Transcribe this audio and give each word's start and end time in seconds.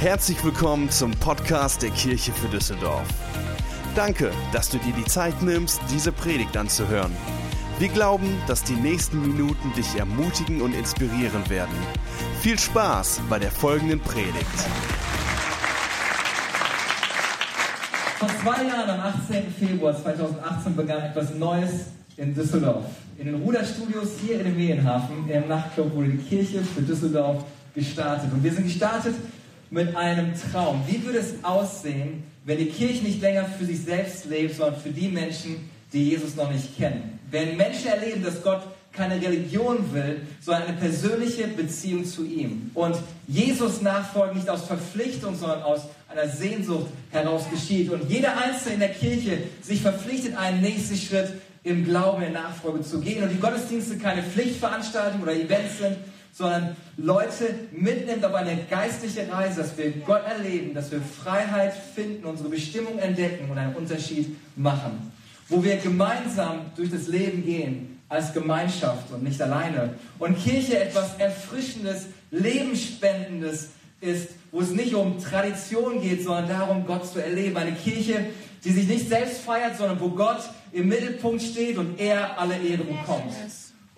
Herzlich 0.00 0.42
willkommen 0.42 0.88
zum 0.88 1.10
Podcast 1.10 1.82
der 1.82 1.90
Kirche 1.90 2.32
für 2.32 2.48
Düsseldorf. 2.48 3.06
Danke, 3.94 4.30
dass 4.50 4.70
du 4.70 4.78
dir 4.78 4.94
die 4.94 5.04
Zeit 5.04 5.42
nimmst, 5.42 5.78
diese 5.90 6.10
Predigt 6.10 6.56
anzuhören. 6.56 7.12
Wir 7.78 7.88
glauben, 7.88 8.38
dass 8.46 8.64
die 8.64 8.76
nächsten 8.76 9.20
Minuten 9.20 9.74
dich 9.76 9.96
ermutigen 9.96 10.62
und 10.62 10.74
inspirieren 10.74 11.46
werden. 11.50 11.74
Viel 12.40 12.58
Spaß 12.58 13.20
bei 13.28 13.38
der 13.38 13.50
folgenden 13.50 14.00
Predigt. 14.00 14.46
Vor 18.18 18.28
zwei 18.42 18.64
Jahren, 18.64 18.88
am 18.88 19.00
18. 19.00 19.52
Februar 19.52 19.94
2018, 20.02 20.76
begann 20.76 21.02
etwas 21.02 21.34
Neues 21.34 21.72
in 22.16 22.34
Düsseldorf. 22.34 22.86
In 23.18 23.26
den 23.26 23.34
Ruderstudios 23.34 24.12
hier 24.24 24.38
in 24.38 24.46
dem 24.46 24.56
Medienhafen, 24.56 25.28
im 25.28 25.46
Nachtclub, 25.46 25.94
wurde 25.94 26.08
die 26.08 26.24
Kirche 26.26 26.62
für 26.62 26.80
Düsseldorf 26.80 27.44
gestartet. 27.74 28.32
Und 28.32 28.42
wir 28.42 28.50
sind 28.50 28.64
gestartet 28.64 29.14
mit 29.70 29.96
einem 29.96 30.32
Traum. 30.34 30.82
Wie 30.86 31.04
würde 31.04 31.18
es 31.18 31.42
aussehen, 31.42 32.24
wenn 32.44 32.58
die 32.58 32.66
Kirche 32.66 33.04
nicht 33.04 33.20
länger 33.20 33.44
für 33.44 33.64
sich 33.64 33.80
selbst 33.82 34.26
lebt, 34.26 34.56
sondern 34.56 34.80
für 34.80 34.90
die 34.90 35.08
Menschen, 35.08 35.70
die 35.92 36.10
Jesus 36.10 36.36
noch 36.36 36.50
nicht 36.50 36.76
kennen? 36.76 37.18
Wenn 37.30 37.56
Menschen 37.56 37.86
erleben, 37.86 38.22
dass 38.22 38.42
Gott 38.42 38.62
keine 38.92 39.14
Religion 39.14 39.92
will, 39.92 40.22
sondern 40.40 40.64
eine 40.64 40.76
persönliche 40.76 41.46
Beziehung 41.46 42.04
zu 42.04 42.24
ihm. 42.24 42.70
Und 42.74 42.96
Jesus 43.28 43.82
nachfolgen 43.82 44.36
nicht 44.36 44.48
aus 44.48 44.64
Verpflichtung, 44.64 45.36
sondern 45.36 45.62
aus 45.62 45.82
einer 46.08 46.28
Sehnsucht 46.28 46.88
heraus 47.10 47.44
geschieht. 47.50 47.90
Und 47.90 48.10
jeder 48.10 48.36
Einzelne 48.36 48.74
in 48.74 48.80
der 48.80 48.88
Kirche 48.88 49.38
sich 49.62 49.80
verpflichtet, 49.80 50.36
einen 50.36 50.60
nächsten 50.60 50.96
Schritt 50.96 51.34
im 51.62 51.84
Glauben 51.84 52.22
in 52.22 52.32
Nachfolge 52.32 52.82
zu 52.82 53.00
gehen. 53.00 53.22
Und 53.22 53.30
die 53.30 53.38
Gottesdienste 53.38 53.96
keine 53.98 54.22
Pflichtveranstaltungen 54.24 55.22
oder 55.22 55.34
Events 55.34 55.78
sind, 55.78 55.96
sondern 56.32 56.76
Leute 56.96 57.54
mitnimmt 57.72 58.24
auf 58.24 58.34
eine 58.34 58.56
geistliche 58.70 59.30
Reise, 59.30 59.62
dass 59.62 59.76
wir 59.76 59.90
Gott 59.90 60.24
erleben, 60.26 60.74
dass 60.74 60.90
wir 60.90 61.00
Freiheit 61.00 61.74
finden, 61.94 62.24
unsere 62.24 62.48
Bestimmung 62.48 62.98
entdecken 62.98 63.50
und 63.50 63.58
einen 63.58 63.74
Unterschied 63.74 64.36
machen. 64.56 65.12
Wo 65.48 65.62
wir 65.64 65.76
gemeinsam 65.76 66.66
durch 66.76 66.90
das 66.90 67.08
Leben 67.08 67.44
gehen, 67.44 68.00
als 68.10 68.32
Gemeinschaft 68.32 69.12
und 69.12 69.22
nicht 69.22 69.40
alleine. 69.40 69.94
Und 70.18 70.36
Kirche 70.36 70.80
etwas 70.80 71.16
Erfrischendes, 71.18 72.06
Lebensspendendes 72.32 73.70
ist, 74.00 74.30
wo 74.50 74.60
es 74.60 74.70
nicht 74.70 74.94
um 74.94 75.22
Tradition 75.22 76.00
geht, 76.02 76.24
sondern 76.24 76.48
darum, 76.48 76.86
Gott 76.86 77.06
zu 77.10 77.20
erleben. 77.20 77.56
Eine 77.56 77.72
Kirche, 77.72 78.26
die 78.64 78.72
sich 78.72 78.88
nicht 78.88 79.08
selbst 79.08 79.42
feiert, 79.42 79.76
sondern 79.76 80.00
wo 80.00 80.08
Gott 80.08 80.40
im 80.72 80.88
Mittelpunkt 80.88 81.40
steht 81.40 81.78
und 81.78 82.00
er 82.00 82.38
alle 82.38 82.56
Ehre 82.56 82.84
bekommt. 82.84 83.32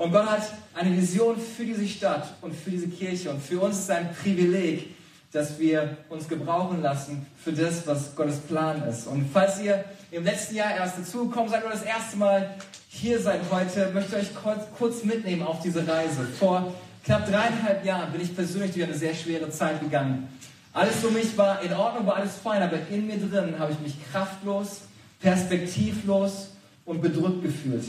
Und 0.03 0.11
Gott 0.11 0.27
hat 0.27 0.43
eine 0.75 0.97
Vision 0.97 1.37
für 1.37 1.65
diese 1.65 1.87
Stadt 1.87 2.35
und 2.41 2.57
für 2.57 2.71
diese 2.73 2.89
Kirche. 2.89 3.31
Und 3.31 3.41
für 3.41 3.61
uns 3.61 3.77
ist 3.77 3.83
es 3.85 3.91
ein 3.91 4.13
Privileg, 4.21 4.97
dass 5.31 5.61
wir 5.61 5.97
uns 6.09 6.27
gebrauchen 6.27 6.83
lassen 6.83 7.25
für 7.39 7.53
das, 7.53 7.87
was 7.87 8.17
Gottes 8.17 8.39
Plan 8.41 8.83
ist. 8.89 9.07
Und 9.07 9.31
falls 9.33 9.61
ihr 9.61 9.85
im 10.11 10.25
letzten 10.25 10.57
Jahr 10.57 10.75
erst 10.75 10.99
dazugekommen 10.99 11.49
seid 11.49 11.65
oder 11.65 11.75
das 11.75 11.85
erste 11.85 12.17
Mal 12.17 12.53
hier 12.89 13.21
seid 13.21 13.43
heute, 13.53 13.93
möchte 13.95 14.17
ich 14.17 14.23
euch 14.23 14.35
kurz, 14.35 14.65
kurz 14.77 15.05
mitnehmen 15.05 15.45
auf 15.45 15.61
diese 15.61 15.87
Reise. 15.87 16.27
Vor 16.37 16.75
knapp 17.05 17.31
dreieinhalb 17.31 17.85
Jahren 17.85 18.11
bin 18.11 18.23
ich 18.23 18.35
persönlich 18.35 18.73
durch 18.73 18.85
eine 18.85 18.95
sehr 18.95 19.15
schwere 19.15 19.51
Zeit 19.51 19.79
gegangen. 19.79 20.27
Alles 20.73 21.05
um 21.05 21.15
mich 21.15 21.39
war 21.39 21.63
in 21.63 21.73
Ordnung, 21.75 22.09
war 22.09 22.17
alles 22.17 22.35
fein, 22.43 22.61
aber 22.61 22.79
in 22.91 23.07
mir 23.07 23.19
drin 23.19 23.57
habe 23.57 23.71
ich 23.71 23.79
mich 23.79 23.95
kraftlos, 24.11 24.81
perspektivlos 25.21 26.49
und 26.87 27.01
bedrückt 27.01 27.45
gefühlt. 27.45 27.85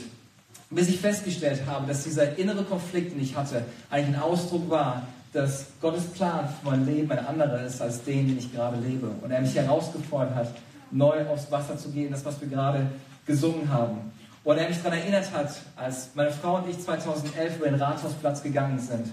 Bis 0.73 0.89
ich 0.89 0.99
festgestellt 0.99 1.61
habe, 1.67 1.87
dass 1.87 2.03
dieser 2.03 2.37
innere 2.37 2.63
Konflikt, 2.63 3.13
den 3.13 3.21
ich 3.21 3.35
hatte, 3.35 3.63
eigentlich 3.89 4.15
ein 4.15 4.21
Ausdruck 4.21 4.69
war, 4.69 5.03
dass 5.31 5.67
Gottes 5.81 6.05
Plan 6.05 6.47
für 6.47 6.69
mein 6.69 6.85
Leben 6.85 7.11
ein 7.11 7.25
anderer 7.25 7.63
ist 7.63 7.81
als 7.81 8.03
den, 8.03 8.27
den 8.27 8.37
ich 8.37 8.53
gerade 8.53 8.77
lebe. 8.77 9.07
Und 9.21 9.31
er 9.31 9.41
mich 9.41 9.55
herausgefordert 9.55 10.35
hat, 10.35 10.47
neu 10.91 11.25
aufs 11.27 11.51
Wasser 11.51 11.77
zu 11.77 11.89
gehen, 11.89 12.11
das, 12.11 12.23
was 12.23 12.39
wir 12.39 12.47
gerade 12.47 12.87
gesungen 13.25 13.69
haben. 13.69 14.11
Und 14.43 14.57
er 14.57 14.67
mich 14.67 14.77
daran 14.81 14.99
erinnert 14.99 15.31
hat, 15.31 15.51
als 15.75 16.09
meine 16.15 16.31
Frau 16.31 16.57
und 16.57 16.69
ich 16.69 16.79
2011 16.79 17.57
über 17.57 17.65
den 17.67 17.81
Rathausplatz 17.81 18.43
gegangen 18.43 18.79
sind 18.79 19.07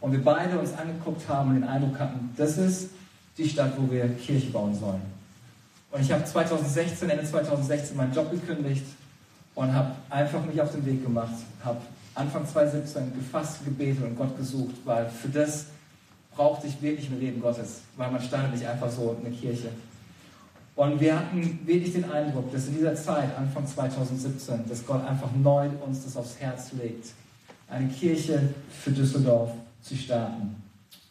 und 0.00 0.12
wir 0.12 0.22
beide 0.22 0.58
uns 0.58 0.72
angeguckt 0.74 1.28
haben 1.28 1.50
und 1.50 1.54
den 1.56 1.68
Eindruck 1.68 1.98
hatten, 1.98 2.32
das 2.36 2.56
ist 2.56 2.90
die 3.36 3.48
Stadt, 3.48 3.72
wo 3.76 3.90
wir 3.90 4.08
Kirche 4.16 4.50
bauen 4.50 4.74
sollen. 4.74 5.02
Und 5.90 6.00
ich 6.00 6.12
habe 6.12 6.24
2016, 6.24 7.10
Ende 7.10 7.24
2016 7.24 7.96
meinen 7.96 8.14
Job 8.14 8.30
gekündigt 8.30 8.84
und 9.56 9.74
habe 9.74 9.92
einfach 10.10 10.44
mich 10.44 10.60
auf 10.60 10.70
den 10.70 10.86
Weg 10.86 11.02
gemacht, 11.02 11.34
habe 11.64 11.80
Anfang 12.14 12.46
2017 12.46 13.14
gefasst, 13.14 13.64
gebetet 13.64 14.04
und 14.04 14.16
Gott 14.16 14.36
gesucht, 14.38 14.74
weil 14.84 15.08
für 15.08 15.28
das 15.28 15.66
brauchte 16.34 16.66
ich 16.66 16.80
wirklich 16.80 17.10
ein 17.10 17.18
Reden 17.18 17.40
Gottes, 17.40 17.80
weil 17.96 18.10
man 18.10 18.22
startet 18.22 18.52
nicht 18.52 18.66
einfach 18.66 18.90
so 18.90 19.16
in 19.18 19.26
eine 19.26 19.34
Kirche. 19.34 19.70
Und 20.76 21.00
wir 21.00 21.18
hatten 21.18 21.58
wirklich 21.64 21.94
den 21.94 22.10
Eindruck, 22.10 22.52
dass 22.52 22.68
in 22.68 22.76
dieser 22.76 22.94
Zeit, 22.94 23.36
Anfang 23.36 23.66
2017, 23.66 24.68
dass 24.68 24.86
Gott 24.86 25.04
einfach 25.06 25.30
neu 25.34 25.68
uns 25.86 26.04
das 26.04 26.16
aufs 26.18 26.38
Herz 26.38 26.72
legt, 26.72 27.08
eine 27.68 27.88
Kirche 27.88 28.50
für 28.82 28.90
Düsseldorf 28.90 29.52
zu 29.80 29.96
starten. 29.96 30.62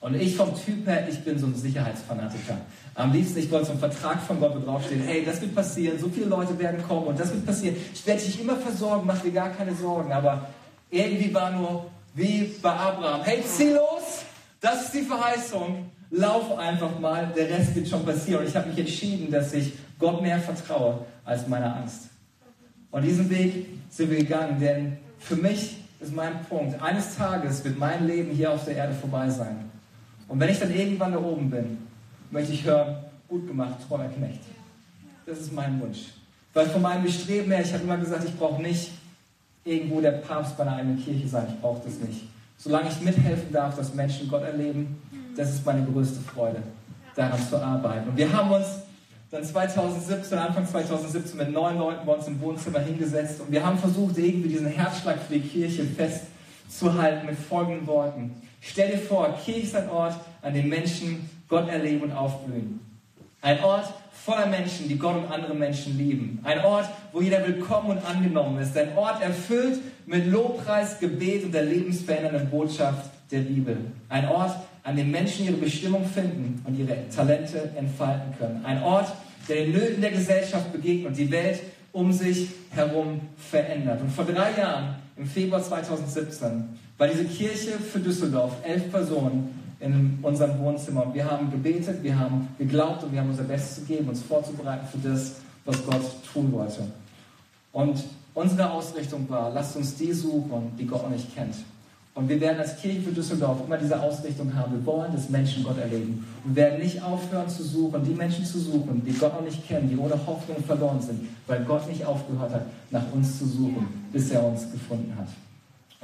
Und 0.01 0.13
ich 0.13 0.35
vom 0.35 0.53
Typ 0.55 0.85
her, 0.85 1.07
ich 1.09 1.23
bin 1.23 1.39
so 1.39 1.47
ein 1.47 1.55
Sicherheitsfanatiker. 1.55 2.57
Am 2.95 3.11
liebsten, 3.11 3.39
ich 3.39 3.51
wollte 3.51 3.65
so 3.65 3.71
einen 3.71 3.81
Vertrag 3.81 4.21
von 4.21 4.39
Gott, 4.39 4.55
wo 4.55 4.59
draufstehen, 4.59 5.01
hey, 5.05 5.23
das 5.25 5.41
wird 5.41 5.53
passieren, 5.53 5.99
so 5.99 6.07
viele 6.07 6.27
Leute 6.27 6.57
werden 6.57 6.81
kommen 6.87 7.07
und 7.07 7.19
das 7.19 7.29
wird 7.31 7.45
passieren. 7.45 7.75
Ich 7.93 8.07
werde 8.07 8.21
dich 8.21 8.39
immer 8.39 8.55
versorgen, 8.55 9.05
mach 9.05 9.21
dir 9.21 9.31
gar 9.31 9.49
keine 9.49 9.75
Sorgen. 9.75 10.13
Aber 10.13 10.47
irgendwie 10.89 11.33
war 11.33 11.51
nur 11.51 11.87
wie 12.13 12.55
bei 12.61 12.71
Abraham, 12.71 13.21
hey, 13.23 13.43
zieh 13.45 13.71
los, 13.71 14.23
das 14.61 14.85
ist 14.85 14.93
die 14.93 15.01
Verheißung, 15.01 15.91
lauf 16.09 16.57
einfach 16.57 16.97
mal, 16.97 17.33
der 17.35 17.49
Rest 17.49 17.75
wird 17.75 17.89
schon 17.89 18.05
passieren. 18.05 18.41
Und 18.41 18.47
ich 18.47 18.55
habe 18.55 18.69
mich 18.69 18.79
entschieden, 18.79 19.29
dass 19.29 19.51
ich 19.51 19.73
Gott 19.99 20.21
mehr 20.21 20.39
vertraue 20.39 20.99
als 21.25 21.47
meiner 21.49 21.75
Angst. 21.75 22.07
Und 22.91 23.01
diesen 23.01 23.29
Weg 23.29 23.67
sind 23.89 24.09
wir 24.09 24.19
gegangen, 24.19 24.57
denn 24.59 24.97
für 25.19 25.35
mich 25.35 25.77
ist 25.99 26.15
mein 26.15 26.45
Punkt, 26.47 26.81
eines 26.81 27.17
Tages 27.17 27.61
wird 27.65 27.77
mein 27.77 28.07
Leben 28.07 28.31
hier 28.31 28.51
auf 28.51 28.63
der 28.63 28.77
Erde 28.77 28.93
vorbei 28.93 29.29
sein. 29.29 29.69
Und 30.29 30.39
wenn 30.39 30.49
ich 30.49 30.59
dann 30.59 30.73
irgendwann 30.73 31.11
da 31.11 31.19
oben 31.19 31.49
bin, 31.49 31.77
möchte 32.31 32.53
ich 32.53 32.63
hören, 32.63 32.97
gut 33.27 33.47
gemacht, 33.47 33.75
treuer 33.87 34.09
Knecht. 34.09 34.41
Das 35.25 35.39
ist 35.39 35.53
mein 35.53 35.79
Wunsch. 35.81 36.13
Weil 36.53 36.67
von 36.67 36.81
meinem 36.81 37.03
Bestreben 37.03 37.51
her, 37.51 37.61
ich 37.63 37.73
habe 37.73 37.83
immer 37.83 37.97
gesagt, 37.97 38.23
ich 38.23 38.37
brauche 38.37 38.61
nicht 38.61 38.91
irgendwo 39.63 39.99
der 39.99 40.11
Papst 40.11 40.55
bei 40.55 40.63
einer 40.63 40.77
eigenen 40.77 41.03
Kirche 41.03 41.27
sein. 41.27 41.47
Ich 41.49 41.59
brauche 41.59 41.81
das 41.83 41.99
nicht. 41.99 42.27
Solange 42.57 42.89
ich 42.89 43.01
mithelfen 43.01 43.51
darf, 43.51 43.75
dass 43.75 43.93
Menschen 43.93 44.29
Gott 44.29 44.43
erleben, 44.43 45.01
das 45.35 45.53
ist 45.53 45.65
meine 45.65 45.85
größte 45.85 46.21
Freude, 46.21 46.63
daran 47.15 47.39
zu 47.49 47.61
arbeiten. 47.61 48.09
Und 48.09 48.17
wir 48.17 48.31
haben 48.31 48.51
uns 48.51 48.67
dann 49.31 49.43
2017, 49.43 50.37
Anfang 50.37 50.65
2017 50.65 51.37
mit 51.37 51.51
neun 51.51 51.77
Leuten 51.77 52.05
bei 52.05 52.13
uns 52.13 52.27
im 52.27 52.39
Wohnzimmer 52.39 52.79
hingesetzt 52.79 53.41
und 53.41 53.51
wir 53.51 53.65
haben 53.65 53.77
versucht, 53.77 54.17
irgendwie 54.17 54.49
diesen 54.49 54.67
Herzschlag 54.67 55.17
für 55.19 55.33
die 55.33 55.41
Kirche 55.41 55.83
festzuhalten 55.83 57.25
mit 57.25 57.37
folgenden 57.37 57.85
Worten. 57.87 58.41
Stell 58.61 58.91
dir 58.91 58.99
vor, 58.99 59.37
Kirche 59.43 59.61
ist 59.61 59.75
ein 59.75 59.89
Ort, 59.89 60.15
an 60.41 60.53
dem 60.53 60.69
Menschen 60.69 61.29
Gott 61.47 61.69
erleben 61.69 62.03
und 62.03 62.11
aufblühen. 62.11 62.79
Ein 63.41 63.63
Ort 63.63 63.93
voller 64.11 64.47
Menschen, 64.47 64.89
die 64.89 64.97
Gott 64.97 65.17
und 65.17 65.31
andere 65.31 65.53
Menschen 65.53 65.97
lieben. 65.97 66.39
Ein 66.43 66.65
Ort, 66.65 66.89
wo 67.13 67.21
jeder 67.21 67.45
willkommen 67.45 67.91
und 67.91 68.05
angenommen 68.05 68.59
ist. 68.59 68.75
Ein 68.75 68.97
Ort 68.97 69.21
erfüllt 69.21 69.79
mit 70.07 70.25
Lobpreis, 70.25 70.99
Gebet 70.99 71.43
und 71.43 71.53
der 71.53 71.63
lebensverändernden 71.63 72.49
Botschaft 72.49 73.11
der 73.31 73.39
Bibel. 73.41 73.77
Ein 74.09 74.27
Ort, 74.29 74.55
an 74.83 74.95
dem 74.95 75.11
Menschen 75.11 75.45
ihre 75.45 75.57
Bestimmung 75.57 76.05
finden 76.05 76.63
und 76.65 76.77
ihre 76.77 77.07
Talente 77.09 77.69
entfalten 77.75 78.33
können. 78.37 78.65
Ein 78.65 78.81
Ort, 78.81 79.13
der 79.47 79.57
den 79.57 79.73
Nöten 79.73 80.01
der 80.01 80.11
Gesellschaft 80.11 80.71
begegnet 80.71 81.07
und 81.07 81.17
die 81.17 81.29
Welt 81.29 81.59
um 81.91 82.11
sich 82.11 82.49
herum 82.71 83.21
verändert. 83.37 84.01
Und 84.01 84.11
vor 84.11 84.25
drei 84.25 84.57
Jahren, 84.57 84.95
im 85.17 85.25
Februar 85.25 85.63
2017, 85.63 86.69
war 86.97 87.07
diese 87.07 87.25
Kirche 87.25 87.71
für 87.71 87.99
Düsseldorf, 87.99 88.53
elf 88.63 88.91
Personen 88.91 89.64
in 89.79 90.19
unserem 90.21 90.59
Wohnzimmer. 90.59 91.05
Und 91.05 91.13
wir 91.13 91.29
haben 91.29 91.51
gebetet, 91.51 92.01
wir 92.03 92.17
haben 92.17 92.47
geglaubt 92.57 93.03
und 93.03 93.11
wir 93.11 93.19
haben 93.19 93.29
unser 93.29 93.43
Bestes 93.43 93.85
gegeben, 93.85 94.09
uns 94.09 94.21
vorzubereiten 94.21 94.87
für 94.91 95.07
das, 95.07 95.35
was 95.65 95.85
Gott 95.85 96.01
tun 96.31 96.51
wollte. 96.51 96.83
Und 97.71 98.03
unsere 98.33 98.71
Ausrichtung 98.71 99.29
war, 99.29 99.51
lasst 99.51 99.75
uns 99.75 99.95
die 99.95 100.13
suchen, 100.13 100.71
die 100.77 100.85
Gott 100.85 101.09
nicht 101.09 101.35
kennt. 101.35 101.55
Und 102.15 102.29
wir 102.29 102.39
werden 102.39 102.59
als 102.59 102.77
Kirche 102.77 103.01
für 103.01 103.11
Düsseldorf 103.11 103.57
immer 103.67 103.77
diese 103.77 104.01
Ausrichtung 104.01 104.55
haben. 104.55 104.71
Wir 104.71 104.85
wollen, 104.85 105.11
dass 105.11 105.29
Menschen 105.29 105.65
Gott 105.65 105.77
erleben. 105.77 106.25
Wir 106.45 106.55
werden 106.55 106.79
nicht 106.79 107.03
aufhören 107.03 107.49
zu 107.49 107.61
suchen, 107.61 108.05
die 108.05 108.13
Menschen 108.13 108.45
zu 108.45 108.57
suchen, 108.57 109.03
die 109.05 109.11
Gott 109.11 109.33
noch 109.33 109.41
nicht 109.41 109.67
kennen, 109.67 109.89
die 109.89 109.97
ohne 109.97 110.15
Hoffnung 110.25 110.63
verloren 110.63 111.01
sind, 111.01 111.27
weil 111.45 111.65
Gott 111.65 111.89
nicht 111.89 112.05
aufgehört 112.05 112.53
hat, 112.53 112.65
nach 112.89 113.03
uns 113.11 113.37
zu 113.37 113.45
suchen, 113.45 113.85
bis 114.13 114.31
er 114.31 114.45
uns 114.45 114.71
gefunden 114.71 115.13
hat. 115.17 115.27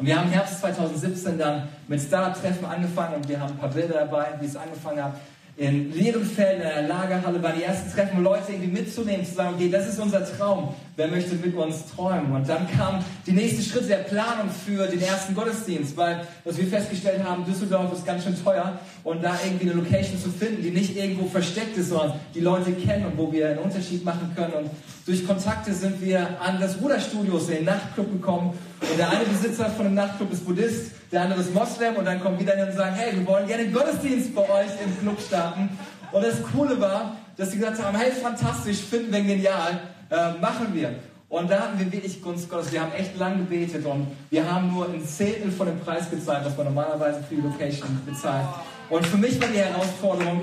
Und 0.01 0.07
wir 0.07 0.17
haben 0.17 0.29
im 0.29 0.33
Herbst 0.33 0.59
2017 0.61 1.37
dann 1.37 1.69
mit 1.87 2.01
Startup-Treffen 2.01 2.65
angefangen 2.65 3.17
und 3.17 3.29
wir 3.29 3.39
haben 3.39 3.51
ein 3.51 3.57
paar 3.59 3.69
Bilder 3.69 3.99
dabei, 3.99 4.29
wie 4.39 4.47
es 4.47 4.55
angefangen 4.55 5.03
hat. 5.03 5.13
In 5.57 5.93
Lierenfeld, 5.93 6.59
in 6.59 6.65
einer 6.65 6.87
Lagerhalle, 6.87 7.43
waren 7.43 7.55
die 7.55 7.61
ersten 7.61 7.91
Treffen, 7.91 8.23
Leute 8.23 8.51
irgendwie 8.51 8.81
mitzunehmen, 8.81 9.23
zu 9.23 9.35
sagen, 9.35 9.53
okay, 9.53 9.69
das 9.69 9.87
ist 9.87 9.99
unser 9.99 10.25
Traum. 10.25 10.73
Wer 11.01 11.07
möchte 11.07 11.33
mit 11.33 11.55
uns 11.55 11.87
träumen? 11.95 12.31
Und 12.31 12.47
dann 12.47 12.69
kam 12.77 13.03
die 13.25 13.31
nächste 13.31 13.63
Schritte 13.63 13.87
der 13.87 14.03
Planung 14.03 14.51
für 14.51 14.85
den 14.85 15.01
ersten 15.01 15.33
Gottesdienst, 15.33 15.97
weil, 15.97 16.27
was 16.45 16.57
wir 16.57 16.67
festgestellt 16.67 17.23
haben, 17.23 17.43
Düsseldorf 17.43 17.91
ist 17.91 18.05
ganz 18.05 18.23
schön 18.23 18.35
teuer 18.43 18.77
und 19.03 19.23
da 19.23 19.35
irgendwie 19.43 19.71
eine 19.71 19.81
Location 19.81 20.21
zu 20.21 20.29
finden, 20.29 20.61
die 20.61 20.69
nicht 20.69 20.95
irgendwo 20.95 21.25
versteckt 21.25 21.75
ist, 21.75 21.89
sondern 21.89 22.19
die 22.35 22.39
Leute 22.39 22.71
kennen 22.73 23.07
und 23.07 23.17
wo 23.17 23.31
wir 23.31 23.49
einen 23.49 23.59
Unterschied 23.59 24.05
machen 24.05 24.31
können. 24.35 24.53
Und 24.53 24.69
durch 25.07 25.25
Kontakte 25.25 25.73
sind 25.73 25.99
wir 26.01 26.39
an 26.39 26.59
das 26.59 26.79
Ruderstudios 26.79 27.49
in 27.49 27.55
den 27.55 27.65
Nachtclub 27.65 28.11
gekommen 28.11 28.53
und 28.81 28.99
der 28.99 29.09
eine 29.09 29.25
Besitzer 29.25 29.71
von 29.71 29.85
dem 29.85 29.95
Nachtclub 29.95 30.31
ist 30.31 30.45
Buddhist, 30.45 30.91
der 31.11 31.23
andere 31.23 31.41
ist 31.41 31.51
Moslem 31.51 31.95
und 31.95 32.05
dann 32.05 32.21
kommen 32.21 32.37
wir 32.37 32.45
dann 32.45 32.69
und 32.69 32.75
sagen, 32.75 32.95
hey, 32.95 33.17
wir 33.17 33.25
wollen 33.25 33.47
gerne 33.47 33.63
einen 33.63 33.73
Gottesdienst 33.73 34.35
bei 34.35 34.41
euch 34.43 34.69
im 34.85 34.99
Club 35.01 35.17
starten. 35.19 35.69
Und 36.11 36.23
das 36.23 36.35
Coole 36.43 36.79
war, 36.79 37.15
dass 37.37 37.49
sie 37.49 37.57
gesagt 37.57 37.81
haben, 37.81 37.97
hey, 37.97 38.11
fantastisch, 38.11 38.77
finden 38.77 39.11
wir 39.11 39.21
genial, 39.21 39.79
äh, 40.11 40.33
machen 40.39 40.73
wir. 40.73 40.93
Und 41.29 41.49
da 41.49 41.61
hatten 41.61 41.79
wir 41.79 41.89
wirklich 41.89 42.21
Gunst 42.21 42.49
Gottes. 42.49 42.73
Wir 42.73 42.81
haben 42.81 42.91
echt 42.91 43.17
lang 43.17 43.37
gebetet 43.37 43.85
und 43.85 44.07
wir 44.29 44.51
haben 44.51 44.73
nur 44.73 44.85
ein 44.89 45.05
Zehntel 45.05 45.49
von 45.49 45.67
dem 45.67 45.79
Preis 45.79 46.09
gezahlt, 46.09 46.45
was 46.45 46.57
man 46.57 46.65
normalerweise 46.65 47.23
für 47.23 47.35
die 47.35 47.41
Location 47.41 48.01
bezahlt. 48.05 48.47
Und 48.89 49.07
für 49.07 49.15
mich 49.15 49.39
war 49.39 49.47
die 49.47 49.59
Herausforderung, 49.59 50.41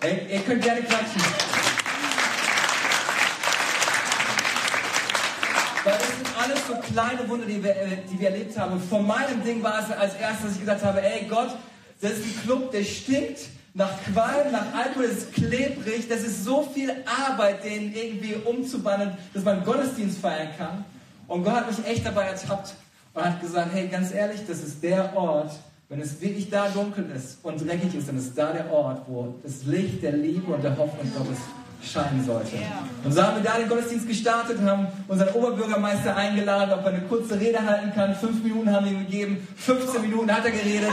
ey, 0.00 0.26
ihr 0.32 0.40
könnt 0.40 0.62
gerne 0.62 0.80
klatschen. 0.80 1.20
Weil 5.84 5.92
das 5.92 6.08
sind 6.08 6.28
alles 6.42 6.66
so 6.66 6.74
kleine 6.92 7.28
Wunder, 7.28 7.44
die 7.44 7.62
wir, 7.62 7.72
äh, 7.72 7.98
die 8.10 8.18
wir 8.18 8.30
erlebt 8.30 8.58
haben. 8.58 8.72
Und 8.72 8.84
von 8.84 9.06
meinem 9.06 9.44
Ding 9.44 9.62
war 9.62 9.80
es 9.80 9.94
als 9.94 10.14
erstes, 10.14 10.46
dass 10.46 10.54
ich 10.54 10.60
gesagt 10.60 10.82
habe, 10.82 11.02
ey 11.02 11.26
Gott, 11.28 11.50
das 12.00 12.12
ist 12.12 12.24
ein 12.24 12.42
Club, 12.44 12.70
der 12.70 12.84
stinkt 12.84 13.40
nach 13.74 13.90
Qualm, 14.12 14.50
nach 14.52 14.74
Alkohol, 14.74 15.08
das 15.08 15.18
ist 15.18 15.32
klebrig, 15.32 16.08
das 16.08 16.20
ist 16.20 16.44
so 16.44 16.68
viel 16.74 16.92
Arbeit, 17.06 17.64
den 17.64 17.94
irgendwie 17.94 18.34
umzubannen, 18.34 19.12
dass 19.32 19.44
man 19.44 19.64
Gottesdienst 19.64 20.18
feiern 20.18 20.48
kann. 20.58 20.84
Und 21.28 21.44
Gott 21.44 21.54
hat 21.54 21.70
mich 21.70 21.86
echt 21.86 22.04
dabei 22.04 22.24
ertappt 22.24 22.74
und 23.14 23.24
hat 23.24 23.40
gesagt, 23.40 23.70
hey, 23.72 23.86
ganz 23.88 24.12
ehrlich, 24.12 24.40
das 24.46 24.62
ist 24.62 24.82
der 24.82 25.16
Ort, 25.16 25.52
wenn 25.88 26.00
es 26.00 26.20
wirklich 26.20 26.50
da 26.50 26.68
dunkel 26.68 27.10
ist 27.14 27.38
und 27.42 27.66
dreckig 27.66 27.94
ist, 27.94 28.08
dann 28.08 28.18
ist 28.18 28.36
da 28.36 28.52
der 28.52 28.72
Ort, 28.72 29.02
wo 29.06 29.34
das 29.42 29.64
Licht 29.64 30.02
der 30.02 30.12
Liebe 30.12 30.52
und 30.52 30.62
der 30.62 30.76
Hoffnung 30.76 31.12
Gottes 31.16 31.38
scheinen 31.82 32.24
sollte. 32.24 32.56
Und 33.04 33.12
so 33.12 33.22
haben 33.22 33.42
wir 33.42 33.42
da 33.42 33.58
den 33.58 33.68
Gottesdienst 33.68 34.06
gestartet, 34.06 34.58
haben 34.60 34.86
unseren 35.08 35.34
Oberbürgermeister 35.34 36.14
eingeladen, 36.14 36.72
ob 36.74 36.84
er 36.84 36.92
eine 36.92 37.02
kurze 37.02 37.38
Rede 37.40 37.64
halten 37.64 37.92
kann. 37.94 38.14
Fünf 38.14 38.42
Minuten 38.42 38.70
haben 38.72 38.84
wir 38.84 38.92
ihm 38.92 39.06
gegeben, 39.06 39.48
15 39.56 40.02
Minuten 40.02 40.32
hat 40.32 40.44
er 40.44 40.50
geredet. 40.50 40.90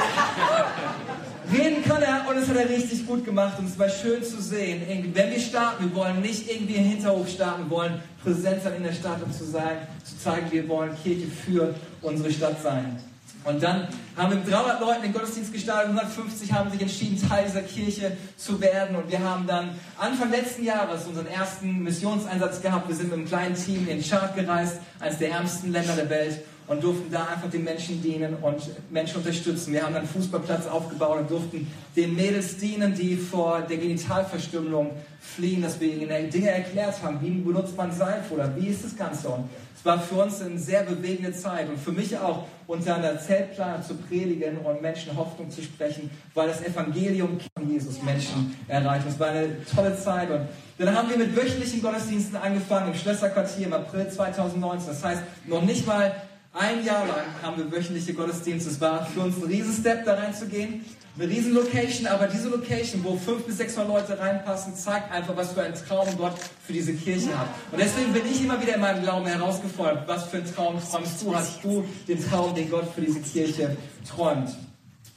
Reden 1.51 1.83
kann 1.83 2.01
er 2.01 2.25
und 2.29 2.37
es 2.37 2.49
hat 2.49 2.57
er 2.57 2.69
richtig 2.69 3.07
gut 3.07 3.23
gemacht 3.23 3.57
und 3.57 3.67
es 3.67 3.79
war 3.79 3.89
schön 3.89 4.21
zu 4.21 4.41
sehen. 4.41 4.81
Wenn 5.13 5.31
wir 5.31 5.39
starten, 5.39 5.85
wir 5.85 5.95
wollen 5.95 6.21
nicht 6.21 6.51
irgendwie 6.51 6.75
in 6.75 6.83
Hinterhof 6.83 7.29
starten, 7.29 7.69
wir 7.69 7.77
wollen 7.77 8.01
präsent 8.21 8.63
sein 8.63 8.75
in 8.75 8.83
der 8.83 8.91
Stadt, 8.91 9.23
um 9.23 9.31
zu, 9.31 9.45
sagen, 9.45 9.79
zu 10.03 10.17
zeigen, 10.17 10.51
wir 10.51 10.67
wollen 10.67 10.91
Kirche 11.01 11.27
für 11.27 11.73
unsere 12.01 12.31
Stadt 12.31 12.61
sein. 12.61 12.99
Und 13.45 13.63
dann 13.63 13.87
haben 14.17 14.31
wir 14.31 14.39
mit 14.39 14.51
300 14.51 14.81
Leuten 14.81 15.03
den 15.03 15.13
Gottesdienst 15.13 15.53
gestartet, 15.53 15.91
150 15.91 16.51
haben 16.51 16.69
sich 16.69 16.81
entschieden, 16.81 17.29
Teil 17.29 17.45
dieser 17.45 17.61
Kirche 17.61 18.17
zu 18.35 18.59
werden. 18.59 18.97
Und 18.97 19.09
wir 19.09 19.19
haben 19.19 19.47
dann 19.47 19.69
Anfang 19.97 20.31
letzten 20.31 20.65
Jahres 20.65 21.05
unseren 21.07 21.27
ersten 21.27 21.81
Missionseinsatz 21.81 22.61
gehabt. 22.61 22.89
Wir 22.89 22.95
sind 22.95 23.05
mit 23.09 23.19
einem 23.19 23.27
kleinen 23.27 23.55
Team 23.55 23.87
in 23.87 23.99
den 23.99 24.03
Chart 24.03 24.35
gereist, 24.35 24.81
eines 24.99 25.19
der 25.19 25.31
ärmsten 25.31 25.71
Länder 25.71 25.95
der 25.95 26.09
Welt 26.09 26.43
und 26.67 26.83
durften 26.83 27.11
da 27.11 27.27
einfach 27.27 27.49
den 27.49 27.63
Menschen 27.63 28.01
dienen 28.01 28.35
und 28.41 28.61
Menschen 28.91 29.17
unterstützen. 29.17 29.73
Wir 29.73 29.83
haben 29.83 29.95
einen 29.95 30.07
Fußballplatz 30.07 30.67
aufgebaut 30.67 31.19
und 31.21 31.31
durften 31.31 31.67
den 31.95 32.15
Mädels 32.15 32.57
dienen, 32.57 32.93
die 32.93 33.15
vor 33.15 33.61
der 33.61 33.77
Genitalverstümmelung 33.77 34.91
fliehen, 35.19 35.61
dass 35.61 35.79
wir 35.79 35.93
ihnen 35.93 36.29
Dinge 36.29 36.49
erklärt 36.49 37.01
haben. 37.01 37.19
Wie 37.21 37.29
benutzt 37.29 37.75
man 37.77 37.91
Seife 37.91 38.33
oder 38.33 38.53
wie 38.55 38.67
ist 38.67 38.83
das 38.83 38.95
Ganze? 38.95 39.29
Und 39.29 39.49
es 39.77 39.85
war 39.85 39.99
für 39.99 40.15
uns 40.15 40.41
eine 40.41 40.57
sehr 40.59 40.83
bewegende 40.83 41.31
Zeit 41.31 41.69
und 41.69 41.77
für 41.77 41.91
mich 41.91 42.17
auch 42.17 42.45
unter 42.65 42.95
einer 42.95 43.19
Zeltplane 43.19 43.81
zu 43.81 43.95
predigen 43.95 44.57
und 44.57 44.81
Menschen 44.81 45.15
Hoffnung 45.15 45.49
zu 45.49 45.61
sprechen, 45.61 46.09
weil 46.33 46.49
das 46.49 46.61
Evangelium 46.61 47.39
von 47.55 47.71
Jesus 47.71 48.01
Menschen 48.03 48.57
erreicht. 48.67 49.05
Es 49.07 49.19
war 49.19 49.29
eine 49.29 49.63
tolle 49.73 49.97
Zeit 49.97 50.29
und 50.29 50.41
dann 50.77 50.95
haben 50.95 51.09
wir 51.09 51.17
mit 51.17 51.35
wöchentlichen 51.35 51.81
Gottesdiensten 51.81 52.35
angefangen 52.35 52.91
im 52.91 52.95
Schlösserquartier 52.95 53.67
im 53.67 53.73
April 53.73 54.09
2019. 54.09 54.89
Das 54.89 55.03
heißt, 55.03 55.21
noch 55.47 55.61
nicht 55.63 55.87
mal 55.87 56.11
ein 56.57 56.83
Jahr 56.83 57.05
lang 57.05 57.25
haben 57.41 57.57
wir 57.57 57.71
wöchentliche 57.71 58.13
Gottesdienste. 58.13 58.69
Es 58.69 58.81
war 58.81 59.05
für 59.05 59.21
uns 59.21 59.37
ein 59.37 59.43
Riesenstep, 59.43 60.05
da 60.05 60.15
reinzugehen. 60.15 60.85
Eine 61.19 61.29
Riesenlocation, 61.29 62.05
aber 62.05 62.27
diese 62.27 62.47
Location, 62.49 63.03
wo 63.03 63.15
500 63.15 63.47
bis 63.47 63.57
600 63.57 63.91
Leute 63.91 64.19
reinpassen, 64.19 64.75
zeigt 64.75 65.11
einfach, 65.11 65.35
was 65.35 65.53
für 65.53 65.63
einen 65.63 65.73
Traum 65.73 66.07
Gott 66.15 66.35
für 66.65 66.73
diese 66.73 66.93
Kirche 66.93 67.35
hat. 67.37 67.47
Und 67.71 67.81
deswegen 67.81 68.13
bin 68.13 68.21
ich 68.29 68.43
immer 68.43 68.61
wieder 68.61 68.75
in 68.75 68.81
meinem 68.81 69.01
Glauben 69.01 69.25
herausgefordert. 69.25 70.07
Was 70.07 70.25
für 70.25 70.37
einen 70.37 70.53
Traum 70.53 70.79
träumst 70.79 71.21
du? 71.21 71.35
Hast 71.35 71.63
du 71.63 71.85
den 72.07 72.23
Traum, 72.23 72.53
den 72.53 72.69
Gott 72.69 72.93
für 72.93 73.01
diese 73.01 73.19
Kirche 73.19 73.75
träumt? 74.07 74.49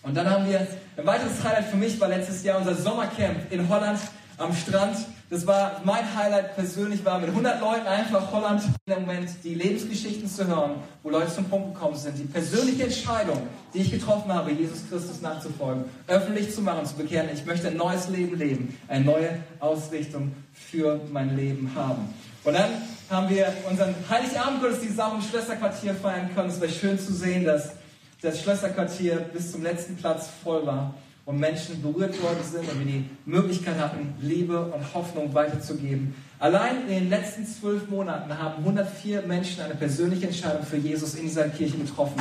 Und 0.03 0.17
dann 0.17 0.29
haben 0.31 0.49
wir, 0.49 0.67
ein 0.97 1.07
weiteres 1.07 1.45
Highlight 1.45 1.67
für 1.67 1.77
mich 1.77 2.01
war 2.01 2.09
letztes 2.09 2.43
Jahr 2.45 2.59
unser 2.59 2.75
Sommercamp 2.75 3.53
in 3.53 3.69
Holland 3.69 4.01
am 4.39 4.55
Strand. 4.55 4.97
Das 5.31 5.47
war 5.47 5.81
mein 5.85 6.13
Highlight 6.17 6.57
persönlich, 6.57 7.05
war 7.05 7.21
mit 7.21 7.29
100 7.29 7.61
Leuten 7.61 7.87
einfach 7.87 8.33
Holland 8.33 8.65
im 8.87 8.95
Moment 8.95 9.31
die 9.45 9.55
Lebensgeschichten 9.55 10.29
zu 10.29 10.45
hören, 10.45 10.73
wo 11.05 11.11
Leute 11.11 11.33
zum 11.33 11.45
Punkt 11.45 11.73
gekommen 11.73 11.97
sind. 11.97 12.19
Die 12.19 12.25
persönliche 12.25 12.83
Entscheidung, 12.83 13.41
die 13.73 13.79
ich 13.79 13.93
getroffen 13.93 14.35
habe, 14.35 14.51
Jesus 14.51 14.81
Christus 14.91 15.21
nachzufolgen, 15.21 15.85
öffentlich 16.09 16.53
zu 16.53 16.63
machen, 16.63 16.85
zu 16.85 16.97
bekehren. 16.97 17.29
Ich 17.33 17.47
möchte 17.47 17.69
ein 17.69 17.77
neues 17.77 18.09
Leben 18.09 18.37
leben, 18.37 18.77
eine 18.89 19.05
neue 19.05 19.39
Ausrichtung 19.61 20.33
für 20.53 21.01
mein 21.13 21.37
Leben 21.37 21.71
haben. 21.77 22.13
Und 22.43 22.55
dann 22.55 22.71
haben 23.09 23.29
wir 23.29 23.55
unseren 23.71 23.95
Heiligabend-Gottesdienst 24.11 25.01
auch 25.01 25.15
im 25.15 25.23
Schlösserquartier 25.23 25.95
feiern 25.95 26.31
können. 26.35 26.49
Es 26.49 26.61
war 26.61 26.67
schön 26.67 26.99
zu 26.99 27.13
sehen, 27.13 27.45
dass 27.45 27.75
das 28.21 28.41
Schlösserquartier 28.41 29.15
bis 29.33 29.53
zum 29.53 29.63
letzten 29.63 29.97
Platz 29.97 30.29
voll 30.43 30.67
war 30.67 30.93
und 31.31 31.39
Menschen 31.39 31.81
berührt 31.81 32.21
worden 32.21 32.43
sind 32.43 32.69
und 32.69 32.79
wir 32.81 32.87
die 32.87 33.09
Möglichkeit 33.25 33.79
hatten, 33.79 34.15
Liebe 34.21 34.61
und 34.65 34.95
Hoffnung 34.95 35.33
weiterzugeben. 35.33 36.15
Allein 36.41 36.89
in 36.89 36.89
den 36.89 37.11
letzten 37.11 37.47
zwölf 37.47 37.89
Monaten 37.89 38.37
haben 38.37 38.65
104 38.65 39.23
Menschen 39.23 39.63
eine 39.63 39.77
persönliche 39.77 40.27
Entscheidung 40.27 40.65
für 40.65 40.77
Jesus 40.77 41.15
in 41.15 41.23
dieser 41.23 41.49
Kirche 41.49 41.79
getroffen. 41.79 42.21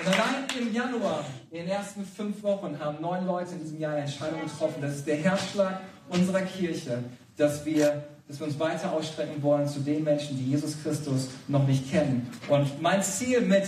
Und 0.00 0.12
allein 0.12 0.44
im 0.60 0.74
Januar, 0.74 1.24
in 1.50 1.58
den 1.60 1.68
ersten 1.68 2.04
fünf 2.04 2.42
Wochen, 2.42 2.78
haben 2.78 3.00
neun 3.00 3.26
Leute 3.26 3.52
in 3.52 3.60
diesem 3.60 3.80
Jahr 3.80 3.92
eine 3.92 4.02
Entscheidung 4.02 4.42
getroffen. 4.42 4.82
Das 4.82 4.96
ist 4.96 5.06
der 5.06 5.16
Herzschlag 5.16 5.80
unserer 6.10 6.42
Kirche, 6.42 7.04
dass 7.38 7.64
wir 7.64 8.04
dass 8.28 8.40
wir 8.40 8.46
uns 8.46 8.58
weiter 8.58 8.92
ausstrecken 8.92 9.42
wollen 9.42 9.68
zu 9.68 9.80
den 9.80 10.02
Menschen, 10.02 10.36
die 10.36 10.50
Jesus 10.50 10.82
Christus 10.82 11.28
noch 11.46 11.66
nicht 11.66 11.90
kennen. 11.90 12.28
Und 12.48 12.82
mein 12.82 13.02
Ziel 13.02 13.40
mit 13.40 13.64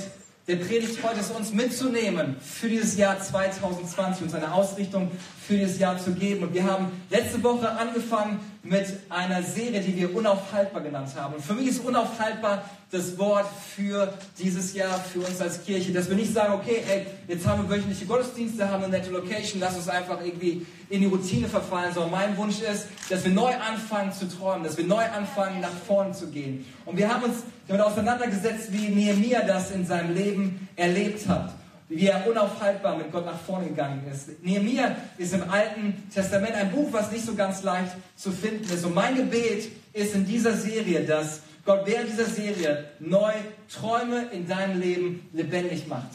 der 0.48 0.56
Predigt 0.56 1.02
heute 1.02 1.20
ist, 1.20 1.30
uns 1.30 1.52
mitzunehmen 1.52 2.36
für 2.40 2.68
dieses 2.68 2.96
Jahr 2.96 3.20
2020 3.20 4.22
und 4.22 4.30
seine 4.30 4.52
Ausrichtung 4.52 5.10
für 5.46 5.58
dieses 5.58 5.78
Jahr 5.78 5.98
zu 5.98 6.12
geben. 6.12 6.44
Und 6.44 6.54
wir 6.54 6.64
haben 6.64 6.90
letzte 7.10 7.42
Woche 7.42 7.70
angefangen 7.70 8.40
mit 8.62 8.86
einer 9.08 9.42
Serie, 9.42 9.80
die 9.80 9.96
wir 9.96 10.14
unaufhaltbar 10.14 10.82
genannt 10.82 11.10
haben. 11.16 11.34
Und 11.34 11.44
für 11.44 11.54
mich 11.54 11.68
ist 11.68 11.84
unaufhaltbar 11.84 12.64
das 12.90 13.18
Wort 13.18 13.46
für 13.76 14.12
dieses 14.38 14.74
Jahr, 14.74 14.98
für 14.98 15.20
uns 15.20 15.40
als 15.40 15.64
Kirche, 15.64 15.92
dass 15.92 16.08
wir 16.08 16.16
nicht 16.16 16.32
sagen, 16.32 16.54
okay, 16.54 16.82
ey, 16.88 17.06
jetzt 17.28 17.46
haben 17.46 17.62
wir 17.62 17.76
wöchentliche 17.76 18.06
Gottesdienste, 18.06 18.68
haben 18.68 18.82
eine 18.82 18.98
nette 18.98 19.10
Location, 19.10 19.60
lass 19.60 19.76
uns 19.76 19.88
einfach 19.88 20.24
irgendwie 20.24 20.66
in 20.88 21.00
die 21.00 21.06
Routine 21.06 21.48
verfallen, 21.48 21.92
sondern 21.92 22.12
mein 22.12 22.36
Wunsch 22.36 22.60
ist, 22.60 22.86
dass 23.10 23.24
wir 23.24 23.32
neu 23.32 23.52
anfangen 23.54 24.12
zu 24.12 24.26
träumen, 24.28 24.64
dass 24.64 24.76
wir 24.76 24.86
neu 24.86 25.04
anfangen, 25.04 25.60
nach 25.60 25.76
vorne 25.86 26.12
zu 26.12 26.28
gehen. 26.28 26.66
Und 26.84 26.96
wir 26.96 27.12
haben 27.12 27.24
uns 27.24 27.42
damit 27.68 27.82
auseinandergesetzt, 27.82 28.72
wie 28.72 28.88
Nehemiah 28.88 29.42
das 29.42 29.70
in 29.70 29.86
seinem 29.86 30.14
Leben 30.14 30.68
erlebt 30.76 31.28
hat 31.28 31.57
wie 31.88 32.06
er 32.06 32.26
unaufhaltbar 32.28 32.98
mit 32.98 33.10
Gott 33.10 33.24
nach 33.24 33.38
vorne 33.40 33.68
gegangen 33.68 34.02
ist. 34.12 34.42
Nehemiah 34.42 34.96
ist 35.16 35.32
im 35.32 35.48
Alten 35.48 36.08
Testament 36.12 36.54
ein 36.54 36.70
Buch, 36.70 36.88
was 36.92 37.10
nicht 37.10 37.24
so 37.24 37.34
ganz 37.34 37.62
leicht 37.62 37.92
zu 38.16 38.30
finden 38.30 38.64
ist. 38.72 38.84
Und 38.84 38.94
mein 38.94 39.16
Gebet 39.16 39.70
ist 39.94 40.14
in 40.14 40.26
dieser 40.26 40.54
Serie, 40.54 41.04
dass 41.04 41.40
Gott 41.64 41.86
während 41.86 42.10
dieser 42.10 42.26
Serie 42.26 42.84
neu 42.98 43.32
Träume 43.72 44.26
in 44.32 44.46
deinem 44.46 44.80
Leben 44.80 45.28
lebendig 45.32 45.86
macht. 45.86 46.10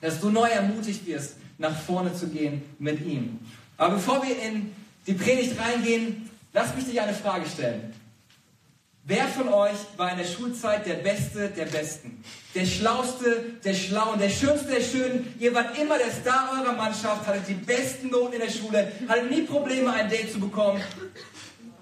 Dass 0.00 0.20
du 0.20 0.30
neu 0.30 0.48
ermutigt 0.48 1.06
wirst, 1.06 1.36
nach 1.58 1.76
vorne 1.76 2.12
zu 2.12 2.28
gehen 2.28 2.62
mit 2.78 3.04
ihm. 3.04 3.38
Aber 3.76 3.94
bevor 3.94 4.22
wir 4.22 4.40
in 4.42 4.74
die 5.06 5.14
Predigt 5.14 5.58
reingehen, 5.58 6.28
lass 6.52 6.74
mich 6.74 6.84
dir 6.86 7.04
eine 7.04 7.14
Frage 7.14 7.46
stellen. 7.46 7.92
Wer 9.08 9.28
von 9.28 9.48
euch 9.48 9.76
war 9.96 10.10
in 10.10 10.18
der 10.18 10.24
Schulzeit 10.24 10.84
der 10.84 10.94
Beste 10.94 11.48
der 11.50 11.66
Besten? 11.66 12.24
Der 12.56 12.66
Schlauste 12.66 13.54
der 13.64 13.74
Schlauen, 13.74 14.18
der 14.18 14.30
Schönste 14.30 14.66
der 14.66 14.80
Schönen? 14.80 15.32
Ihr 15.38 15.54
wart 15.54 15.78
immer 15.78 15.96
der 15.96 16.10
Star 16.10 16.50
eurer 16.58 16.72
Mannschaft, 16.72 17.24
hattet 17.24 17.46
die 17.46 17.54
besten 17.54 18.10
Noten 18.10 18.32
in 18.32 18.40
der 18.40 18.50
Schule, 18.50 18.90
hattet 19.06 19.30
nie 19.30 19.42
Probleme, 19.42 19.92
ein 19.92 20.10
Date 20.10 20.32
zu 20.32 20.40
bekommen. 20.40 20.82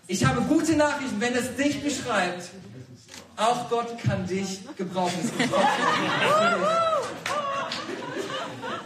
Ich 0.06 0.22
habe 0.22 0.42
gute 0.42 0.76
Nachrichten, 0.76 1.18
wenn 1.18 1.34
es 1.34 1.56
dich 1.56 1.82
beschreibt, 1.82 2.50
auch 3.36 3.70
Gott 3.70 3.98
kann 4.02 4.26
dich 4.26 4.60
gebrauchen. 4.76 5.30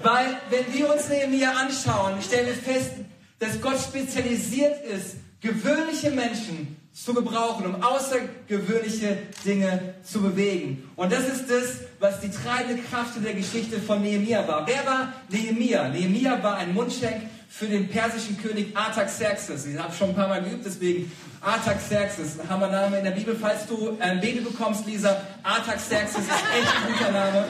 Weil, 0.01 0.37
wenn 0.51 0.75
wir 0.75 0.95
uns 0.95 1.09
Nehemiah 1.09 1.55
anschauen, 1.55 2.23
stellen 2.23 2.47
wir 2.47 2.55
fest, 2.55 2.93
dass 3.41 3.61
Gott 3.61 3.81
spezialisiert 3.81 4.85
ist, 4.85 5.17
gewöhnliche 5.41 6.11
Menschen 6.11 6.77
zu 6.93 7.15
gebrauchen, 7.15 7.67
um 7.67 7.83
außergewöhnliche 7.83 9.19
Dinge 9.45 9.95
zu 10.03 10.21
bewegen. 10.21 10.91
Und 10.97 11.13
das 11.13 11.29
ist 11.29 11.49
das, 11.49 11.81
was 12.01 12.21
die 12.21 12.31
treibende 12.31 12.83
Kraft 12.83 13.13
der 13.25 13.35
Geschichte 13.35 13.79
von 13.81 14.03
Nehemia 14.03 14.47
war. 14.49 14.67
Wer 14.67 14.85
war 14.85 15.13
Nehemia? 15.29 15.89
Nehemia 15.89 16.43
war 16.43 16.57
ein 16.57 16.75
Mundschenk 16.75 17.23
für 17.49 17.67
den 17.67 17.89
persischen 17.89 18.37
König 18.43 18.77
Artaxerxes. 18.77 19.67
Ich 19.67 19.79
habe 19.79 19.95
schon 19.95 20.11
ein 20.11 20.15
paar 20.17 20.29
Mal 20.29 20.43
geübt, 20.43 20.67
deswegen 20.67 21.11
Artaxerxes, 21.41 22.37
Hammer 22.49 22.97
in 22.99 23.05
der 23.05 23.13
Bibel. 23.13 23.37
Falls 23.41 23.67
du 23.67 23.97
ein 24.01 24.21
Baby 24.21 24.41
bekommst, 24.41 24.85
Lisa, 24.87 25.21
Artaxerxes 25.45 26.19
ist 26.19 26.31
echt 26.31 26.75
ein 26.77 26.93
guter 26.93 27.13
Name. 27.13 27.45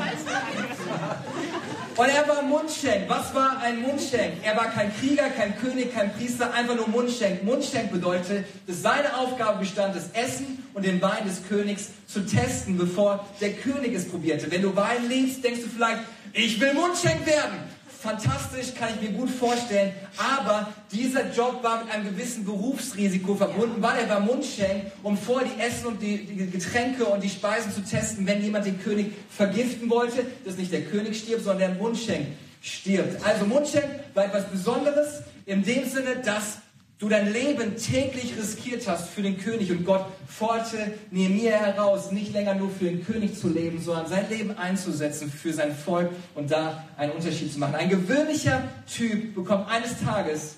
Und 1.99 2.09
er 2.09 2.28
war 2.28 2.43
Mundschenk. 2.43 3.09
Was 3.09 3.35
war 3.35 3.59
ein 3.61 3.83
Mundschenk? 3.83 4.35
Er 4.45 4.57
war 4.57 4.71
kein 4.71 4.97
Krieger, 5.00 5.31
kein 5.31 5.59
König, 5.59 5.93
kein 5.93 6.12
Priester, 6.12 6.55
einfach 6.55 6.76
nur 6.76 6.87
Mundschenk. 6.87 7.43
Mundschenk 7.43 7.90
bedeutet, 7.90 8.45
dass 8.69 8.83
seine 8.83 9.17
Aufgabe 9.17 9.59
bestand, 9.59 9.97
das 9.97 10.11
Essen 10.12 10.64
und 10.75 10.87
den 10.87 11.02
Wein 11.02 11.26
des 11.26 11.49
Königs 11.49 11.88
zu 12.07 12.21
testen, 12.21 12.78
bevor 12.78 13.26
der 13.40 13.55
König 13.55 13.95
es 13.95 14.09
probierte. 14.09 14.49
Wenn 14.49 14.62
du 14.62 14.76
Wein 14.76 15.09
liebst, 15.09 15.43
denkst 15.43 15.62
du 15.62 15.69
vielleicht, 15.69 16.02
ich 16.35 16.61
will 16.61 16.73
Mundschenk 16.73 17.26
werden 17.26 17.59
fantastisch, 18.00 18.75
kann 18.75 18.90
ich 18.95 19.09
mir 19.09 19.17
gut 19.17 19.31
vorstellen. 19.31 19.93
Aber 20.17 20.73
dieser 20.93 21.31
Job 21.33 21.62
war 21.62 21.85
mit 21.85 21.93
einem 21.93 22.05
gewissen 22.05 22.45
Berufsrisiko 22.45 23.35
verbunden, 23.35 23.83
weil 23.83 23.99
er 23.99 24.09
war 24.09 24.21
Mundschenk, 24.21 24.93
um 25.02 25.17
vor 25.17 25.43
die 25.43 25.61
Essen 25.61 25.87
und 25.87 26.00
die, 26.00 26.25
die, 26.25 26.47
Getränke 26.47 27.05
und 27.07 27.23
die 27.23 27.28
Speisen 27.28 27.73
zu 27.73 27.83
testen, 27.83 28.26
wenn 28.26 28.43
jemand 28.43 28.67
den 28.67 28.81
König 28.81 29.12
vergiften 29.31 29.90
wollte, 29.90 30.26
dass 30.45 30.57
nicht 30.57 30.73
der 30.73 30.83
König 30.83 31.19
stirbt, 31.19 31.45
sondern 31.45 31.73
der 31.73 31.83
Mundschenk 31.83 32.28
stirbt. 32.62 33.25
Also 33.25 33.47
Mundschenk 33.47 33.88
war 34.14 34.26
etwas 34.26 34.47
Besonderes 34.47 35.23
in 35.47 35.62
dem 35.64 35.88
Sinne, 35.88 36.17
dass 36.25 36.59
du 36.99 37.09
dein 37.09 37.33
Leben 37.33 37.76
täglich 37.76 38.37
riskiert 38.37 38.88
hast 38.88 39.09
für 39.11 39.23
den 39.23 39.38
König 39.38 39.71
und 39.71 39.85
Gott 39.85 40.05
forderte 40.26 40.95
Nehemiah 41.11 41.59
heraus, 41.59 42.11
nicht 42.11 42.33
länger 42.33 42.55
nur 42.55 42.71
für 42.71 42.87
den 42.87 43.05
König 43.05 43.38
zu 43.38 43.49
leben, 43.49 43.81
sondern 43.81 44.09
sein 44.09 44.28
Leben 44.28 44.57
einzusetzen 44.57 45.31
für 45.31 45.52
sein 45.52 45.75
Volk 45.75 46.11
und 46.35 46.50
da 46.50 46.85
einen 46.97 47.12
Unterschied 47.12 47.52
zu 47.52 47.59
machen. 47.59 47.76
Ein 47.76 47.88
gewöhnlicher 47.88 48.64
Typ 48.93 49.35
bekommt 49.35 49.69
eines 49.69 50.00
Tages 50.00 50.57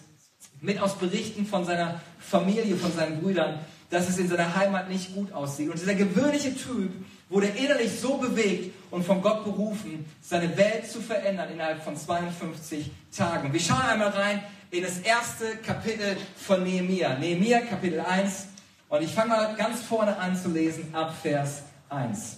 mit 0.61 0.81
aus 0.81 0.97
Berichten 0.97 1.47
von 1.47 1.65
seiner 1.65 2.01
Familie, 2.19 2.77
von 2.77 2.93
seinen 2.93 3.21
Brüdern, 3.21 3.61
dass 3.91 4.09
es 4.09 4.19
in 4.19 4.29
seiner 4.29 4.55
Heimat 4.55 4.89
nicht 4.89 5.15
gut 5.15 5.33
aussieht. 5.33 5.69
Und 5.69 5.81
dieser 5.81 5.95
gewöhnliche 5.95 6.55
Typ 6.55 6.93
wurde 7.29 7.49
innerlich 7.49 7.99
so 7.99 8.19
bewegt 8.19 8.75
und 8.91 9.05
von 9.05 9.21
Gott 9.21 9.45
berufen, 9.45 10.05
seine 10.23 10.57
Welt 10.57 10.87
zu 10.91 11.01
verändern 11.01 11.51
innerhalb 11.53 11.83
von 11.83 11.97
52 11.97 12.91
Tagen. 13.17 13.53
Wir 13.53 13.61
schauen 13.61 13.83
einmal 13.83 14.09
rein 14.09 14.43
in 14.71 14.85
das 14.85 14.99
erste 14.99 15.57
Kapitel 15.57 16.17
von 16.37 16.63
Nehemia. 16.63 17.19
Nehemia 17.19 17.61
Kapitel 17.61 18.01
1. 18.01 18.47
Und 18.89 19.03
ich 19.03 19.13
fange 19.13 19.31
mal 19.31 19.55
ganz 19.57 19.83
vorne 19.83 20.17
an 20.17 20.37
zu 20.37 20.49
lesen 20.49 20.95
ab 20.95 21.15
Vers 21.21 21.63
1. 21.89 22.37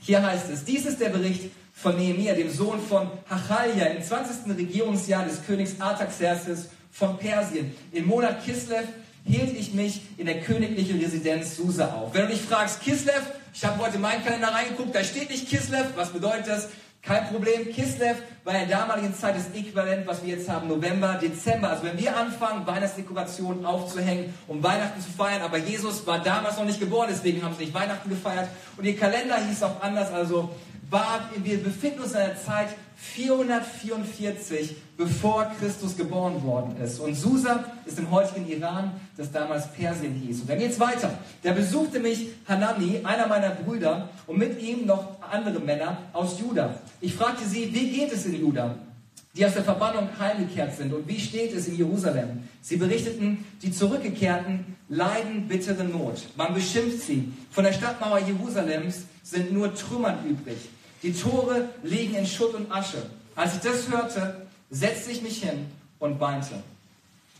Hier 0.00 0.22
heißt 0.22 0.50
es, 0.50 0.64
dies 0.64 0.84
ist 0.84 1.00
der 1.00 1.08
Bericht 1.10 1.50
von 1.72 1.96
Nehemia, 1.96 2.34
dem 2.34 2.50
Sohn 2.50 2.80
von 2.80 3.10
Hachalja, 3.28 3.86
im 3.86 4.02
20. 4.02 4.54
Regierungsjahr 4.56 5.24
des 5.24 5.44
Königs 5.46 5.80
Artaxerxes 5.80 6.68
von 6.90 7.18
Persien. 7.18 7.74
Im 7.92 8.06
Monat 8.06 8.44
Kislev 8.44 8.86
hielt 9.24 9.56
ich 9.56 9.72
mich 9.72 10.02
in 10.18 10.26
der 10.26 10.40
königlichen 10.40 11.00
Residenz 11.00 11.56
Susa 11.56 11.94
auf. 11.94 12.12
Wenn 12.12 12.22
du 12.22 12.32
dich 12.32 12.42
fragst, 12.42 12.82
Kislev, 12.82 13.22
ich 13.54 13.64
habe 13.64 13.82
heute 13.82 13.98
meinen 13.98 14.24
Kalender 14.24 14.48
reingeguckt, 14.48 14.94
da 14.94 15.02
steht 15.02 15.30
nicht 15.30 15.48
Kislev, 15.48 15.86
was 15.94 16.10
bedeutet 16.10 16.48
das? 16.48 16.68
Kein 17.02 17.26
Problem. 17.28 17.72
Kislev 17.72 18.18
war 18.44 18.54
in 18.54 18.68
der 18.68 18.78
damaligen 18.78 19.14
Zeit 19.14 19.36
das 19.36 19.54
Äquivalent, 19.54 20.06
was 20.06 20.24
wir 20.24 20.36
jetzt 20.36 20.48
haben, 20.48 20.68
November, 20.68 21.14
Dezember. 21.14 21.70
Also 21.70 21.84
wenn 21.84 21.98
wir 21.98 22.16
anfangen, 22.16 22.66
Weihnachtsdekorationen 22.66 23.64
aufzuhängen, 23.64 24.34
um 24.48 24.62
Weihnachten 24.62 25.00
zu 25.00 25.10
feiern, 25.10 25.42
aber 25.42 25.58
Jesus 25.58 26.04
war 26.06 26.18
damals 26.18 26.56
noch 26.56 26.64
nicht 26.64 26.80
geboren, 26.80 27.08
deswegen 27.10 27.42
haben 27.42 27.54
sie 27.56 27.64
nicht 27.64 27.74
Weihnachten 27.74 28.08
gefeiert. 28.08 28.48
Und 28.76 28.84
ihr 28.84 28.96
Kalender 28.96 29.36
hieß 29.36 29.62
auch 29.62 29.80
anders, 29.80 30.12
also 30.12 30.50
war, 30.90 31.30
wir 31.36 31.62
befinden 31.62 32.00
uns 32.00 32.12
in 32.12 32.18
einer 32.18 32.36
Zeit 32.36 32.68
444, 32.96 34.76
bevor 34.96 35.50
Christus 35.58 35.96
geboren 35.96 36.42
worden 36.44 36.76
ist. 36.82 37.00
Und 37.00 37.16
Susa 37.16 37.64
ist 37.84 37.98
im 37.98 38.10
heutigen 38.10 38.46
Iran, 38.48 38.92
das 39.16 39.32
damals 39.32 39.72
Persien 39.72 40.14
hieß. 40.14 40.42
Und 40.42 40.50
dann 40.50 40.58
geht's 40.58 40.78
weiter. 40.78 41.18
Da 41.42 41.52
besuchte 41.52 41.98
mich 41.98 42.28
Hanani, 42.46 43.00
einer 43.02 43.26
meiner 43.26 43.50
Brüder, 43.50 44.10
und 44.26 44.38
mit 44.38 44.62
ihm 44.62 44.86
noch 44.86 45.16
andere 45.20 45.58
Männer 45.58 45.98
aus 46.12 46.38
Juda. 46.38 46.76
Ich 47.00 47.14
fragte 47.14 47.44
sie, 47.44 47.74
wie 47.74 47.90
geht 47.90 48.12
es 48.12 48.24
in 48.32 48.40
Juda? 48.40 48.76
die 49.34 49.46
aus 49.46 49.54
der 49.54 49.64
Verbannung 49.64 50.08
heimgekehrt 50.18 50.76
sind. 50.76 50.92
Und 50.92 51.08
wie 51.08 51.18
steht 51.18 51.54
es 51.54 51.66
in 51.66 51.76
Jerusalem? 51.76 52.48
Sie 52.60 52.76
berichteten, 52.76 53.44
die 53.62 53.72
Zurückgekehrten 53.72 54.76
leiden 54.88 55.48
bittere 55.48 55.84
Not. 55.84 56.22
Man 56.36 56.52
beschimpft 56.52 57.00
sie. 57.00 57.32
Von 57.50 57.64
der 57.64 57.72
Stadtmauer 57.72 58.18
Jerusalems 58.18 59.04
sind 59.22 59.52
nur 59.52 59.74
Trümmern 59.74 60.18
übrig. 60.26 60.58
Die 61.02 61.12
Tore 61.12 61.70
liegen 61.82 62.14
in 62.14 62.26
Schutt 62.26 62.54
und 62.54 62.70
Asche. 62.70 63.06
Als 63.34 63.54
ich 63.54 63.60
das 63.60 63.90
hörte, 63.90 64.46
setzte 64.70 65.10
ich 65.10 65.22
mich 65.22 65.42
hin 65.42 65.66
und 65.98 66.20
weinte. 66.20 66.54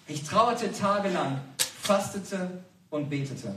Ich 0.08 0.24
trauerte 0.24 0.72
tagelang, 0.72 1.40
fastete 1.58 2.62
und 2.90 3.10
betete. 3.10 3.54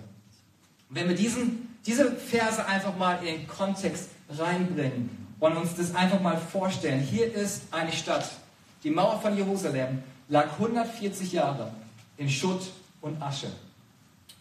Wenn 0.89 1.07
wir 1.07 1.15
diesen, 1.15 1.75
diese 1.85 2.11
Verse 2.11 2.65
einfach 2.65 2.95
mal 2.97 3.17
in 3.19 3.39
den 3.39 3.47
Kontext 3.47 4.09
reinbringen 4.29 5.25
und 5.39 5.57
uns 5.57 5.75
das 5.75 5.93
einfach 5.95 6.21
mal 6.21 6.37
vorstellen. 6.37 6.99
Hier 6.99 7.33
ist 7.33 7.63
eine 7.71 7.91
Stadt. 7.91 8.29
Die 8.83 8.89
Mauer 8.89 9.19
von 9.21 9.35
Jerusalem 9.35 10.03
lag 10.29 10.53
140 10.53 11.33
Jahre 11.33 11.71
in 12.17 12.29
Schutt 12.29 12.61
und 13.01 13.21
Asche. 13.21 13.47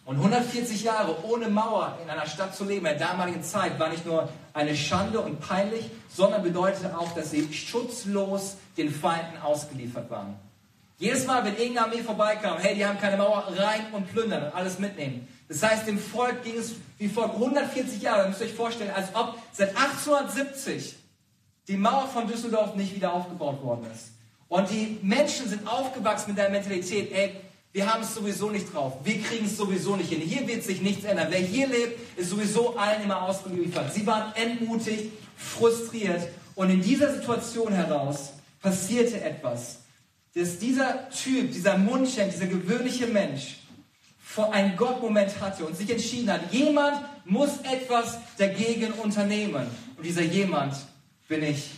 Und 0.05 0.17
140 0.17 0.83
Jahre 0.83 1.23
ohne 1.25 1.49
Mauer 1.49 1.97
in 2.03 2.09
einer 2.09 2.27
Stadt 2.27 2.55
zu 2.55 2.63
leben, 2.63 2.85
in 2.85 2.97
der 2.97 3.07
damaligen 3.07 3.43
Zeit, 3.43 3.79
war 3.79 3.89
nicht 3.89 4.05
nur 4.05 4.29
eine 4.53 4.75
Schande 4.75 5.19
und 5.19 5.41
peinlich, 5.41 5.89
sondern 6.09 6.43
bedeutete 6.43 6.97
auch, 6.97 7.11
dass 7.15 7.31
sie 7.31 7.51
schutzlos 7.51 8.57
den 8.77 8.91
Feinden 8.91 9.41
ausgeliefert 9.41 10.09
waren. 10.11 10.35
Jedes 10.97 11.25
Mal, 11.25 11.43
wenn 11.43 11.57
irgendeine 11.57 11.87
Armee 11.87 12.03
vorbeikam, 12.03 12.57
hey, 12.59 12.75
die 12.75 12.85
haben 12.85 12.99
keine 12.99 13.17
Mauer, 13.17 13.51
rein 13.57 13.87
und 13.91 14.09
plündern 14.11 14.43
und 14.43 14.55
alles 14.55 14.79
mitnehmen. 14.79 15.27
Das 15.47 15.61
heißt, 15.61 15.87
dem 15.87 15.99
Volk 15.99 16.43
ging 16.43 16.57
es 16.57 16.73
wie 16.97 17.09
folgt 17.09 17.35
140 17.35 18.01
Jahre. 18.01 18.23
Ihr 18.23 18.29
müsst 18.29 18.41
euch 18.41 18.53
vorstellen, 18.53 18.91
als 18.91 19.09
ob 19.13 19.37
seit 19.51 19.69
1870 19.75 20.95
die 21.67 21.77
Mauer 21.77 22.07
von 22.07 22.27
Düsseldorf 22.27 22.75
nicht 22.75 22.95
wieder 22.95 23.13
aufgebaut 23.13 23.61
worden 23.63 23.85
ist. 23.93 24.11
Und 24.47 24.69
die 24.69 24.99
Menschen 25.01 25.49
sind 25.49 25.67
aufgewachsen 25.67 26.31
mit 26.31 26.37
der 26.37 26.49
Mentalität, 26.49 27.11
ey, 27.11 27.35
wir 27.73 27.91
haben 27.91 28.03
es 28.03 28.15
sowieso 28.15 28.49
nicht 28.49 28.73
drauf. 28.73 28.93
Wir 29.03 29.21
kriegen 29.21 29.47
es 29.47 29.57
sowieso 29.57 29.97
nicht 29.97 30.09
hin. 30.09 30.21
Hier 30.21 30.47
wird 30.47 30.63
sich 30.63 30.81
nichts 30.81 31.03
ändern. 31.03 31.27
Wer 31.29 31.39
hier 31.39 31.67
lebt, 31.67 32.17
ist 32.17 32.29
sowieso 32.29 32.77
allen 32.77 33.03
immer 33.03 33.23
ausgeliefert. 33.23 33.93
Sie 33.93 34.07
waren 34.07 34.33
entmutigt, 34.35 35.11
frustriert. 35.35 36.29
Und 36.55 36.69
in 36.69 36.81
dieser 36.81 37.13
Situation 37.13 37.73
heraus 37.73 38.31
passierte 38.61 39.19
etwas, 39.19 39.79
dass 40.33 40.57
dieser 40.57 41.09
Typ, 41.09 41.51
dieser 41.51 41.77
Mundschenk, 41.77 42.31
dieser 42.31 42.47
gewöhnliche 42.47 43.07
Mensch 43.07 43.57
vor 43.64 43.64
einen 44.51 44.75
Gottmoment 44.75 45.39
hatte 45.39 45.65
und 45.65 45.75
sich 45.75 45.89
entschieden 45.89 46.31
hat, 46.31 46.51
jemand 46.51 46.97
muss 47.25 47.59
etwas 47.63 48.19
dagegen 48.37 48.91
unternehmen. 48.93 49.67
Und 49.97 50.05
dieser 50.05 50.23
jemand 50.23 50.75
bin 51.27 51.43
ich. 51.43 51.71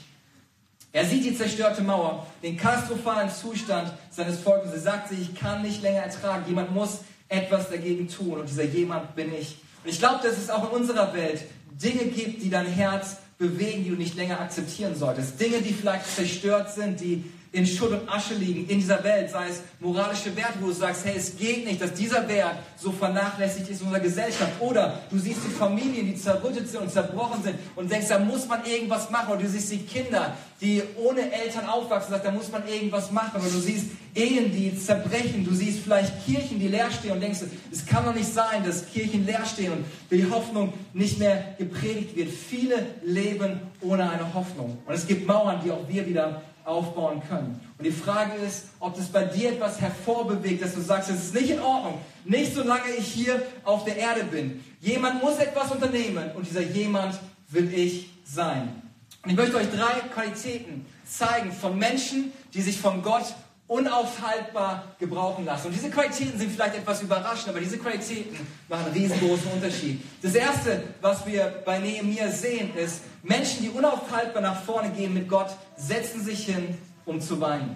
Er 0.92 1.06
sieht 1.06 1.25
die 1.25 1.36
zerstörte 1.36 1.84
Mauer, 1.84 2.25
den 2.42 2.58
katastrophalen 2.58 3.30
Zustand 3.30 3.92
seines 4.10 4.39
Volkes. 4.39 4.72
Er 4.72 4.80
sagt 4.80 5.10
sich, 5.10 5.22
ich 5.22 5.36
kann 5.36 5.62
nicht 5.62 5.82
länger 5.82 6.01
ertragen. 6.01 6.46
Jemand 6.48 6.74
muss 6.74 7.01
etwas 7.30 7.70
dagegen 7.70 8.08
tun. 8.08 8.39
Und 8.39 8.50
dieser 8.50 8.63
jemand 8.63 9.16
bin 9.16 9.34
ich. 9.34 9.58
Und 9.84 9.92
ich 9.92 10.00
glaube, 10.00 10.20
dass 10.24 10.38
es 10.38 10.50
auch 10.50 10.72
in 10.72 10.80
unserer 10.82 11.13
Welt 11.13 11.44
Dinge 11.72 12.06
gibt, 12.06 12.42
die 12.42 12.50
dein 12.50 12.66
Herz 12.66 13.18
bewegen, 13.38 13.84
die 13.84 13.92
du 13.92 13.96
nicht 13.96 14.16
länger 14.16 14.39
akzeptieren 14.39 14.96
solltest. 14.96 15.39
Dinge, 15.39 15.62
die 15.62 15.74
vielleicht 15.74 16.08
zerstört 16.16 16.74
sind, 16.74 17.00
die 17.00 17.24
in 17.51 17.66
Schutt 17.66 17.92
und 17.92 18.10
Asche 18.10 18.34
liegen 18.34 18.68
in 18.68 18.80
dieser 18.80 19.04
Welt, 19.04 19.30
sei 19.30 19.48
es 19.50 19.62
moralische 19.80 20.36
Werte, 20.36 20.60
wo 20.60 20.68
du 20.68 20.74
sagst, 20.74 21.06
hey, 21.06 21.16
es 21.18 21.38
geht 21.38 21.66
nicht, 21.66 21.82
dass 21.82 21.94
dieser 21.94 22.27
Wert 22.27 22.58
so 22.77 22.92
vernachlässigt 22.92 23.70
ist 23.70 23.82
in 23.82 23.88
unserer 23.88 24.04
Gesellschaft. 24.04 24.51
Oder 24.60 25.01
du 25.10 25.18
siehst 25.18 25.39
die 25.46 25.51
Familien, 25.51 26.06
die 26.06 26.16
zerrüttet 26.16 26.70
sind 26.70 26.82
und 26.82 26.92
zerbrochen 26.92 27.44
sind 27.44 27.56
und 27.75 27.92
denkst, 27.92 28.08
da 28.10 28.20
muss 28.20 28.48
man 28.48 28.66
irgendwas 28.66 29.10
machen. 29.10 29.34
Oder 29.34 29.44
du 29.44 29.50
siehst 29.50 29.72
die 29.72 29.80
Kinder, 29.80 30.36
die 30.62 30.82
ohne 30.98 31.32
Eltern 31.32 31.68
aufwachsen, 31.68 32.12
sagst, 32.12 32.25
da 32.25 32.32
muss 32.32 32.51
man 32.51 32.68
irgendwas 32.68 33.12
machen. 33.12 33.42
Oder 33.42 33.50
du 33.50 33.60
siehst 33.60 33.86
Ehen, 34.18 34.51
die 34.51 34.75
zerbrechen. 34.75 35.46
Du 35.46 35.54
siehst 35.54 35.80
vielleicht 35.84 36.25
Kirchen, 36.25 36.60
die 36.60 36.68
leer 36.68 36.89
stehen 36.89 37.12
und 37.12 37.22
denkst, 37.22 37.39
es 37.72 37.86
kann 37.86 38.04
doch 38.04 38.16
nicht 38.16 38.32
sein, 38.34 38.63
dass 38.66 38.88
Kirchen 38.88 39.27
leer 39.27 39.46
stehen 39.46 39.72
und 39.72 39.86
die 40.10 40.27
Hoffnung 40.30 40.74
nicht 40.94 41.20
mehr 41.20 41.56
gepredigt 41.60 42.16
wird. 42.16 42.30
Viele 42.30 42.84
leben 43.04 43.62
ohne 43.82 44.10
eine 44.10 44.34
Hoffnung. 44.34 44.80
Und 44.86 44.94
es 44.94 45.06
gibt 45.06 45.27
Mauern, 45.27 45.62
die 45.63 45.72
auch 45.72 45.88
wir 45.88 46.08
wieder 46.08 46.42
aufbauen 46.67 47.21
können. 47.27 47.59
Und 47.77 47.86
die 47.86 47.91
Frage 47.91 48.33
ist, 48.45 48.65
ob 48.79 48.95
das 48.95 49.07
bei 49.07 49.24
dir 49.24 49.53
etwas 49.53 49.79
hervorbewegt, 49.79 50.62
dass 50.62 50.75
du 50.75 50.81
sagst, 50.81 51.09
es 51.09 51.25
ist 51.25 51.33
nicht 51.33 51.50
in 51.50 51.59
Ordnung, 51.59 52.00
nicht 52.25 52.53
solange 52.53 52.89
ich 52.97 53.07
hier 53.07 53.41
auf 53.63 53.86
der 53.86 53.97
Erde 53.97 54.25
bin. 54.25 54.63
Jemand 54.81 55.24
muss 55.24 55.38
etwas 55.38 55.71
unternehmen 55.71 56.31
und 56.36 56.45
dieser 56.47 56.62
jemand 56.62 57.19
will 57.50 57.74
ich 57.74 58.09
sein. 58.25 58.81
Und 59.24 59.31
ich 59.31 59.38
möchte 59.38 59.55
euch 59.55 59.69
drei 59.71 60.01
Qualitäten 60.13 60.86
zeigen 61.05 61.51
von 61.51 61.77
Menschen, 61.77 62.33
die 62.53 62.62
sich 62.62 62.79
von 62.79 63.01
Gott 63.01 63.33
unaufhaltbar 63.67 64.95
gebrauchen 64.97 65.45
lassen. 65.45 65.67
Und 65.67 65.74
diese 65.74 65.89
Qualitäten 65.89 66.39
sind 66.39 66.51
vielleicht 66.51 66.75
etwas 66.75 67.01
überraschend, 67.01 67.50
aber 67.50 67.59
diese 67.59 67.77
Qualitäten 67.77 68.38
machen 68.69 68.86
einen 68.86 68.93
riesengroßen 68.93 69.51
Unterschied. 69.51 70.01
Das 70.21 70.36
Erste, 70.36 70.83
was 71.01 71.25
wir 71.25 71.63
bei 71.65 71.79
Nehemiah 71.79 72.29
sehen, 72.29 72.75
ist, 72.75 73.01
Menschen, 73.24 73.63
die 73.63 73.69
unaufhaltbar 73.69 74.41
nach 74.41 74.62
vorne 74.63 74.89
gehen 74.91 75.13
mit 75.13 75.27
Gott, 75.27 75.50
setzen 75.75 76.24
sich 76.24 76.45
hin, 76.45 76.77
um 77.05 77.19
zu 77.19 77.41
weinen. 77.41 77.75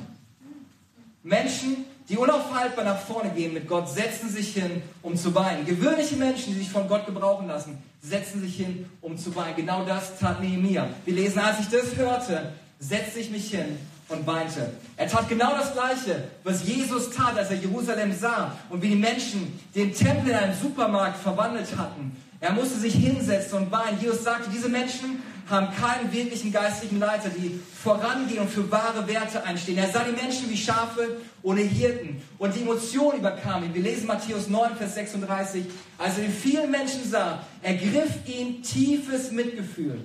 Menschen, 1.24 1.86
die 2.08 2.18
unaufhaltbar 2.18 2.86
nach 2.86 3.00
vorne 3.00 3.30
gehen 3.32 3.54
mit 3.54 3.68
Gott, 3.68 3.90
setzen 3.90 4.30
sich 4.30 4.54
hin, 4.54 4.82
um 5.02 5.16
zu 5.18 5.36
weinen. 5.36 5.66
Gewöhnliche 5.66 6.16
Menschen, 6.16 6.54
die 6.54 6.60
sich 6.60 6.70
von 6.70 6.88
Gott 6.88 7.06
gebrauchen 7.06 7.48
lassen, 7.48 7.78
setzen 8.02 8.42
sich 8.42 8.56
hin, 8.56 8.90
um 9.02 9.18
zu 9.18 9.36
weinen. 9.36 9.56
Genau 9.56 9.86
das 9.86 10.18
tat 10.20 10.42
Nehemiah. 10.42 10.88
Wir 11.06 11.14
lesen, 11.14 11.40
als 11.40 11.60
ich 11.60 11.68
das 11.68 11.96
hörte, 11.98 12.54
setzte 12.80 13.20
ich 13.20 13.30
mich 13.30 13.52
hin 13.52 13.78
und 14.12 14.28
weinte. 14.28 14.72
Er 14.98 15.08
tat 15.08 15.30
genau 15.30 15.56
das 15.56 15.74
Gleiche, 15.74 16.24
was 16.44 16.66
Jesus 16.68 17.10
tat, 17.10 17.38
als 17.38 17.50
er 17.50 17.58
Jerusalem 17.58 18.14
sah 18.14 18.56
und 18.70 18.82
wie 18.82 18.90
die 18.90 18.96
Menschen 18.96 19.60
den 19.74 19.94
Tempel 19.94 20.32
in 20.32 20.36
einen 20.36 20.60
Supermarkt 20.60 21.18
verwandelt 21.18 21.78
hatten. 21.78 22.16
Er 22.40 22.52
musste 22.54 22.80
sich 22.80 22.96
hinsetzen 22.96 23.60
und 23.60 23.72
weinen. 23.72 24.00
Jesus 24.02 24.24
sagte, 24.24 24.50
diese 24.50 24.68
Menschen 24.68 25.22
haben 25.50 25.68
keinen 25.76 26.12
wirklichen 26.12 26.52
geistlichen 26.52 27.00
Leiter, 27.00 27.30
die 27.30 27.60
vorangehen 27.84 28.40
und 28.40 28.50
für 28.50 28.70
wahre 28.72 29.08
Werte 29.08 29.44
einstehen. 29.44 29.78
Er 29.78 29.90
sah 29.90 30.04
die 30.04 30.20
Menschen 30.20 30.50
wie 30.50 30.58
Schafe 30.58 31.18
ohne 31.44 31.62
Hirten 31.62 32.22
und 32.38 32.56
die 32.56 32.62
Emotionen 32.62 33.20
überkamen 33.20 33.66
ihn. 33.66 33.76
Wir 33.76 33.84
lesen 33.84 34.08
Matthäus 34.08 34.48
9, 34.48 34.76
Vers 34.78 34.96
36. 34.96 35.66
Als 35.98 36.18
er 36.18 36.26
die 36.26 36.32
vielen 36.32 36.72
Menschen 36.72 37.10
sah, 37.10 37.46
ergriff 37.62 38.12
ihn 38.26 38.64
tiefes 38.64 39.32
Mitgefühl, 39.32 40.00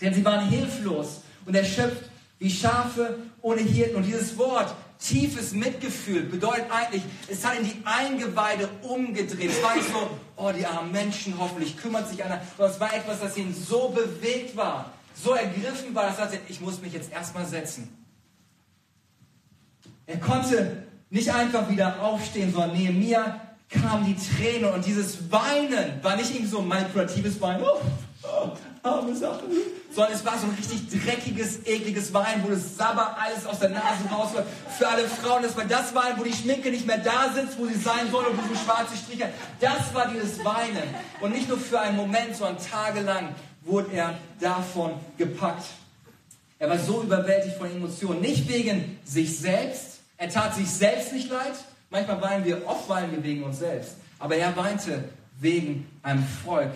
denn 0.00 0.12
sie 0.14 0.24
waren 0.24 0.46
hilflos 0.48 1.22
und 1.46 1.54
erschöpft 1.54 2.04
wie 2.38 2.50
Schafe 2.50 3.18
ohne 3.42 3.60
Hirten. 3.60 3.96
Und 3.96 4.04
dieses 4.04 4.38
Wort, 4.38 4.74
tiefes 4.98 5.52
Mitgefühl, 5.52 6.22
bedeutet 6.22 6.66
eigentlich, 6.70 7.02
es 7.28 7.44
hat 7.44 7.58
in 7.58 7.64
die 7.64 7.76
Eingeweide 7.84 8.68
umgedreht. 8.82 9.50
Es 9.50 9.62
war 9.62 9.74
nicht 9.74 9.88
so, 9.88 10.10
oh, 10.36 10.52
die 10.56 10.64
armen 10.64 10.92
Menschen, 10.92 11.34
hoffentlich 11.38 11.76
kümmert 11.76 12.08
sich 12.08 12.24
einer, 12.24 12.40
sondern 12.56 12.74
es 12.74 12.80
war 12.80 12.94
etwas, 12.94 13.20
das 13.20 13.36
ihn 13.36 13.54
so 13.54 13.88
bewegt 13.88 14.56
war, 14.56 14.92
so 15.14 15.34
ergriffen 15.34 15.94
war, 15.94 16.04
dass 16.04 16.18
er 16.18 16.30
sagte, 16.30 16.40
ich 16.48 16.60
muss 16.60 16.80
mich 16.80 16.92
jetzt 16.92 17.12
erstmal 17.12 17.44
setzen. 17.44 17.88
Er 20.06 20.18
konnte 20.18 20.84
nicht 21.10 21.32
einfach 21.32 21.68
wieder 21.68 22.02
aufstehen, 22.02 22.52
sondern 22.52 22.76
neben 22.76 22.98
mir 22.98 23.40
kamen 23.68 24.04
die 24.04 24.16
Tränen 24.16 24.72
und 24.72 24.84
dieses 24.84 25.30
Weinen 25.30 26.02
war 26.02 26.16
nicht 26.16 26.30
irgendwie 26.30 26.50
so 26.50 26.60
manipulatives 26.60 27.40
Weinen. 27.40 27.62
Oh, 27.62 27.80
arme 28.82 29.14
Sache. 29.14 29.42
Sondern 29.94 30.12
es 30.14 30.24
war 30.24 30.38
so 30.38 30.46
ein 30.46 30.54
richtig 30.54 31.02
dreckiges, 31.02 31.66
ekliges 31.66 32.12
Wein, 32.12 32.42
wo 32.44 32.50
das 32.50 32.76
Sabber 32.76 33.16
alles 33.20 33.46
aus 33.46 33.58
der 33.58 33.70
Nase 33.70 34.08
rausläuft. 34.10 34.48
Für 34.78 34.88
alle 34.88 35.08
Frauen, 35.08 35.42
das 35.42 35.56
war 35.56 35.64
das 35.64 35.94
Wein, 35.94 36.14
wo 36.16 36.24
die 36.24 36.32
Schminke 36.32 36.70
nicht 36.70 36.86
mehr 36.86 36.98
da 36.98 37.32
sitzt, 37.34 37.58
wo 37.58 37.66
sie 37.66 37.74
sein 37.74 38.10
soll 38.10 38.24
und 38.24 38.38
wo 38.38 38.54
so 38.54 38.60
schwarze 38.60 38.96
Striche. 38.96 39.28
Das 39.60 39.94
war 39.94 40.08
dieses 40.08 40.44
Weinen. 40.44 40.94
Und 41.20 41.32
nicht 41.32 41.48
nur 41.48 41.58
für 41.58 41.80
einen 41.80 41.96
Moment, 41.96 42.36
sondern 42.36 42.58
tagelang 42.58 43.34
wurde 43.62 43.92
er 43.92 44.18
davon 44.40 44.94
gepackt. 45.18 45.64
Er 46.58 46.70
war 46.70 46.78
so 46.78 47.02
überwältigt 47.02 47.56
von 47.56 47.70
Emotionen. 47.70 48.20
Nicht 48.20 48.48
wegen 48.48 48.98
sich 49.04 49.38
selbst. 49.38 50.00
Er 50.16 50.28
tat 50.28 50.54
sich 50.54 50.70
selbst 50.70 51.12
nicht 51.12 51.30
leid. 51.30 51.54
Manchmal 51.90 52.22
weinen 52.22 52.44
wir, 52.44 52.66
oft 52.66 52.88
weinen 52.88 53.12
wir 53.12 53.22
wegen 53.22 53.42
uns 53.42 53.58
selbst. 53.58 53.96
Aber 54.18 54.36
er 54.36 54.56
weinte 54.56 55.04
wegen 55.40 55.88
einem 56.02 56.24
Volk, 56.44 56.70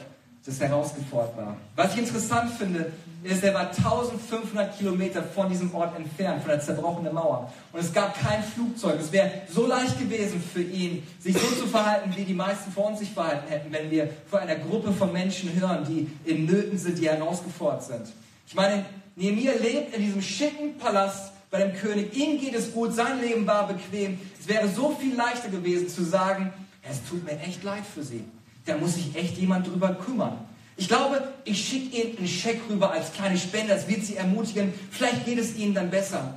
das 0.46 0.60
herausgefordert 0.60 1.36
war. 1.36 1.56
Was 1.74 1.92
ich 1.92 1.98
interessant 1.98 2.52
finde, 2.52 2.92
ist, 3.24 3.42
er 3.42 3.52
war 3.52 3.68
1500 3.68 4.78
Kilometer 4.78 5.22
von 5.22 5.48
diesem 5.48 5.74
Ort 5.74 5.96
entfernt, 5.98 6.42
von 6.42 6.50
der 6.50 6.60
zerbrochenen 6.60 7.12
Mauer. 7.12 7.52
Und 7.72 7.80
es 7.80 7.92
gab 7.92 8.18
kein 8.20 8.42
Flugzeug. 8.44 9.00
Es 9.00 9.10
wäre 9.10 9.30
so 9.52 9.66
leicht 9.66 9.98
gewesen 9.98 10.40
für 10.40 10.62
ihn, 10.62 11.02
sich 11.18 11.36
so 11.36 11.46
zu 11.62 11.66
verhalten, 11.66 12.14
wie 12.16 12.24
die 12.24 12.34
meisten 12.34 12.70
von 12.70 12.84
uns 12.84 13.00
sich 13.00 13.10
verhalten 13.10 13.48
hätten, 13.48 13.72
wenn 13.72 13.90
wir 13.90 14.08
vor 14.30 14.38
einer 14.38 14.54
Gruppe 14.54 14.92
von 14.92 15.12
Menschen 15.12 15.52
hören, 15.58 15.84
die 15.84 16.08
in 16.30 16.46
Nöten 16.46 16.78
sind, 16.78 16.98
die 16.98 17.08
herausgefordert 17.08 17.82
sind. 17.82 18.06
Ich 18.46 18.54
meine, 18.54 18.84
Nehemiah 19.16 19.54
lebt 19.60 19.96
in 19.96 20.02
diesem 20.02 20.22
schicken 20.22 20.78
Palast 20.78 21.32
bei 21.50 21.58
dem 21.58 21.74
König. 21.74 22.16
Ihm 22.16 22.40
geht 22.40 22.54
es 22.54 22.72
gut, 22.72 22.94
sein 22.94 23.20
Leben 23.20 23.46
war 23.46 23.66
bequem. 23.66 24.20
Es 24.38 24.46
wäre 24.46 24.68
so 24.68 24.96
viel 25.00 25.16
leichter 25.16 25.48
gewesen 25.48 25.88
zu 25.88 26.04
sagen, 26.04 26.52
es 26.88 27.02
tut 27.08 27.24
mir 27.24 27.40
echt 27.40 27.64
leid 27.64 27.82
für 27.92 28.04
sie 28.04 28.22
da 28.66 28.76
muss 28.76 28.94
sich 28.94 29.14
echt 29.16 29.38
jemand 29.38 29.66
drüber 29.66 29.94
kümmern. 29.94 30.38
Ich 30.76 30.88
glaube, 30.88 31.26
ich 31.44 31.66
schicke 31.66 31.96
Ihnen 31.96 32.18
einen 32.18 32.28
Scheck 32.28 32.60
rüber 32.68 32.90
als 32.90 33.12
kleine 33.12 33.38
Spende, 33.38 33.72
das 33.72 33.88
wird 33.88 34.04
Sie 34.04 34.16
ermutigen. 34.16 34.74
Vielleicht 34.90 35.24
geht 35.24 35.38
es 35.38 35.56
Ihnen 35.56 35.72
dann 35.72 35.90
besser. 35.90 36.36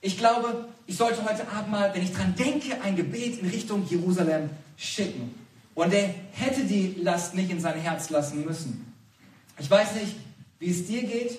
Ich 0.00 0.18
glaube, 0.18 0.68
ich 0.86 0.96
sollte 0.96 1.24
heute 1.24 1.48
Abend 1.48 1.70
mal, 1.70 1.94
wenn 1.94 2.02
ich 2.02 2.12
dran 2.12 2.34
denke, 2.36 2.80
ein 2.82 2.96
Gebet 2.96 3.40
in 3.40 3.48
Richtung 3.48 3.86
Jerusalem 3.88 4.50
schicken. 4.76 5.34
Und 5.74 5.92
er 5.92 6.12
hätte 6.32 6.64
die 6.64 6.96
Last 7.00 7.34
nicht 7.34 7.50
in 7.50 7.60
sein 7.60 7.78
Herz 7.78 8.10
lassen 8.10 8.44
müssen. 8.44 8.92
Ich 9.58 9.70
weiß 9.70 9.94
nicht, 9.94 10.16
wie 10.58 10.70
es 10.70 10.86
dir 10.86 11.02
geht, 11.02 11.38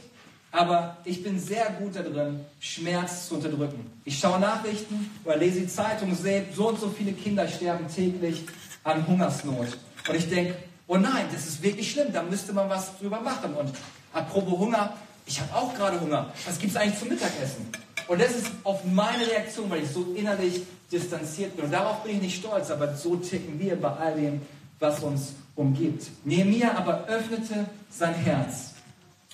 aber 0.52 0.98
ich 1.04 1.22
bin 1.24 1.40
sehr 1.40 1.70
gut 1.72 1.96
darin, 1.96 2.40
Schmerz 2.60 3.28
zu 3.28 3.36
unterdrücken. 3.36 3.86
Ich 4.06 4.18
schaue 4.18 4.40
Nachrichten 4.40 5.10
oder 5.26 5.38
lese 5.38 5.62
die 5.62 5.68
Zeitung, 5.68 6.16
sehe, 6.16 6.46
so 6.56 6.70
und 6.70 6.80
so 6.80 6.90
viele 6.90 7.14
Kinder 7.14 7.48
sterben 7.48 7.88
täglich 7.94 8.44
an 8.84 9.06
Hungersnot. 9.06 9.78
Und 10.08 10.16
ich 10.16 10.30
denke, 10.30 10.56
oh 10.88 10.98
nein, 10.98 11.26
das 11.32 11.46
ist 11.46 11.62
wirklich 11.62 11.92
schlimm, 11.92 12.12
da 12.12 12.24
müsste 12.24 12.54
man 12.54 12.70
was 12.70 12.98
drüber 12.98 13.22
machen. 13.22 13.54
Und 13.54 13.72
apropos 14.14 14.60
Hunger, 14.60 14.94
ich 15.26 15.40
habe 15.40 15.54
auch 15.54 15.74
gerade 15.76 16.00
Hunger. 16.02 16.34
Was 16.46 16.58
gibt 16.58 16.72
es 16.72 16.78
eigentlich 16.78 17.00
zum 17.00 17.10
Mittagessen? 17.10 17.70
Und 18.08 18.20
das 18.20 18.32
ist 18.32 18.48
auf 18.64 18.84
meine 18.86 19.28
Reaktion, 19.28 19.70
weil 19.70 19.84
ich 19.84 19.92
so 19.92 20.14
innerlich 20.16 20.64
distanziert 20.92 21.56
bin. 21.56 21.66
Und 21.66 21.72
darauf 21.72 22.04
bin 22.04 22.16
ich 22.16 22.22
nicht 22.22 22.40
stolz, 22.40 22.72
aber 22.72 22.96
so 22.96 23.16
ticken 23.18 23.60
wir 23.60 23.80
bei 23.80 23.90
all 23.90 24.16
dem, 24.16 24.42
was 24.80 25.02
uns 25.02 25.34
umgibt. 25.56 26.08
Nehemiah 26.26 26.76
aber 26.76 27.06
öffnete 27.06 27.66
sein 27.92 28.16
Herz 28.16 28.72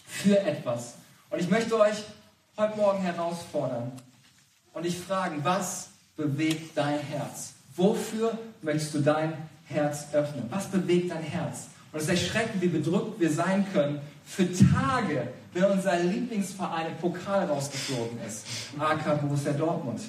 für 0.06 0.40
etwas. 0.40 0.96
Und 1.30 1.40
ich 1.40 1.50
möchte 1.50 1.80
euch 1.80 2.04
heute 2.58 2.76
Morgen 2.78 3.02
herausfordern 3.02 3.92
und 4.74 4.84
dich 4.84 4.98
fragen, 4.98 5.40
was 5.44 5.90
bewegt 6.18 6.78
dein 6.78 7.00
Herz? 7.00 7.54
Wofür 7.76 8.38
möchtest 8.62 8.94
du 8.94 9.00
dein 9.00 9.34
Herz 9.66 10.08
öffnen? 10.14 10.46
Was 10.50 10.68
bewegt 10.68 11.12
dein 11.12 11.24
Herz? 11.24 11.68
Und 11.92 12.00
es 12.00 12.04
ist 12.04 12.10
erschreckend, 12.10 12.62
wie 12.62 12.68
bedrückt 12.68 13.20
wir 13.20 13.32
sein 13.32 13.66
können 13.74 14.00
für 14.26 14.48
Tage, 14.52 15.28
wenn 15.54 15.64
unser 15.66 15.98
Lieblingsverein 16.00 16.88
im 16.88 16.98
Pokal 16.98 17.46
rausgeflogen 17.46 18.20
ist. 18.28 18.46
AK 18.78 19.22
Borussia 19.22 19.54
Dortmund. 19.54 20.02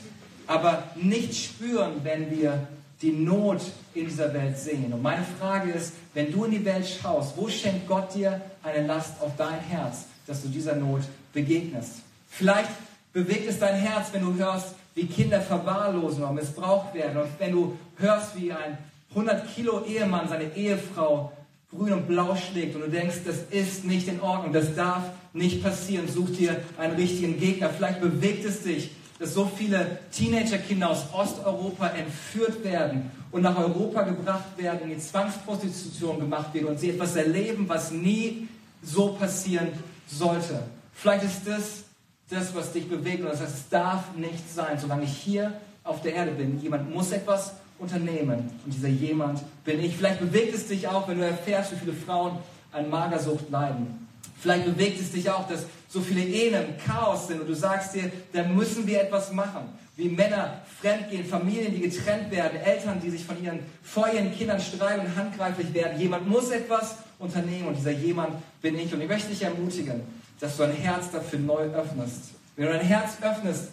Aber 0.46 0.84
nicht 0.96 1.34
spüren, 1.34 1.92
wenn 2.02 2.30
wir 2.30 2.66
die 3.02 3.12
Not 3.12 3.60
in 3.94 4.06
dieser 4.06 4.32
Welt 4.32 4.58
sehen. 4.58 4.92
Und 4.92 5.02
meine 5.02 5.24
Frage 5.38 5.70
ist, 5.72 5.92
wenn 6.14 6.32
du 6.32 6.44
in 6.44 6.52
die 6.52 6.64
Welt 6.64 6.86
schaust, 6.86 7.36
wo 7.36 7.48
schenkt 7.48 7.86
Gott 7.86 8.14
dir 8.14 8.40
eine 8.62 8.86
Last 8.86 9.20
auf 9.20 9.32
dein 9.36 9.60
Herz, 9.60 10.04
dass 10.26 10.42
du 10.42 10.48
dieser 10.48 10.74
Not 10.76 11.02
begegnest? 11.32 11.96
Vielleicht 12.30 12.70
bewegt 13.12 13.48
es 13.48 13.58
dein 13.58 13.76
Herz, 13.76 14.08
wenn 14.12 14.22
du 14.22 14.34
hörst, 14.34 14.74
wie 14.94 15.06
Kinder 15.06 15.40
verwahrlosen 15.40 16.22
oder 16.22 16.32
missbraucht 16.32 16.94
werden. 16.94 17.18
Und 17.18 17.28
wenn 17.38 17.52
du 17.52 17.78
hörst, 17.98 18.34
wie 18.40 18.50
ein 18.50 18.78
100 19.16 19.54
Kilo 19.54 19.82
Ehemann 19.86 20.28
seine 20.28 20.54
Ehefrau 20.54 21.32
grün 21.70 21.94
und 21.94 22.06
blau 22.06 22.36
schlägt 22.36 22.76
und 22.76 22.82
du 22.82 22.90
denkst, 22.90 23.20
das 23.24 23.36
ist 23.50 23.86
nicht 23.86 24.08
in 24.08 24.20
Ordnung, 24.20 24.52
das 24.52 24.74
darf 24.74 25.04
nicht 25.32 25.62
passieren, 25.62 26.06
such 26.06 26.36
dir 26.36 26.60
einen 26.76 26.96
richtigen 26.96 27.40
Gegner. 27.40 27.70
Vielleicht 27.70 28.02
bewegt 28.02 28.44
es 28.44 28.62
dich, 28.62 28.90
dass 29.18 29.32
so 29.32 29.50
viele 29.56 30.00
Teenagerkinder 30.12 30.90
aus 30.90 31.06
Osteuropa 31.14 31.88
entführt 31.88 32.62
werden 32.62 33.10
und 33.30 33.40
nach 33.40 33.56
Europa 33.58 34.02
gebracht 34.02 34.58
werden, 34.58 34.82
in 34.82 34.90
die 34.90 34.98
Zwangsprostitution 34.98 36.20
gemacht 36.20 36.52
werden 36.52 36.66
und 36.66 36.78
sie 36.78 36.90
etwas 36.90 37.16
erleben, 37.16 37.66
was 37.70 37.90
nie 37.90 38.48
so 38.82 39.14
passieren 39.14 39.68
sollte. 40.06 40.62
Vielleicht 40.92 41.24
ist 41.24 41.46
das 41.46 41.84
das, 42.28 42.54
was 42.54 42.72
dich 42.72 42.86
bewegt 42.86 43.20
und 43.20 43.30
das 43.30 43.40
heißt, 43.40 43.54
es 43.54 43.68
darf 43.70 44.14
nicht 44.14 44.52
sein, 44.52 44.78
solange 44.78 45.04
ich 45.04 45.16
hier 45.16 45.54
auf 45.84 46.02
der 46.02 46.14
Erde 46.14 46.32
bin. 46.32 46.60
Jemand 46.60 46.92
muss 46.92 47.12
etwas 47.12 47.54
unternehmen. 47.78 48.50
Und 48.64 48.74
dieser 48.74 48.88
jemand 48.88 49.40
bin 49.64 49.82
ich. 49.82 49.96
Vielleicht 49.96 50.20
bewegt 50.20 50.54
es 50.54 50.68
dich 50.68 50.88
auch, 50.88 51.08
wenn 51.08 51.18
du 51.18 51.26
erfährst, 51.26 51.72
wie 51.72 51.76
viele 51.76 51.92
Frauen 51.92 52.38
an 52.72 52.90
Magersucht 52.90 53.50
leiden. 53.50 54.06
Vielleicht 54.40 54.66
bewegt 54.66 55.00
es 55.00 55.12
dich 55.12 55.30
auch, 55.30 55.48
dass 55.48 55.66
so 55.88 56.00
viele 56.00 56.22
Ehen 56.22 56.54
im 56.54 56.78
Chaos 56.84 57.28
sind 57.28 57.40
und 57.40 57.48
du 57.48 57.54
sagst 57.54 57.94
dir, 57.94 58.10
da 58.32 58.44
müssen 58.44 58.86
wir 58.86 59.00
etwas 59.00 59.32
machen. 59.32 59.62
Wie 59.96 60.10
Männer 60.10 60.60
fremdgehen, 60.80 61.24
Familien, 61.24 61.74
die 61.74 61.80
getrennt 61.80 62.30
werden, 62.30 62.60
Eltern, 62.60 63.00
die 63.02 63.08
sich 63.08 63.24
von 63.24 63.42
ihren, 63.42 63.60
vor 63.82 64.08
ihren 64.12 64.30
Kindern 64.32 64.60
streiten 64.60 65.06
und 65.06 65.16
handgreiflich 65.16 65.72
werden. 65.72 65.98
Jemand 65.98 66.28
muss 66.28 66.50
etwas 66.50 66.96
unternehmen 67.18 67.68
und 67.68 67.76
dieser 67.76 67.92
jemand 67.92 68.34
bin 68.60 68.78
ich. 68.78 68.92
Und 68.92 69.00
ich 69.00 69.08
möchte 69.08 69.30
dich 69.30 69.42
ermutigen, 69.42 70.02
dass 70.38 70.56
du 70.56 70.64
ein 70.64 70.72
Herz 70.72 71.10
dafür 71.10 71.38
neu 71.38 71.62
öffnest. 71.62 72.32
Wenn 72.56 72.66
du 72.66 72.72
dein 72.72 72.86
Herz 72.86 73.16
öffnest, 73.22 73.68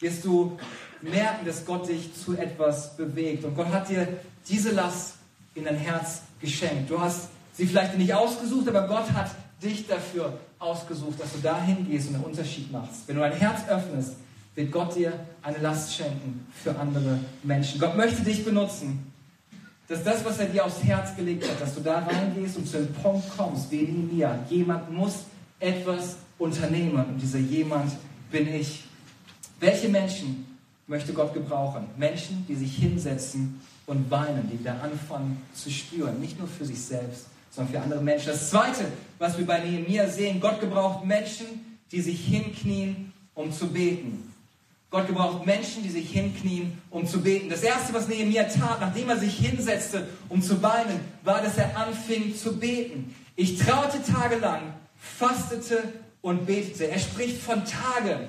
wirst 0.00 0.24
du 0.24 0.58
merken, 1.04 1.46
dass 1.46 1.64
Gott 1.64 1.88
dich 1.88 2.10
zu 2.14 2.36
etwas 2.36 2.96
bewegt. 2.96 3.44
Und 3.44 3.54
Gott 3.54 3.68
hat 3.68 3.88
dir 3.88 4.08
diese 4.48 4.72
Last 4.72 5.14
in 5.54 5.64
dein 5.64 5.76
Herz 5.76 6.22
geschenkt. 6.40 6.90
Du 6.90 7.00
hast 7.00 7.28
sie 7.52 7.66
vielleicht 7.66 7.96
nicht 7.96 8.12
ausgesucht, 8.12 8.68
aber 8.68 8.86
Gott 8.88 9.12
hat 9.12 9.30
dich 9.62 9.86
dafür 9.86 10.38
ausgesucht, 10.58 11.20
dass 11.20 11.32
du 11.32 11.38
dahin 11.38 11.88
gehst 11.88 12.08
und 12.08 12.16
einen 12.16 12.24
Unterschied 12.24 12.70
machst. 12.72 13.06
Wenn 13.06 13.16
du 13.16 13.22
dein 13.22 13.32
Herz 13.32 13.60
öffnest, 13.68 14.14
wird 14.54 14.70
Gott 14.70 14.94
dir 14.94 15.12
eine 15.42 15.58
Last 15.58 15.94
schenken 15.94 16.46
für 16.62 16.76
andere 16.78 17.18
Menschen. 17.42 17.80
Gott 17.80 17.96
möchte 17.96 18.22
dich 18.22 18.44
benutzen, 18.44 19.12
dass 19.88 20.02
das, 20.02 20.24
was 20.24 20.38
er 20.38 20.46
dir 20.46 20.64
aufs 20.64 20.82
Herz 20.82 21.14
gelegt 21.14 21.48
hat, 21.48 21.60
dass 21.60 21.74
du 21.74 21.80
da 21.80 21.98
reingehst 21.98 22.56
und 22.56 22.66
zu 22.66 22.78
dem 22.78 22.92
Punkt 22.94 23.28
kommst, 23.36 23.70
wie 23.70 23.82
Nehemiah. 23.82 24.38
Jemand 24.48 24.90
muss 24.90 25.24
etwas 25.60 26.16
unternehmen 26.38 27.04
und 27.04 27.18
dieser 27.20 27.38
jemand 27.38 27.92
bin 28.30 28.52
ich. 28.54 28.84
Welche 29.60 29.88
Menschen 29.88 30.53
möchte 30.86 31.12
Gott 31.12 31.34
gebrauchen? 31.34 31.86
Menschen, 31.96 32.44
die 32.48 32.54
sich 32.54 32.76
hinsetzen 32.76 33.60
und 33.86 34.10
weinen, 34.10 34.50
die 34.50 34.62
da 34.62 34.78
anfangen 34.80 35.42
zu 35.54 35.70
spüren, 35.70 36.20
nicht 36.20 36.38
nur 36.38 36.48
für 36.48 36.64
sich 36.64 36.80
selbst, 36.80 37.26
sondern 37.50 37.72
für 37.72 37.80
andere 37.80 38.02
Menschen. 38.02 38.28
Das 38.28 38.50
Zweite, 38.50 38.86
was 39.18 39.38
wir 39.38 39.46
bei 39.46 39.58
Nehemiah 39.60 40.08
sehen, 40.08 40.40
Gott 40.40 40.60
gebraucht 40.60 41.04
Menschen, 41.04 41.46
die 41.92 42.00
sich 42.00 42.24
hinknien, 42.24 43.12
um 43.34 43.52
zu 43.52 43.68
beten. 43.68 44.32
Gott 44.90 45.08
gebraucht 45.08 45.44
Menschen, 45.44 45.82
die 45.82 45.90
sich 45.90 46.10
hinknien, 46.10 46.80
um 46.90 47.04
zu 47.06 47.20
beten. 47.20 47.48
Das 47.48 47.62
Erste, 47.62 47.92
was 47.92 48.06
Nehemiah 48.06 48.44
tat, 48.44 48.80
nachdem 48.80 49.08
er 49.08 49.18
sich 49.18 49.36
hinsetzte, 49.36 50.06
um 50.28 50.40
zu 50.40 50.62
weinen, 50.62 51.00
war, 51.24 51.42
dass 51.42 51.58
er 51.58 51.76
anfing 51.76 52.36
zu 52.36 52.56
beten. 52.56 53.14
Ich 53.34 53.58
traute 53.58 54.00
tagelang, 54.02 54.74
fastete 54.96 55.82
und 56.22 56.46
betete. 56.46 56.88
Er 56.88 57.00
spricht 57.00 57.42
von 57.42 57.64
Tagen. 57.64 58.28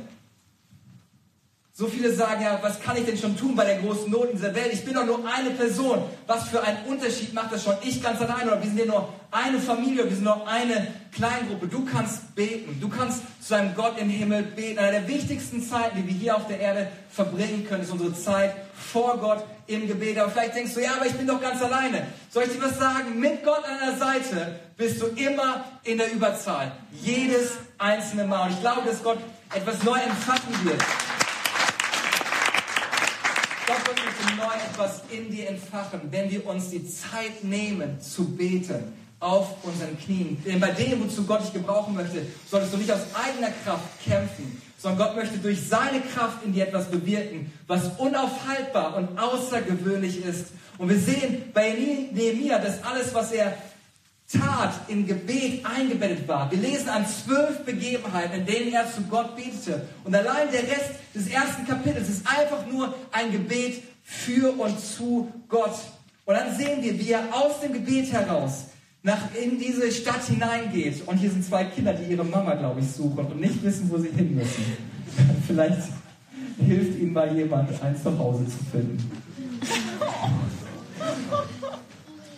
So 1.78 1.88
viele 1.88 2.14
sagen 2.14 2.42
ja, 2.42 2.58
was 2.62 2.80
kann 2.80 2.96
ich 2.96 3.04
denn 3.04 3.18
schon 3.18 3.36
tun 3.36 3.54
bei 3.54 3.66
der 3.66 3.80
großen 3.80 4.10
Not 4.10 4.30
in 4.30 4.38
dieser 4.38 4.56
Welt? 4.56 4.72
Ich 4.72 4.86
bin 4.86 4.94
doch 4.94 5.06
nur 5.06 5.20
eine 5.28 5.50
Person. 5.50 6.04
Was 6.26 6.48
für 6.48 6.64
einen 6.64 6.86
Unterschied 6.86 7.34
macht 7.34 7.52
das 7.52 7.66
schon? 7.66 7.76
Ich 7.84 8.02
ganz 8.02 8.22
allein 8.22 8.48
oder 8.48 8.62
wir 8.62 8.70
sind 8.70 8.80
ja 8.80 8.86
nur 8.86 9.10
eine 9.30 9.60
Familie, 9.60 10.06
wir 10.06 10.16
sind 10.16 10.24
nur 10.24 10.48
eine 10.48 10.88
Kleingruppe. 11.12 11.68
Du 11.68 11.84
kannst 11.84 12.34
beten. 12.34 12.80
Du 12.80 12.88
kannst 12.88 13.24
zu 13.42 13.56
einem 13.56 13.76
Gott 13.76 14.00
im 14.00 14.10
Himmel 14.10 14.44
beten. 14.44 14.80
Eine 14.80 15.02
der 15.02 15.08
wichtigsten 15.10 15.62
Zeiten, 15.62 15.98
die 15.98 16.08
wir 16.08 16.14
hier 16.14 16.38
auf 16.38 16.48
der 16.48 16.62
Erde 16.62 16.88
verbringen 17.10 17.68
können, 17.68 17.84
ist 17.84 17.92
unsere 17.92 18.14
Zeit 18.14 18.56
vor 18.74 19.18
Gott 19.18 19.44
im 19.68 19.86
Gebet. 19.86 20.18
Aber 20.18 20.32
vielleicht 20.32 20.56
denkst 20.56 20.76
du, 20.76 20.82
ja, 20.82 20.92
aber 20.96 21.08
ich 21.08 21.14
bin 21.16 21.28
doch 21.28 21.42
ganz 21.42 21.62
alleine. 21.62 22.08
Soll 22.30 22.44
ich 22.44 22.54
dir 22.54 22.64
was 22.64 22.80
sagen? 22.80 23.20
Mit 23.20 23.44
Gott 23.44 23.66
an 23.66 23.80
der 23.86 23.98
Seite 23.98 24.62
bist 24.78 25.02
du 25.02 25.08
immer 25.08 25.66
in 25.84 25.98
der 25.98 26.10
Überzahl. 26.14 26.72
Jedes 27.02 27.52
einzelne 27.78 28.24
Mal. 28.24 28.48
Und 28.48 28.54
ich 28.54 28.62
glaube, 28.62 28.88
dass 28.88 29.04
Gott 29.04 29.18
etwas 29.54 29.84
neu 29.84 30.00
empfangen 30.00 30.64
wird. 30.64 30.82
Gott 33.67 33.88
wird 33.88 33.97
uns 33.97 34.38
neu 34.38 34.54
etwas 34.54 35.01
in 35.10 35.32
dir 35.32 35.49
entfachen, 35.49 36.01
wenn 36.12 36.30
wir 36.30 36.45
uns 36.45 36.69
die 36.69 36.88
Zeit 36.88 37.43
nehmen 37.43 37.99
zu 37.99 38.25
beten 38.25 38.93
auf 39.19 39.63
unseren 39.63 39.97
Knien. 39.97 40.38
Denn 40.45 40.60
bei 40.60 40.69
dem, 40.69 41.04
wozu 41.04 41.23
Gott 41.23 41.41
dich 41.41 41.54
gebrauchen 41.54 41.95
möchte, 41.95 42.28
solltest 42.49 42.73
du 42.73 42.78
nicht 42.78 42.91
aus 42.91 43.01
eigener 43.13 43.51
Kraft 43.63 43.84
kämpfen, 44.04 44.62
sondern 44.78 45.08
Gott 45.08 45.15
möchte 45.15 45.39
durch 45.39 45.67
seine 45.67 46.01
Kraft 46.01 46.43
in 46.45 46.54
dir 46.54 46.67
etwas 46.67 46.91
bewirken, 46.91 47.51
was 47.65 47.88
unaufhaltbar 47.97 48.97
und 48.97 49.17
außergewöhnlich 49.17 50.23
ist. 50.23 50.47
Und 50.78 50.89
wir 50.89 50.99
sehen 50.99 51.49
bei 51.54 51.71
Nehemiah, 52.12 52.60
dass 52.60 52.84
alles, 52.84 53.13
was 53.15 53.32
er 53.32 53.58
tat, 54.39 54.74
in 54.88 55.06
Gebet 55.06 55.65
eingebettet 55.65 56.28
war. 56.28 56.50
Wir 56.52 56.58
lesen 56.58 56.89
an 56.89 57.06
zwölf 57.08 57.60
Begebenheiten, 57.65 58.39
in 58.39 58.45
denen 58.45 58.74
er 58.74 58.91
zu 58.91 59.02
Gott 59.04 59.36
betete. 59.36 59.88
Und 60.04 60.15
allein 60.15 60.52
der 60.52 60.63
Rest 60.63 60.91
des 61.13 61.28
ersten 61.28 61.65
Kapitels 61.65 62.10
ist 62.10 62.26
einfach 62.28 62.65
nur 62.71 62.93
ein 63.12 63.32
Gebet 63.32 63.84
für 64.04 64.52
und 64.60 64.80
zu 64.80 65.32
Gott. 65.48 65.76
Und 66.26 66.36
dann 66.36 66.56
sehen 66.56 66.82
wir, 66.82 67.00
wie 67.00 67.12
er 67.12 67.24
aus 67.32 67.62
dem 67.62 67.74
Gebet 67.74 68.12
heraus 68.12 68.65
nach 69.04 69.21
in 69.39 69.60
diese 69.60 69.91
Stadt 69.91 70.24
hineingeht. 70.24 71.08
Und 71.08 71.17
hier 71.17 71.30
sind 71.30 71.45
zwei 71.45 71.65
Kinder, 71.65 71.93
die 71.93 72.12
ihre 72.12 72.24
Mama, 72.24 72.56
glaube 72.56 72.80
ich, 72.80 72.91
suchen 72.91 73.26
und 73.26 73.39
nicht 73.39 73.62
wissen, 73.63 73.89
wo 73.89 73.98
sie 74.00 74.10
hin 74.10 74.36
müssen. 74.36 74.65
Vielleicht 75.48 75.89
hilft 76.60 77.00
ihnen 77.00 77.13
mal 77.13 77.36
jemand, 77.36 77.69
ein 77.84 77.95
Zuhause 77.95 78.45
zu 78.45 78.58
finden. 78.71 79.12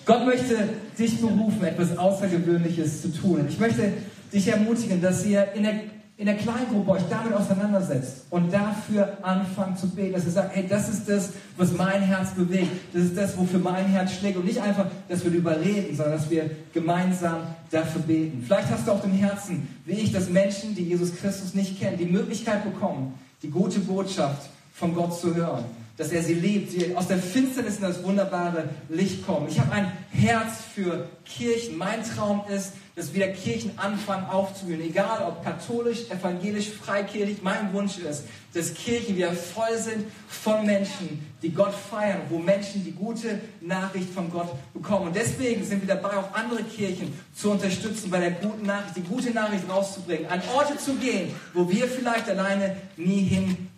Gott 0.08 0.26
möchte 0.26 0.70
dich 0.98 1.20
berufen, 1.20 1.64
etwas 1.66 1.98
Außergewöhnliches 1.98 3.02
zu 3.02 3.10
tun. 3.10 3.42
Und 3.42 3.50
ich 3.50 3.60
möchte 3.60 3.92
dich 4.32 4.48
ermutigen, 4.48 5.02
dass 5.02 5.26
ihr 5.26 5.52
in 5.52 5.64
der, 5.64 5.82
in 6.16 6.28
der 6.28 6.38
Kleingruppe 6.38 6.92
euch 6.92 7.02
damit 7.10 7.34
auseinandersetzt 7.34 8.24
und 8.30 8.52
dafür 8.54 9.18
anfangt 9.22 9.78
zu 9.78 9.90
beten, 9.90 10.14
dass 10.14 10.24
ihr 10.24 10.32
sagt, 10.32 10.56
hey, 10.56 10.66
das 10.68 10.88
ist 10.88 11.10
das, 11.10 11.32
was 11.58 11.74
mein 11.74 12.02
Herz 12.02 12.32
bewegt. 12.32 12.72
Das 12.94 13.04
ist 13.04 13.18
das, 13.18 13.38
wofür 13.38 13.60
mein 13.60 13.86
Herz 13.88 14.14
schlägt. 14.14 14.38
Und 14.38 14.46
nicht 14.46 14.62
einfach, 14.62 14.86
dass 15.10 15.26
wir 15.26 15.32
darüber 15.32 15.60
reden, 15.60 15.94
sondern 15.94 16.18
dass 16.18 16.30
wir 16.30 16.52
gemeinsam 16.74 17.42
dafür 17.70 18.02
beten. 18.02 18.44
Vielleicht 18.46 18.72
hast 18.72 18.88
du 18.88 18.94
auch 18.94 19.04
im 19.04 19.12
Herzen, 19.12 19.68
wie 19.86 19.96
ich, 19.96 20.14
dass 20.14 20.30
Menschen, 20.30 20.74
die 20.74 20.84
Jesus 20.84 21.18
Christus 21.18 21.54
nicht 21.54 21.82
kennen, 21.82 21.98
die 21.98 22.06
Möglichkeit 22.06 22.64
bekommen, 22.64 23.14
die 23.44 23.50
gute 23.50 23.82
Botschaft 23.82 24.50
von 24.74 24.96
Gott 24.96 25.20
zu 25.20 25.36
hören 25.36 25.66
dass 25.98 26.12
er 26.12 26.22
sie 26.22 26.36
liebt, 26.36 26.72
sie 26.72 26.96
aus 26.96 27.08
der 27.08 27.18
Finsternis 27.18 27.78
in 27.78 27.82
das 27.82 28.04
wunderbare 28.04 28.70
Licht 28.88 29.26
kommen. 29.26 29.48
Ich 29.50 29.60
habe 29.60 29.72
ein 29.72 29.92
Herz 30.12 30.60
für 30.74 31.10
Kirchen. 31.26 31.78
Mein 31.78 32.04
Traum 32.04 32.44
ist, 32.48 32.74
dass 32.96 33.14
wieder 33.14 33.28
Kirchen 33.28 33.78
anfangen 33.78 34.26
aufzublühen, 34.28 34.82
egal 34.82 35.24
ob 35.28 35.44
katholisch, 35.44 36.10
evangelisch, 36.10 36.70
freikirchlich. 36.70 37.44
Mein 37.44 37.74
Wunsch 37.74 37.98
ist, 37.98 38.24
dass 38.54 38.74
Kirchen 38.74 39.16
wieder 39.16 39.34
voll 39.34 39.78
sind 39.78 40.06
von 40.28 40.66
Menschen, 40.66 41.26
die 41.44 41.52
Gott 41.52 41.74
feiern, 41.74 42.22
wo 42.30 42.40
Menschen 42.40 42.84
die 42.84 42.92
gute 42.92 43.40
Nachricht 43.62 44.10
von 44.12 44.32
Gott 44.32 44.50
bekommen. 44.74 45.08
Und 45.08 45.16
deswegen 45.16 45.64
sind 45.64 45.88
wir 45.88 45.96
dabei, 45.96 46.18
auch 46.18 46.34
andere 46.34 46.64
Kirchen 46.64 47.14
zu 47.36 47.52
unterstützen, 47.52 48.10
bei 48.10 48.20
der 48.20 48.32
guten 48.32 48.66
Nachricht, 48.66 48.98
die 48.98 49.02
gute 49.02 49.32
Nachricht 49.32 49.70
rauszubringen, 49.70 50.28
an 50.28 50.42
Orte 50.56 50.78
zu 50.78 50.96
gehen, 50.96 51.34
wo 51.54 51.70
wir 51.70 51.88
vielleicht 51.88 52.30
alleine 52.30 52.78
nie 52.98 53.28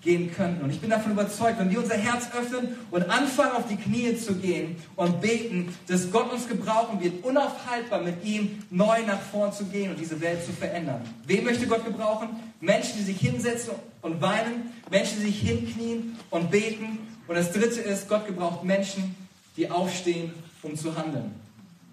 hingehen 0.01 0.31
könnten. 0.33 0.63
Und 0.63 0.69
ich 0.69 0.79
bin 0.79 0.89
davon 0.89 1.12
überzeugt, 1.12 1.59
wenn 1.59 1.69
wir 1.69 1.79
unser 1.79 1.95
Herz 1.95 2.29
öffnen 2.33 2.77
und 2.91 3.09
anfangen, 3.09 3.51
auf 3.51 3.67
die 3.67 3.75
Knie 3.75 4.15
zu 4.15 4.35
gehen 4.35 4.77
und 4.95 5.21
beten, 5.21 5.73
dass 5.88 6.12
Gott 6.12 6.31
uns 6.31 6.47
gebrauchen 6.47 7.01
wird, 7.01 7.23
unaufhaltbar 7.23 8.01
mit 8.01 8.23
ihm 8.23 8.63
neu 8.69 9.03
nach 9.05 9.19
vorn 9.19 9.53
zu 9.53 9.65
gehen 9.65 9.91
und 9.91 9.99
diese 9.99 10.19
Welt 10.21 10.45
zu 10.45 10.51
verändern. 10.51 11.01
Wen 11.25 11.43
möchte 11.43 11.67
Gott 11.67 11.85
gebrauchen? 11.85 12.29
Menschen, 12.62 12.97
die 12.97 13.03
sich 13.03 13.19
hinsetzen 13.19 13.73
und 14.01 14.21
weinen, 14.21 14.71
Menschen, 14.89 15.19
die 15.19 15.27
sich 15.27 15.39
hinknien 15.39 16.17
und 16.29 16.51
beten. 16.51 16.99
Und 17.27 17.35
das 17.35 17.51
dritte 17.51 17.81
ist, 17.81 18.07
Gott 18.07 18.25
gebraucht 18.25 18.63
Menschen, 18.63 19.15
die 19.57 19.69
aufstehen, 19.69 20.31
um 20.62 20.75
zu 20.75 20.95
handeln. 20.95 21.33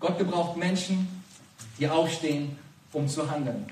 Gott 0.00 0.18
gebraucht 0.18 0.56
Menschen, 0.56 1.08
die 1.78 1.88
aufstehen, 1.88 2.56
um 2.92 3.08
zu 3.08 3.30
handeln. 3.30 3.66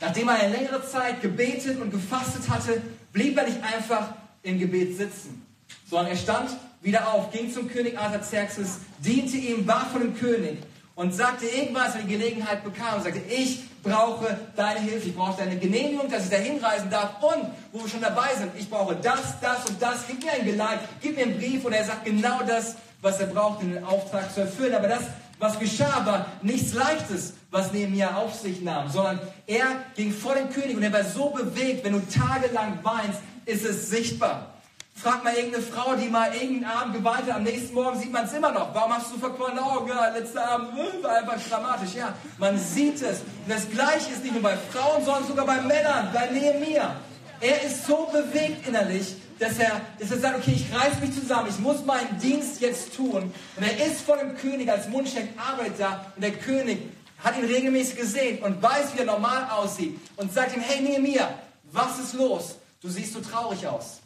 Nachdem 0.00 0.28
er 0.28 0.34
eine 0.40 0.54
längere 0.54 0.86
Zeit 0.86 1.22
gebetet 1.22 1.80
und 1.80 1.90
gefastet 1.90 2.48
hatte, 2.48 2.82
blieb 3.12 3.36
er 3.38 3.44
nicht 3.44 3.62
einfach 3.62 4.08
im 4.42 4.58
Gebet 4.58 4.96
sitzen, 4.96 5.46
sondern 5.88 6.08
er 6.08 6.16
stand 6.16 6.50
wieder 6.82 7.12
auf, 7.12 7.30
ging 7.32 7.52
zum 7.52 7.68
König 7.68 7.98
Artaxerxes, 7.98 8.80
diente 8.98 9.36
ihm, 9.36 9.66
war 9.66 9.86
von 9.86 10.02
dem 10.02 10.16
König 10.16 10.58
und 10.94 11.14
sagte 11.14 11.46
irgendwas, 11.46 11.94
wenn 11.94 12.06
die 12.06 12.12
Gelegenheit 12.12 12.62
bekam, 12.62 13.02
sagte, 13.02 13.20
ich 13.28 13.64
brauche 13.82 14.36
deine 14.54 14.80
Hilfe, 14.80 15.08
ich 15.08 15.16
brauche 15.16 15.38
deine 15.38 15.56
Genehmigung, 15.56 16.10
dass 16.10 16.24
ich 16.24 16.30
da 16.30 16.36
hinreisen 16.36 16.90
darf 16.90 17.22
und, 17.22 17.50
wo 17.72 17.82
wir 17.82 17.88
schon 17.88 18.00
dabei 18.00 18.34
sind, 18.36 18.50
ich 18.58 18.68
brauche 18.68 18.96
das, 18.96 19.40
das 19.40 19.64
und 19.68 19.80
das, 19.80 20.06
gib 20.06 20.24
mir 20.24 20.32
ein 20.32 20.44
Geleit, 20.44 20.80
gib 21.00 21.16
mir 21.16 21.24
einen 21.24 21.38
Brief 21.38 21.64
und 21.64 21.72
er 21.72 21.84
sagt 21.84 22.04
genau 22.04 22.40
das, 22.46 22.76
was 23.00 23.20
er 23.20 23.26
braucht, 23.26 23.62
um 23.62 23.72
den 23.72 23.84
Auftrag 23.84 24.32
zu 24.32 24.40
erfüllen. 24.40 24.74
Aber 24.74 24.88
das, 24.88 25.02
was 25.38 25.58
geschah, 25.58 26.04
war 26.04 26.26
nichts 26.42 26.72
Leichtes, 26.72 27.34
was 27.50 27.72
Nehemiah 27.72 28.16
auf 28.16 28.34
sich 28.34 28.62
nahm, 28.62 28.90
sondern 28.90 29.20
er 29.46 29.66
ging 29.94 30.12
vor 30.12 30.34
den 30.34 30.50
König 30.50 30.76
und 30.76 30.82
er 30.82 30.92
war 30.92 31.04
so 31.04 31.30
bewegt, 31.30 31.84
wenn 31.84 31.92
du 31.92 32.00
tagelang 32.08 32.78
weinst, 32.82 33.20
ist 33.44 33.64
es 33.64 33.90
sichtbar. 33.90 34.52
Frag 34.94 35.22
mal 35.24 35.34
irgendeine 35.34 35.62
Frau, 35.62 35.94
die 35.94 36.08
mal 36.08 36.32
irgendeinen 36.32 36.64
Abend 36.64 36.94
geweint 36.94 37.26
hat, 37.26 37.36
am 37.36 37.42
nächsten 37.42 37.74
Morgen 37.74 38.00
sieht 38.00 38.10
man 38.10 38.24
es 38.24 38.32
immer 38.32 38.50
noch. 38.50 38.74
Warum 38.74 38.94
hast 38.94 39.12
du 39.12 39.18
verquollene 39.18 39.62
Augen? 39.62 39.88
Ja, 39.90 40.08
letzter 40.08 40.48
Abend 40.48 40.70
äh, 40.72 41.04
war 41.04 41.16
einfach 41.16 41.36
dramatisch. 41.50 41.94
Ja, 41.94 42.14
man 42.38 42.58
sieht 42.58 43.02
es. 43.02 43.18
Und 43.20 43.48
das 43.48 43.68
Gleiche 43.68 44.12
ist 44.12 44.22
nicht 44.22 44.32
nur 44.32 44.42
bei 44.42 44.56
Frauen, 44.56 45.04
sondern 45.04 45.26
sogar 45.26 45.44
bei 45.44 45.60
Männern, 45.60 46.08
bei 46.14 46.30
Nehemiah. 46.30 46.96
Er 47.40 47.62
ist 47.62 47.86
so 47.86 48.08
bewegt 48.10 48.66
innerlich, 48.66 49.16
dass 49.38 49.58
er, 49.58 49.80
dass 49.98 50.10
er 50.10 50.18
sagt, 50.18 50.38
okay, 50.38 50.52
ich 50.52 50.74
reiß 50.74 51.00
mich 51.00 51.12
zusammen, 51.12 51.48
ich 51.50 51.58
muss 51.58 51.84
meinen 51.84 52.18
Dienst 52.18 52.60
jetzt 52.60 52.94
tun. 52.96 53.32
Und 53.56 53.62
er 53.62 53.86
ist 53.86 54.00
vor 54.00 54.16
dem 54.16 54.36
König 54.36 54.70
als 54.70 54.88
Mundschenk 54.88 55.30
arbeitet 55.36 55.80
da 55.80 56.12
und 56.14 56.22
der 56.22 56.32
König 56.32 56.78
hat 57.22 57.36
ihn 57.38 57.44
regelmäßig 57.44 57.96
gesehen 57.96 58.42
und 58.42 58.62
weiß, 58.62 58.94
wie 58.94 59.00
er 59.00 59.06
normal 59.06 59.48
aussieht 59.50 59.98
und 60.16 60.32
sagt 60.32 60.54
ihm, 60.56 60.62
hey 60.62 60.80
Nehemiah, 60.80 61.34
was 61.72 61.98
ist 61.98 62.14
los? 62.14 62.56
Du 62.80 62.88
siehst 62.88 63.12
so 63.12 63.20
traurig 63.20 63.66
aus. 63.66 64.00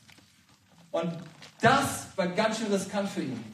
Und 0.90 1.12
das 1.61 2.07
war 2.16 2.27
ganz 2.29 2.59
schön 2.59 2.73
riskant 2.73 3.09
für 3.11 3.23
ihn. 3.23 3.45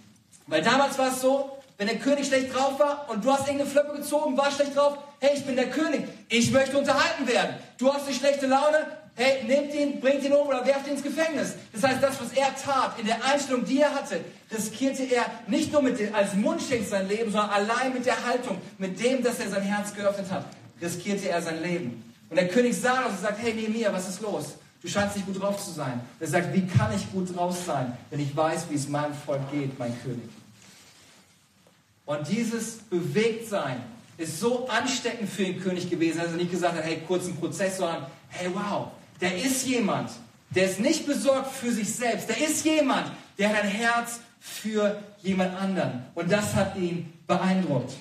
Weil 0.47 0.63
damals 0.63 0.99
war 0.99 1.09
es 1.09 1.21
so, 1.21 1.59
wenn 1.79 1.89
der 1.89 1.99
König 1.99 2.27
schlecht 2.27 2.55
drauf 2.55 2.79
war 2.79 3.09
und 3.11 3.25
du 3.25 3.33
hast 3.33 3.47
irgendeine 3.47 3.69
Flöppe 3.69 3.97
gezogen, 3.97 4.37
war 4.37 4.51
schlecht 4.51 4.77
drauf, 4.77 4.99
hey, 5.21 5.37
ich 5.37 5.45
bin 5.45 5.57
der 5.57 5.71
König, 5.71 6.09
ich 6.29 6.51
möchte 6.51 6.79
unterhalten 6.79 7.27
werden. 7.27 7.57
Du 7.77 7.93
hast 7.93 8.07
eine 8.07 8.15
schlechte 8.15 8.47
Laune, 8.47 8.87
hey, 9.17 9.45
nehmt 9.45 9.75
ihn, 9.75 10.01
bringt 10.01 10.23
ihn 10.23 10.33
um 10.33 10.47
oder 10.47 10.65
werft 10.65 10.87
ihn 10.87 10.93
ins 10.93 11.03
Gefängnis. 11.03 11.55
Das 11.73 11.83
heißt, 11.83 12.03
das, 12.03 12.21
was 12.21 12.33
er 12.33 12.55
tat, 12.55 12.99
in 12.99 13.07
der 13.07 13.25
Einstellung, 13.25 13.65
die 13.65 13.81
er 13.81 13.95
hatte, 13.95 14.21
riskierte 14.55 15.03
er 15.05 15.25
nicht 15.47 15.73
nur 15.73 15.83
mit 15.83 15.99
dem, 15.99 16.15
als 16.15 16.35
Mundschenk 16.35 16.87
sein 16.87 17.09
Leben, 17.09 17.33
sondern 17.33 17.51
allein 17.51 17.95
mit 17.95 18.07
der 18.07 18.25
Haltung, 18.25 18.59
mit 18.79 19.03
dem, 19.03 19.23
dass 19.23 19.41
er 19.41 19.49
sein 19.49 19.63
Herz 19.63 19.95
geöffnet 19.95 20.31
hat, 20.31 20.45
riskierte 20.81 21.29
er 21.31 21.41
sein 21.41 21.63
Leben. 21.63 22.15
Und 22.29 22.37
der 22.37 22.49
König 22.49 22.79
sah 22.79 23.03
das 23.03 23.13
und 23.13 23.21
sagt, 23.23 23.43
hey, 23.43 23.55
Nehemiah, 23.55 23.93
was 23.93 24.09
ist 24.09 24.21
los? 24.21 24.55
Du 24.83 24.89
scheinst 24.89 25.17
nicht 25.17 25.27
gut 25.27 25.41
drauf 25.41 25.65
zu 25.65 25.71
sein. 25.71 26.01
Er 26.21 26.27
sagt, 26.27 26.53
wie 26.53 26.67
kann 26.67 26.95
ich 26.95 27.11
gut 27.11 27.35
drauf 27.35 27.57
sein, 27.67 27.97
wenn 28.11 28.21
ich 28.21 28.37
weiß, 28.37 28.67
wie 28.71 28.75
es 28.75 28.89
meinem 28.89 29.15
Volk 29.15 29.51
geht, 29.51 29.79
mein 29.79 29.97
König? 30.03 30.29
Und 32.05 32.29
dieses 32.29 32.77
Bewegtsein 32.91 33.83
ist 34.19 34.39
so 34.39 34.69
ansteckend 34.69 35.29
für 35.29 35.45
den 35.45 35.61
König 35.61 35.91
gewesen, 35.91 36.19
dass 36.19 36.31
er 36.31 36.37
nicht 36.37 36.51
gesagt 36.51 36.77
hat, 36.77 36.85
hey, 36.85 37.03
kurzen 37.07 37.37
Prozess, 37.37 37.79
sondern, 37.79 38.07
hey, 38.29 38.51
wow, 38.53 38.93
da 39.21 39.29
ist 39.29 39.67
jemand, 39.67 40.11
der 40.51 40.71
ist 40.71 40.81
nicht 40.81 41.07
besorgt 41.07 41.53
für 41.53 41.73
sich 41.73 41.93
selbst. 41.95 42.29
Da 42.31 42.35
ist 42.35 42.65
jemand, 42.65 43.11
der 43.39 43.49
hat 43.49 43.63
ein 43.63 43.69
Herz 43.69 44.21
für 44.41 45.03
jemand 45.23 45.57
anderen. 45.57 46.05
Und 46.15 46.31
das 46.31 46.55
hat 46.55 46.77
ihn 46.77 47.13
beeindruckt. 47.27 47.93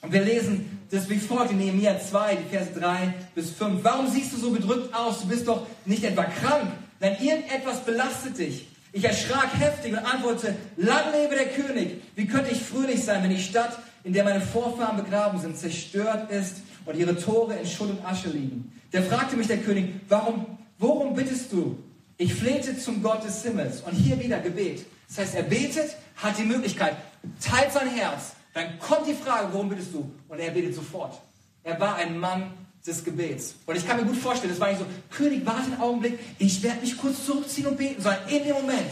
Und 0.00 0.12
wir 0.12 0.22
lesen 0.22 0.78
das 0.90 1.08
wie 1.10 1.18
folgt 1.18 1.50
in 1.50 1.58
Nehemiah 1.58 1.98
2, 2.00 2.36
die 2.36 2.56
Verse 2.56 2.72
3 2.72 3.12
bis 3.34 3.50
5. 3.50 3.84
Warum 3.84 4.08
siehst 4.08 4.32
du 4.32 4.38
so 4.38 4.50
bedrückt 4.50 4.94
aus? 4.94 5.20
Du 5.20 5.28
bist 5.28 5.46
doch 5.46 5.66
nicht 5.84 6.02
etwa 6.04 6.24
krank. 6.24 6.72
Nein, 7.00 7.16
irgendetwas 7.20 7.84
belastet 7.84 8.38
dich. 8.38 8.68
Ich 8.92 9.04
erschrak 9.04 9.50
heftig 9.58 9.92
und 9.92 9.98
antwortete, 9.98 10.56
lang 10.76 11.12
lebe 11.12 11.34
der 11.34 11.48
König. 11.48 12.02
Wie 12.16 12.26
könnte 12.26 12.50
ich 12.50 12.60
fröhlich 12.62 13.04
sein, 13.04 13.22
wenn 13.22 13.30
die 13.30 13.42
Stadt, 13.42 13.78
in 14.02 14.14
der 14.14 14.24
meine 14.24 14.40
Vorfahren 14.40 14.96
begraben 14.96 15.38
sind, 15.38 15.58
zerstört 15.58 16.30
ist 16.30 16.62
und 16.86 16.96
ihre 16.96 17.16
Tore 17.16 17.54
in 17.56 17.66
Schutt 17.66 17.90
und 17.90 18.04
Asche 18.04 18.30
liegen? 18.30 18.72
Da 18.90 19.02
fragte 19.02 19.36
mich 19.36 19.46
der 19.46 19.58
König, 19.58 19.90
warum, 20.08 20.58
worum 20.78 21.14
bittest 21.14 21.52
du? 21.52 21.78
Ich 22.16 22.34
flehte 22.34 22.76
zum 22.78 23.02
Gott 23.02 23.24
des 23.24 23.42
Himmels. 23.42 23.80
Und 23.82 23.92
hier 23.92 24.18
wieder 24.18 24.40
Gebet. 24.40 24.84
Das 25.08 25.18
heißt, 25.18 25.34
er 25.36 25.42
betet, 25.44 25.96
hat 26.16 26.38
die 26.38 26.44
Möglichkeit, 26.44 26.96
teilt 27.40 27.72
sein 27.72 27.88
Herz. 27.88 28.32
Dann 28.54 28.78
kommt 28.78 29.06
die 29.06 29.14
Frage, 29.14 29.48
worum 29.52 29.68
bittest 29.68 29.94
du? 29.94 30.10
Und 30.28 30.38
er 30.38 30.50
betet 30.50 30.74
sofort. 30.74 31.20
Er 31.62 31.78
war 31.78 31.96
ein 31.96 32.18
Mann 32.18 32.50
des 32.86 33.04
Gebets. 33.04 33.54
Und 33.66 33.76
ich 33.76 33.86
kann 33.86 33.98
mir 33.98 34.06
gut 34.06 34.16
vorstellen, 34.16 34.52
das 34.52 34.60
war 34.60 34.68
nicht 34.68 34.80
so, 34.80 34.86
König, 35.10 35.44
warte 35.44 35.64
einen 35.64 35.80
Augenblick, 35.80 36.18
ich 36.38 36.62
werde 36.62 36.80
mich 36.80 36.96
kurz 36.96 37.24
zurückziehen 37.24 37.66
und 37.66 37.76
beten, 37.76 38.02
sondern 38.02 38.26
in 38.28 38.44
dem 38.44 38.54
Moment, 38.54 38.90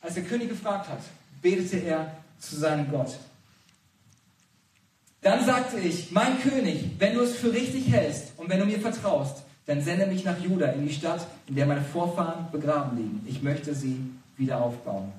als 0.00 0.14
der 0.14 0.22
König 0.22 0.48
gefragt 0.48 0.88
hat, 0.88 1.00
betete 1.42 1.78
er 1.78 2.16
zu 2.38 2.56
seinem 2.56 2.90
Gott. 2.90 3.16
Dann 5.22 5.44
sagte 5.44 5.80
ich, 5.80 6.12
mein 6.12 6.40
König, 6.40 6.84
wenn 6.98 7.14
du 7.14 7.22
es 7.22 7.36
für 7.36 7.52
richtig 7.52 7.90
hältst 7.90 8.35
und 8.46 8.52
wenn 8.52 8.60
du 8.60 8.66
mir 8.66 8.78
vertraust, 8.78 9.42
dann 9.66 9.82
sende 9.82 10.06
mich 10.06 10.22
nach 10.22 10.38
Juda 10.38 10.66
in 10.66 10.86
die 10.86 10.94
Stadt, 10.94 11.26
in 11.48 11.56
der 11.56 11.66
meine 11.66 11.82
Vorfahren 11.82 12.46
begraben 12.52 12.96
liegen. 12.96 13.26
Ich 13.26 13.42
möchte 13.42 13.74
sie 13.74 13.98
wieder 14.36 14.62
aufbauen. 14.62 15.10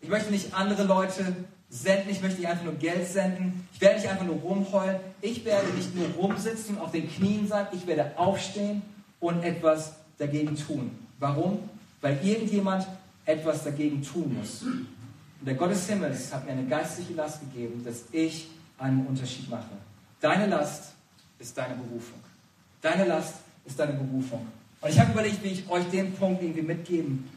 Ich 0.00 0.08
möchte 0.08 0.30
nicht 0.30 0.54
andere 0.54 0.84
Leute 0.84 1.34
senden, 1.68 2.10
ich 2.10 2.22
möchte 2.22 2.38
nicht 2.38 2.48
einfach 2.48 2.62
nur 2.62 2.74
Geld 2.74 3.08
senden, 3.08 3.66
ich 3.74 3.80
werde 3.80 3.96
nicht 3.96 4.08
einfach 4.08 4.24
nur 4.24 4.36
rumheulen, 4.36 5.00
ich 5.20 5.44
werde 5.44 5.66
nicht 5.70 5.96
nur 5.96 6.06
rumsitzen 6.10 6.78
auf 6.78 6.92
den 6.92 7.10
Knien 7.10 7.48
sein, 7.48 7.66
ich 7.72 7.88
werde 7.88 8.16
aufstehen 8.16 8.82
und 9.18 9.42
etwas 9.42 9.94
dagegen 10.18 10.54
tun. 10.54 10.96
Warum? 11.18 11.58
Weil 12.02 12.20
irgendjemand 12.22 12.86
etwas 13.24 13.64
dagegen 13.64 14.00
tun 14.00 14.36
muss. 14.38 14.62
Und 14.62 14.86
der 15.44 15.54
Gott 15.54 15.72
des 15.72 15.88
Himmels 15.88 16.32
hat 16.32 16.44
mir 16.44 16.52
eine 16.52 16.66
geistliche 16.66 17.14
Last 17.14 17.40
gegeben, 17.40 17.84
dass 17.84 18.04
ich 18.12 18.46
einen 18.78 19.04
Unterschied 19.06 19.50
mache. 19.50 19.72
Deine 20.20 20.46
Last 20.46 20.93
ist 21.38 21.56
deine 21.56 21.74
Berufung. 21.74 22.20
Deine 22.80 23.04
Last 23.04 23.34
ist 23.64 23.78
deine 23.78 23.94
Berufung. 23.94 24.46
Und 24.80 24.90
ich 24.90 24.98
habe 25.00 25.12
überlegt, 25.12 25.42
wie 25.42 25.48
ich 25.48 25.70
euch 25.70 25.88
den 25.90 26.12
Punkt 26.14 26.42
irgendwie 26.42 26.62
mitgeben 26.62 27.28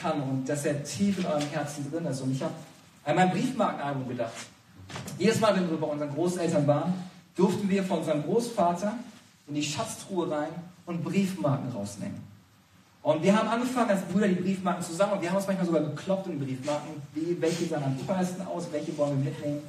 kann 0.00 0.20
und 0.22 0.48
dass 0.48 0.64
er 0.64 0.82
tief 0.82 1.18
in 1.18 1.26
eurem 1.26 1.48
Herzen 1.50 1.90
drin 1.90 2.04
ist. 2.06 2.20
Und 2.20 2.32
ich 2.32 2.42
habe 2.42 2.54
an 3.04 3.14
mein 3.14 3.30
Briefmarkenalbum 3.30 4.08
gedacht. 4.08 4.32
Jedes 5.18 5.40
Mal, 5.40 5.54
wenn 5.54 5.70
wir 5.70 5.78
bei 5.78 5.86
unseren 5.86 6.12
Großeltern 6.12 6.66
waren, 6.66 6.94
durften 7.36 7.68
wir 7.68 7.84
von 7.84 8.00
unserem 8.00 8.22
Großvater 8.24 8.94
in 9.46 9.54
die 9.54 9.62
Schatztruhe 9.62 10.30
rein 10.30 10.50
und 10.86 11.04
Briefmarken 11.04 11.70
rausnehmen. 11.70 12.20
Und 13.02 13.22
wir 13.22 13.36
haben 13.36 13.48
angefangen 13.48 13.90
als 13.90 14.02
Brüder 14.02 14.26
die 14.26 14.34
Briefmarken 14.34 14.82
zusammen 14.82 15.12
und 15.12 15.22
wir 15.22 15.28
haben 15.28 15.36
uns 15.36 15.46
manchmal 15.46 15.66
sogar 15.66 15.82
gekloppt 15.82 16.26
in 16.26 16.40
Briefmarken, 16.40 16.90
wie, 17.14 17.40
welche 17.40 17.66
sahen 17.66 17.84
am 17.84 18.06
teuersten 18.06 18.44
aus, 18.44 18.66
welche 18.72 18.96
wollen 18.98 19.22
wir 19.22 19.30
mitnehmen. 19.30 19.62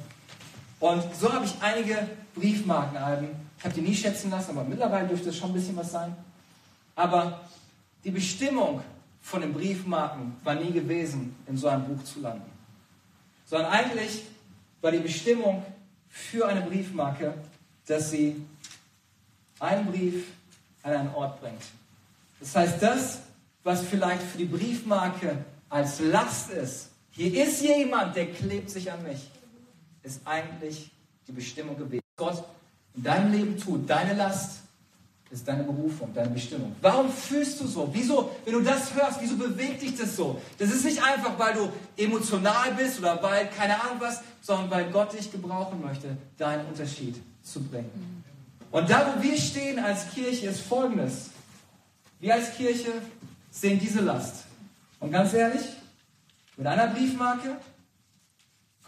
Und 0.80 1.02
so 1.14 1.32
habe 1.32 1.44
ich 1.44 1.54
einige 1.60 2.08
Briefmarkenalben, 2.34 3.28
ich 3.58 3.64
habe 3.64 3.74
die 3.74 3.80
nie 3.80 3.94
schätzen 3.94 4.30
lassen, 4.30 4.52
aber 4.52 4.64
mittlerweile 4.64 5.08
dürfte 5.08 5.30
es 5.30 5.36
schon 5.36 5.50
ein 5.50 5.54
bisschen 5.54 5.76
was 5.76 5.92
sein. 5.92 6.16
Aber 6.94 7.40
die 8.04 8.10
Bestimmung 8.10 8.80
von 9.20 9.40
den 9.40 9.52
Briefmarken 9.52 10.36
war 10.44 10.54
nie 10.54 10.72
gewesen, 10.72 11.36
in 11.46 11.56
so 11.56 11.68
einem 11.68 11.84
Buch 11.84 12.02
zu 12.04 12.20
landen 12.20 12.58
sondern 13.48 13.72
eigentlich 13.72 14.22
war 14.82 14.92
die 14.92 14.98
Bestimmung 14.98 15.64
für 16.08 16.46
eine 16.46 16.60
Briefmarke, 16.60 17.34
dass 17.86 18.10
sie 18.10 18.36
einen 19.58 19.86
Brief 19.86 20.26
an 20.82 20.92
einen 20.92 21.14
Ort 21.14 21.40
bringt. 21.40 21.62
Das 22.40 22.54
heißt, 22.54 22.82
das, 22.82 23.20
was 23.64 23.82
vielleicht 23.82 24.22
für 24.22 24.38
die 24.38 24.44
Briefmarke 24.44 25.44
als 25.68 26.00
Last 26.00 26.50
ist, 26.50 26.90
hier 27.10 27.44
ist 27.44 27.62
jemand, 27.62 28.14
der 28.14 28.30
klebt 28.30 28.70
sich 28.70 28.92
an 28.92 29.02
mich, 29.02 29.28
ist 30.02 30.20
eigentlich 30.24 30.90
die 31.26 31.32
Bestimmung 31.32 31.76
gewesen. 31.76 32.02
Gott 32.16 32.44
in 32.98 33.04
deinem 33.04 33.32
Leben 33.32 33.56
tut, 33.56 33.88
deine 33.88 34.14
Last 34.14 34.58
ist 35.30 35.46
deine 35.46 35.62
Berufung, 35.62 36.12
deine 36.12 36.30
Bestimmung. 36.30 36.74
Warum 36.80 37.12
fühlst 37.12 37.60
du 37.60 37.66
so? 37.66 37.88
Wieso, 37.92 38.32
wenn 38.44 38.54
du 38.54 38.60
das 38.60 38.92
hörst, 38.94 39.20
wieso 39.20 39.36
bewegt 39.36 39.82
dich 39.82 39.96
das 39.96 40.16
so? 40.16 40.40
Das 40.58 40.70
ist 40.70 40.84
nicht 40.84 41.00
einfach, 41.02 41.38
weil 41.38 41.54
du 41.54 41.68
emotional 41.96 42.72
bist 42.76 42.98
oder 42.98 43.22
weil 43.22 43.48
keine 43.50 43.80
Ahnung 43.80 43.98
was, 44.00 44.20
sondern 44.40 44.70
weil 44.70 44.90
Gott 44.90 45.12
dich 45.12 45.30
gebrauchen 45.30 45.80
möchte, 45.80 46.16
deinen 46.38 46.66
Unterschied 46.66 47.16
zu 47.42 47.62
bringen. 47.62 48.24
Und 48.72 48.90
da, 48.90 49.14
wo 49.14 49.22
wir 49.22 49.36
stehen 49.36 49.78
als 49.78 50.10
Kirche, 50.10 50.48
ist 50.48 50.60
Folgendes. 50.60 51.30
Wir 52.18 52.34
als 52.34 52.56
Kirche 52.56 52.90
sehen 53.50 53.78
diese 53.78 54.00
Last. 54.00 54.44
Und 54.98 55.12
ganz 55.12 55.34
ehrlich, 55.34 55.62
mit 56.56 56.66
einer 56.66 56.88
Briefmarke 56.88 57.58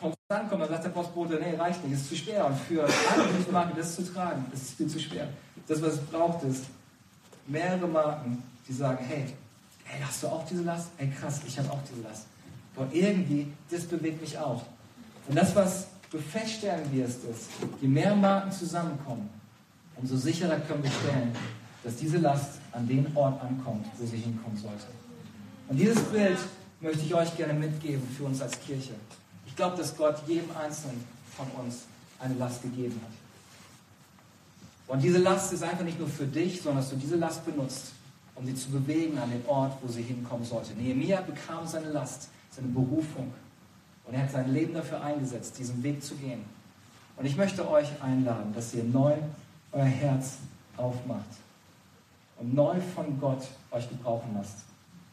kommt 0.00 0.14
es 0.28 0.36
ankommen, 0.36 0.62
dann 0.62 0.70
sagt 0.70 0.84
der 0.84 0.90
Postbote, 0.90 1.38
nee, 1.40 1.56
reicht 1.56 1.84
nicht, 1.84 1.94
ist 1.94 2.08
zu 2.08 2.16
schwer. 2.16 2.46
Und 2.46 2.58
für 2.58 2.84
eine 2.84 3.24
Briefmarke 3.24 3.76
das 3.76 3.94
zu 3.94 4.02
tragen, 4.12 4.46
das 4.50 4.62
ist 4.62 4.76
viel 4.76 4.88
zu 4.88 4.98
schwer. 4.98 5.28
Das, 5.68 5.80
was 5.82 5.94
es 5.94 6.00
braucht, 6.00 6.42
ist 6.44 6.64
mehrere 7.46 7.86
Marken, 7.86 8.42
die 8.66 8.72
sagen, 8.72 9.04
hey, 9.06 9.26
hey, 9.84 10.00
hast 10.04 10.22
du 10.22 10.28
auch 10.28 10.44
diese 10.46 10.62
Last? 10.62 10.90
Ey, 10.98 11.08
krass, 11.08 11.40
ich 11.46 11.58
habe 11.58 11.70
auch 11.70 11.80
diese 11.90 12.02
Last. 12.02 12.26
Und 12.76 12.94
irgendwie, 12.94 13.52
das 13.70 13.84
bewegt 13.84 14.20
mich 14.20 14.38
auch. 14.38 14.62
Und 15.28 15.36
das, 15.36 15.54
was 15.54 15.88
du 16.10 16.18
feststellen 16.18 16.90
wirst, 16.92 17.24
ist, 17.24 17.50
je 17.80 17.88
mehr 17.88 18.14
Marken 18.14 18.50
zusammenkommen, 18.50 19.28
umso 19.96 20.16
sicherer 20.16 20.58
können 20.60 20.82
wir 20.82 20.90
stellen, 20.90 21.32
dass 21.84 21.96
diese 21.96 22.18
Last 22.18 22.58
an 22.72 22.86
den 22.86 23.06
Ort 23.14 23.42
ankommt, 23.42 23.86
wo 23.98 24.06
sie 24.06 24.16
hinkommen 24.16 24.56
sollte. 24.56 24.86
Und 25.68 25.76
dieses 25.76 26.02
Bild 26.04 26.38
möchte 26.80 27.04
ich 27.04 27.14
euch 27.14 27.36
gerne 27.36 27.54
mitgeben 27.54 28.06
für 28.16 28.24
uns 28.24 28.40
als 28.40 28.58
Kirche. 28.60 28.94
Ich 29.50 29.56
glaube, 29.56 29.76
dass 29.76 29.96
Gott 29.96 30.16
jedem 30.26 30.56
Einzelnen 30.56 31.04
von 31.36 31.46
uns 31.62 31.82
eine 32.20 32.34
Last 32.34 32.62
gegeben 32.62 33.00
hat. 33.02 33.10
Und 34.94 35.02
diese 35.02 35.18
Last 35.18 35.52
ist 35.52 35.62
einfach 35.62 35.84
nicht 35.84 35.98
nur 35.98 36.08
für 36.08 36.26
dich, 36.26 36.62
sondern 36.62 36.82
dass 36.82 36.90
du 36.90 36.96
diese 36.96 37.16
Last 37.16 37.44
benutzt, 37.44 37.92
um 38.36 38.46
sie 38.46 38.54
zu 38.54 38.70
bewegen 38.70 39.18
an 39.18 39.30
den 39.30 39.44
Ort, 39.46 39.76
wo 39.82 39.88
sie 39.88 40.02
hinkommen 40.02 40.44
sollte. 40.44 40.72
Nehemiah 40.74 41.20
bekam 41.20 41.66
seine 41.66 41.90
Last, 41.90 42.28
seine 42.50 42.68
Berufung. 42.68 43.32
Und 44.06 44.14
er 44.14 44.22
hat 44.22 44.30
sein 44.30 44.52
Leben 44.52 44.72
dafür 44.72 45.02
eingesetzt, 45.02 45.58
diesen 45.58 45.82
Weg 45.82 46.02
zu 46.02 46.14
gehen. 46.14 46.44
Und 47.16 47.26
ich 47.26 47.36
möchte 47.36 47.68
euch 47.68 47.88
einladen, 48.00 48.54
dass 48.54 48.72
ihr 48.72 48.84
neu 48.84 49.14
euer 49.72 49.84
Herz 49.84 50.38
aufmacht 50.76 51.26
und 52.38 52.54
neu 52.54 52.80
von 52.94 53.20
Gott 53.20 53.46
euch 53.70 53.88
gebrauchen 53.88 54.30
lasst. 54.34 54.69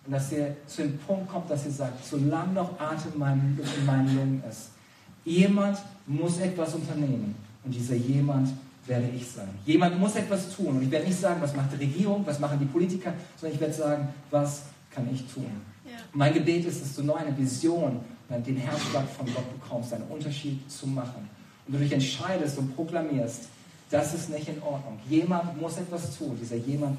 Und 0.07 0.13
dass 0.13 0.31
ihr 0.31 0.55
zu 0.65 0.83
dem 0.83 0.97
Punkt 0.99 1.29
kommt, 1.29 1.51
dass 1.51 1.65
ihr 1.65 1.71
sagt, 1.71 2.05
solange 2.05 2.53
noch 2.53 2.79
Atem 2.79 3.11
in 3.13 3.85
meinen 3.85 4.15
Lungen 4.15 4.43
ist, 4.49 4.69
jemand 5.25 5.77
muss 6.05 6.39
etwas 6.39 6.73
unternehmen. 6.75 7.35
Und 7.65 7.75
dieser 7.75 7.95
jemand 7.95 8.49
werde 8.85 9.09
ich 9.13 9.27
sein. 9.27 9.49
Jemand 9.65 9.99
muss 9.99 10.15
etwas 10.15 10.55
tun. 10.55 10.77
Und 10.77 10.83
ich 10.83 10.91
werde 10.91 11.07
nicht 11.07 11.19
sagen, 11.19 11.41
was 11.41 11.53
macht 11.53 11.73
die 11.73 11.83
Regierung, 11.83 12.25
was 12.25 12.39
machen 12.39 12.57
die 12.57 12.65
Politiker, 12.65 13.13
sondern 13.35 13.55
ich 13.55 13.59
werde 13.59 13.73
sagen, 13.73 14.07
was 14.31 14.61
kann 14.91 15.09
ich 15.11 15.25
tun. 15.27 15.51
Ja. 15.85 15.91
Mein 16.13 16.33
Gebet 16.33 16.65
ist, 16.65 16.81
dass 16.81 16.95
du 16.95 17.03
neu 17.03 17.15
eine 17.15 17.37
Vision, 17.37 17.99
den 18.29 18.55
Herzschlag 18.55 19.09
von 19.09 19.25
Gott 19.25 19.59
bekommst, 19.59 19.93
einen 19.93 20.03
Unterschied 20.03 20.71
zu 20.71 20.87
machen. 20.87 21.27
Und 21.67 21.73
du 21.73 21.79
dich 21.79 21.91
entscheidest 21.91 22.57
und 22.57 22.73
proklamierst, 22.77 23.49
das 23.89 24.13
ist 24.13 24.29
nicht 24.29 24.47
in 24.47 24.61
Ordnung. 24.63 24.99
Jemand 25.09 25.59
muss 25.59 25.77
etwas 25.77 26.17
tun. 26.17 26.37
Dieser 26.41 26.55
jemand 26.55 26.97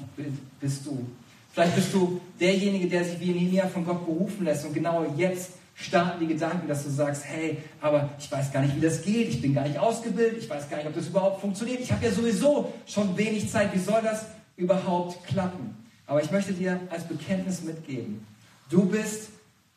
bist 0.59 0.85
du. 0.85 1.05
Vielleicht 1.51 1.75
bist 1.75 1.93
du 1.93 2.21
derjenige, 2.39 2.87
der 2.87 3.03
sich 3.03 3.19
wie 3.19 3.31
Nehemiah 3.31 3.67
von 3.67 3.85
Gott 3.85 4.05
berufen 4.05 4.45
lässt 4.45 4.65
und 4.65 4.73
genau 4.73 5.05
jetzt 5.17 5.51
starten 5.75 6.19
die 6.19 6.27
Gedanken, 6.27 6.67
dass 6.67 6.83
du 6.83 6.89
sagst, 6.89 7.23
hey, 7.25 7.57
aber 7.81 8.09
ich 8.19 8.31
weiß 8.31 8.51
gar 8.51 8.61
nicht, 8.61 8.75
wie 8.75 8.81
das 8.81 9.01
geht, 9.01 9.29
ich 9.29 9.41
bin 9.41 9.53
gar 9.53 9.67
nicht 9.67 9.79
ausgebildet, 9.79 10.43
ich 10.43 10.49
weiß 10.49 10.69
gar 10.69 10.77
nicht, 10.77 10.87
ob 10.87 10.95
das 10.95 11.07
überhaupt 11.07 11.41
funktioniert, 11.41 11.79
ich 11.79 11.91
habe 11.91 12.05
ja 12.05 12.11
sowieso 12.11 12.73
schon 12.85 13.17
wenig 13.17 13.49
Zeit, 13.49 13.73
wie 13.73 13.79
soll 13.79 14.01
das 14.03 14.25
überhaupt 14.57 15.25
klappen? 15.25 15.77
Aber 16.05 16.21
ich 16.21 16.31
möchte 16.31 16.53
dir 16.53 16.79
als 16.89 17.03
Bekenntnis 17.05 17.63
mitgeben, 17.63 18.25
du 18.69 18.85
bist 18.85 19.29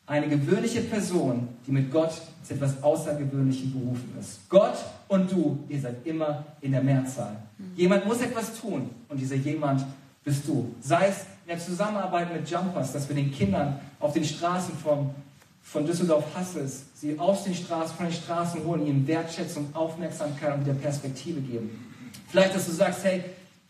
eine 0.05 0.27
gewöhnliche 0.27 0.81
Person, 0.81 1.47
die 1.65 1.71
mit 1.71 1.89
Gott 1.89 2.11
zu 2.43 2.53
etwas 2.53 2.83
Außergewöhnlichem 2.83 3.71
berufen 3.71 4.13
ist. 4.19 4.41
Gott 4.49 4.75
und 5.07 5.31
du, 5.31 5.63
ihr 5.69 5.79
seid 5.79 6.05
immer 6.05 6.45
in 6.59 6.73
der 6.73 6.83
Mehrzahl. 6.83 7.37
Jemand 7.77 8.05
muss 8.05 8.19
etwas 8.19 8.59
tun 8.59 8.89
und 9.07 9.21
dieser 9.21 9.35
jemand 9.35 9.85
bist 10.25 10.45
du. 10.45 10.75
Sei 10.81 11.07
es 11.07 11.25
in 11.45 11.49
der 11.49 11.59
Zusammenarbeit 11.59 12.33
mit 12.33 12.49
Jumpers, 12.49 12.93
dass 12.93 13.07
wir 13.09 13.15
den 13.15 13.31
Kindern 13.31 13.79
auf 13.99 14.13
den 14.13 14.23
Straßen 14.23 14.77
von, 14.77 15.09
von 15.61 15.85
Düsseldorf-Hassels, 15.85 16.83
sie 16.95 17.19
aus 17.19 17.43
den 17.43 17.53
Straßen, 17.53 17.95
von 17.95 18.05
den 18.05 18.15
Straßen 18.15 18.63
holen, 18.63 18.87
ihnen 18.87 19.07
Wertschätzung, 19.07 19.67
Aufmerksamkeit 19.73 20.55
und 20.55 20.65
wieder 20.65 20.75
Perspektive 20.75 21.41
geben. 21.41 21.91
Vielleicht, 22.29 22.55
dass 22.55 22.65
du 22.65 22.71
sagst, 22.71 23.03
hey, 23.03 23.23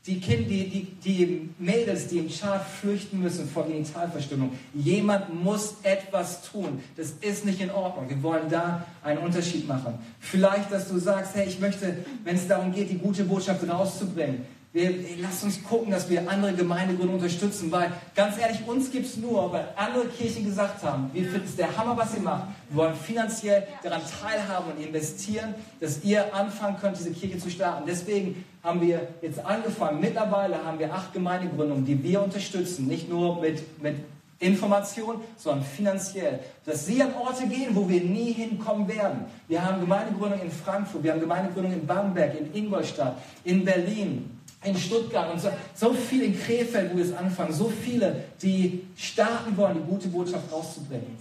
die, 0.06 0.20
Kinder, 0.20 0.50
die, 0.50 0.70
die, 0.70 0.88
die 1.02 1.50
Mädels, 1.60 2.08
die 2.08 2.20
im 2.20 2.30
Chart 2.30 2.64
flüchten 2.68 3.22
müssen 3.22 3.48
vor 3.48 3.66
Genitalverstümmelung. 3.66 4.54
Jemand 4.74 5.34
muss 5.44 5.76
etwas 5.84 6.44
tun. 6.44 6.84
Das 6.98 7.12
ist 7.22 7.46
nicht 7.46 7.62
in 7.62 7.72
Ordnung. 7.72 8.10
Wir 8.10 8.22
wollen 8.22 8.50
da 8.50 8.86
einen 9.02 9.20
Unterschied 9.20 9.68
machen. 9.68 9.98
Vielleicht, 10.20 10.72
dass 10.72 10.90
du 10.90 11.00
sagst, 11.00 11.36
hey, 11.36 11.48
ich 11.48 11.60
möchte, 11.60 11.98
wenn 12.26 12.36
es 12.36 12.48
darum 12.48 12.74
geht, 12.74 12.90
die 12.90 12.98
gute 12.98 13.24
Botschaft 13.24 13.68
rauszubringen, 13.68 14.46
wir, 14.74 14.92
lasst 15.22 15.44
uns 15.44 15.64
gucken, 15.64 15.92
dass 15.92 16.10
wir 16.10 16.28
andere 16.28 16.54
Gemeindegründe 16.54 17.14
unterstützen, 17.14 17.72
weil 17.72 17.92
ganz 18.16 18.40
ehrlich, 18.40 18.68
uns 18.68 18.92
gibt 18.92 19.06
es 19.06 19.18
nur, 19.18 19.52
weil 19.52 19.68
andere 19.76 20.08
Kirchen 20.08 20.46
gesagt 20.46 20.84
haben, 20.84 21.12
wir 21.14 21.30
finden 21.30 21.46
es 21.48 21.56
der 21.56 21.78
Hammer, 21.78 21.96
was 21.96 22.16
ihr 22.16 22.22
macht. 22.22 22.48
Wir 22.70 22.78
wollen 22.78 22.96
finanziell 22.96 23.68
daran 23.84 24.02
teilhaben 24.22 24.72
und 24.72 24.84
investieren, 24.84 25.54
dass 25.80 26.04
ihr 26.04 26.34
anfangen 26.34 26.78
könnt, 26.82 26.98
diese 26.98 27.12
Kirche 27.12 27.38
zu 27.38 27.52
starten. 27.52 27.84
Deswegen 27.88 28.44
haben 28.64 28.82
wir 28.82 29.08
jetzt 29.22 29.46
angefangen. 29.46 30.00
Mittlerweile 30.00 30.66
haben 30.66 30.80
wir 30.80 30.92
acht 30.92 31.14
Gemeindegründungen, 31.14 31.86
die 31.86 32.02
wir 32.02 32.24
unterstützen. 32.24 32.88
Nicht 32.88 33.08
nur 33.08 33.40
mit, 33.42 33.80
mit 33.80 33.98
Information, 34.40 35.22
sondern 35.38 35.64
finanziell. 35.64 36.40
Dass 36.66 36.88
sie 36.88 37.00
an 37.00 37.14
Orte 37.14 37.46
gehen, 37.46 37.76
wo 37.76 37.88
wir 37.88 38.02
nie 38.02 38.34
hinkommen 38.34 38.88
werden. 38.88 39.26
Wir 39.48 39.64
haben 39.64 39.82
Gemeindegründungen 39.82 40.46
in 40.46 40.52
Frankfurt, 40.52 41.04
wir 41.04 41.12
haben 41.12 41.20
Gemeindegründungen 41.20 41.82
in 41.82 41.86
Bamberg, 41.86 42.40
in 42.40 42.54
Ingolstadt, 42.56 43.18
in 43.44 43.64
Berlin, 43.64 44.40
in 44.64 44.78
Stuttgart 44.78 45.32
und 45.32 45.42
so, 45.42 45.50
so 45.76 45.94
viel 45.94 46.24
in 46.24 46.40
Krefeld, 46.40 46.92
wo 46.92 46.98
wir 46.98 47.06
es 47.06 47.14
anfangen, 47.14 47.54
so 47.54 47.70
viele, 47.70 48.24
die 48.42 48.84
starten 48.96 49.56
wollen, 49.58 49.76
die 49.76 49.90
gute 49.90 50.08
Botschaft 50.08 50.52
rauszubringen. 50.52 51.18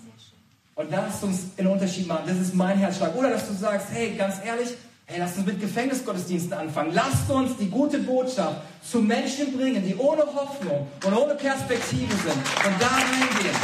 Und 0.75 0.91
lasst 0.91 1.23
uns 1.23 1.51
einen 1.59 1.69
Unterschied 1.69 2.07
machen. 2.07 2.25
Das 2.27 2.39
ist 2.39 2.55
mein 2.55 2.79
Herzschlag. 2.79 3.15
Oder 3.15 3.31
dass 3.31 3.47
du 3.47 3.55
sagst, 3.55 3.89
hey, 3.93 4.15
ganz 4.17 4.37
ehrlich, 4.45 4.69
hey, 5.05 5.19
lasst 5.19 5.37
uns 5.37 5.47
mit 5.47 5.61
Gefängnisgottesdiensten 5.61 6.55
anfangen. 6.55 6.95
Lasst 6.95 7.31
uns 7.31 7.57
die 7.59 7.69
gute 7.69 7.99
Botschaft 7.99 8.63
zu 8.83 9.01
Menschen 9.01 9.57
bringen, 9.57 9.85
die 9.85 9.95
ohne 9.97 10.23
Hoffnung 10.23 10.87
und 11.05 11.15
ohne 11.15 11.35
Perspektive 11.35 12.15
sind 12.15 12.35
und 12.35 12.81
da 12.81 12.87
reingehen. 12.87 13.57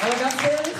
Aber 0.00 0.14
ganz 0.18 0.34
ehrlich, 0.42 0.74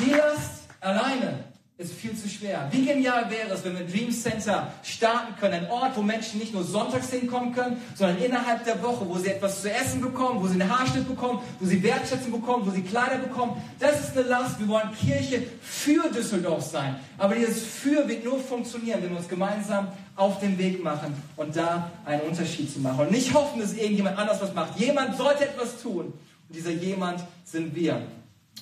die 0.00 0.10
Last 0.10 0.50
alleine 0.80 1.49
ist 1.80 1.94
viel 1.94 2.14
zu 2.14 2.28
schwer. 2.28 2.68
Wie 2.70 2.84
genial 2.84 3.30
wäre 3.30 3.54
es, 3.54 3.64
wenn 3.64 3.72
wir 3.72 3.80
ein 3.80 3.90
Dream 3.90 4.10
Center 4.10 4.72
starten 4.82 5.34
können, 5.40 5.64
ein 5.64 5.70
Ort, 5.70 5.96
wo 5.96 6.02
Menschen 6.02 6.38
nicht 6.38 6.52
nur 6.52 6.62
sonntags 6.62 7.10
hinkommen 7.10 7.54
können, 7.54 7.80
sondern 7.94 8.18
innerhalb 8.18 8.64
der 8.64 8.82
Woche, 8.82 9.08
wo 9.08 9.16
sie 9.16 9.28
etwas 9.28 9.62
zu 9.62 9.72
essen 9.72 10.02
bekommen, 10.02 10.42
wo 10.42 10.46
sie 10.46 10.60
einen 10.60 10.70
Haarschnitt 10.70 11.08
bekommen, 11.08 11.40
wo 11.58 11.66
sie 11.66 11.82
Wertschätzung 11.82 12.32
bekommen, 12.32 12.66
wo 12.66 12.70
sie 12.70 12.82
Kleider 12.82 13.16
bekommen. 13.16 13.62
Das 13.78 13.98
ist 13.98 14.16
eine 14.16 14.28
Last. 14.28 14.60
Wir 14.60 14.68
wollen 14.68 14.90
Kirche 15.00 15.42
für 15.62 16.10
Düsseldorf 16.10 16.64
sein. 16.64 16.96
Aber 17.16 17.34
dieses 17.34 17.62
Für 17.62 18.06
wird 18.06 18.24
nur 18.24 18.38
funktionieren, 18.38 19.02
wenn 19.02 19.10
wir 19.10 19.18
uns 19.18 19.28
gemeinsam 19.28 19.88
auf 20.16 20.38
den 20.38 20.58
Weg 20.58 20.84
machen 20.84 21.14
und 21.36 21.56
da 21.56 21.90
einen 22.04 22.22
Unterschied 22.22 22.70
zu 22.70 22.80
machen. 22.80 23.06
Und 23.06 23.10
nicht 23.10 23.32
hoffen, 23.32 23.58
dass 23.58 23.72
irgendjemand 23.72 24.18
anders 24.18 24.40
was 24.42 24.52
macht. 24.52 24.78
Jemand 24.78 25.16
sollte 25.16 25.44
etwas 25.44 25.80
tun. 25.80 26.06
Und 26.06 26.56
dieser 26.56 26.72
jemand 26.72 27.24
sind 27.44 27.74
wir. 27.74 28.02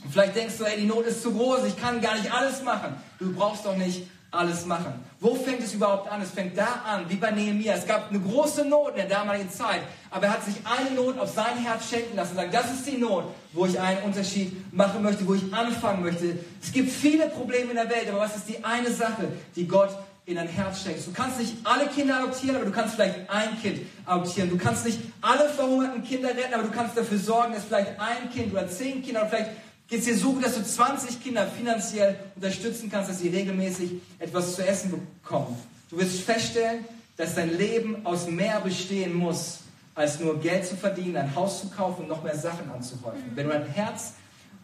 Und 0.05 0.13
vielleicht 0.13 0.37
denkst 0.37 0.59
du, 0.59 0.65
ey, 0.65 0.81
die 0.81 0.87
Not 0.87 1.07
ist 1.07 1.23
zu 1.23 1.33
groß, 1.33 1.65
ich 1.67 1.77
kann 1.77 2.01
gar 2.01 2.15
nicht 2.15 2.33
alles 2.33 2.63
machen. 2.63 2.95
Du 3.19 3.33
brauchst 3.33 3.67
doch 3.67 3.77
nicht 3.77 4.07
alles 4.31 4.67
machen. 4.67 4.93
Wo 5.21 5.35
fängt 5.35 5.61
es 5.61 5.73
überhaupt 5.73 6.11
an? 6.11 6.21
Es 6.21 6.31
fängt 6.31 6.57
da 6.57 6.83
an, 6.87 7.07
wie 7.09 7.17
bei 7.17 7.31
Nehemiah. 7.31 7.75
Es 7.75 7.87
gab 7.87 8.11
eine 8.11 8.21
große 8.21 8.65
Not 8.65 8.91
in 8.91 8.97
der 8.97 9.07
damaligen 9.07 9.51
Zeit, 9.51 9.81
aber 10.11 10.27
er 10.27 10.33
hat 10.35 10.45
sich 10.45 10.55
eine 10.65 10.95
Not 10.95 11.19
auf 11.19 11.33
sein 11.35 11.57
Herz 11.57 11.89
schenken 11.89 12.15
lassen 12.15 12.33
und 12.33 12.37
sagt, 12.37 12.55
das 12.55 12.73
ist 12.73 12.87
die 12.87 12.99
Not, 12.99 13.25
wo 13.53 13.65
ich 13.65 13.81
einen 13.81 14.03
Unterschied 14.03 14.73
machen 14.73 15.03
möchte, 15.03 15.27
wo 15.27 15.35
ich 15.35 15.53
anfangen 15.53 16.03
möchte. 16.03 16.39
Es 16.63 16.73
gibt 16.73 16.91
viele 16.91 17.29
Probleme 17.29 17.71
in 17.71 17.77
der 17.77 17.89
Welt, 17.89 18.09
aber 18.11 18.21
was 18.21 18.37
ist 18.37 18.49
die 18.49 18.63
eine 18.63 18.93
Sache, 18.93 19.29
die 19.57 19.67
Gott 19.67 19.91
in 20.27 20.37
dein 20.37 20.47
Herz 20.47 20.83
schenkst. 20.83 21.07
Du 21.07 21.13
kannst 21.13 21.41
nicht 21.41 21.55
alle 21.65 21.87
Kinder 21.87 22.19
adoptieren, 22.19 22.57
aber 22.57 22.67
du 22.67 22.71
kannst 22.71 22.97
vielleicht 22.97 23.31
ein 23.31 23.59
Kind 23.63 23.81
adoptieren. 24.05 24.51
Du 24.51 24.59
kannst 24.59 24.85
nicht 24.85 24.99
alle 25.23 25.49
verhungerten 25.49 26.05
Kinder 26.05 26.29
retten, 26.29 26.53
aber 26.53 26.65
du 26.65 26.71
kannst 26.71 26.99
dafür 26.99 27.17
sorgen, 27.17 27.55
dass 27.55 27.65
vielleicht 27.65 27.99
ein 27.99 28.31
Kind 28.31 28.53
oder 28.53 28.69
zehn 28.69 29.03
Kinder 29.03 29.23
oder 29.23 29.31
vielleicht 29.31 29.51
Geht 29.89 30.01
es 30.01 30.05
dir 30.05 30.17
so 30.17 30.35
gut, 30.35 30.45
dass 30.45 30.55
du 30.55 30.63
20 30.63 31.23
Kinder 31.23 31.47
finanziell 31.47 32.19
unterstützen 32.37 32.91
kannst, 32.91 33.09
dass 33.11 33.21
sie 33.21 33.29
regelmäßig 33.29 33.93
etwas 34.19 34.55
zu 34.55 34.67
essen 34.67 34.91
bekommen. 35.23 35.57
Du 35.89 35.99
wirst 35.99 36.21
feststellen, 36.21 36.85
dass 37.17 37.35
dein 37.35 37.57
Leben 37.57 38.05
aus 38.05 38.29
mehr 38.29 38.61
bestehen 38.61 39.15
muss, 39.15 39.61
als 39.95 40.21
nur 40.21 40.39
Geld 40.41 40.67
zu 40.67 40.77
verdienen, 40.77 41.17
ein 41.17 41.35
Haus 41.35 41.63
zu 41.63 41.71
kaufen 41.71 42.03
und 42.03 42.09
noch 42.09 42.23
mehr 42.23 42.37
Sachen 42.37 42.71
anzuhäufen. 42.71 43.33
Wenn 43.35 43.47
du 43.47 43.53
dein 43.53 43.67
Herz 43.67 44.13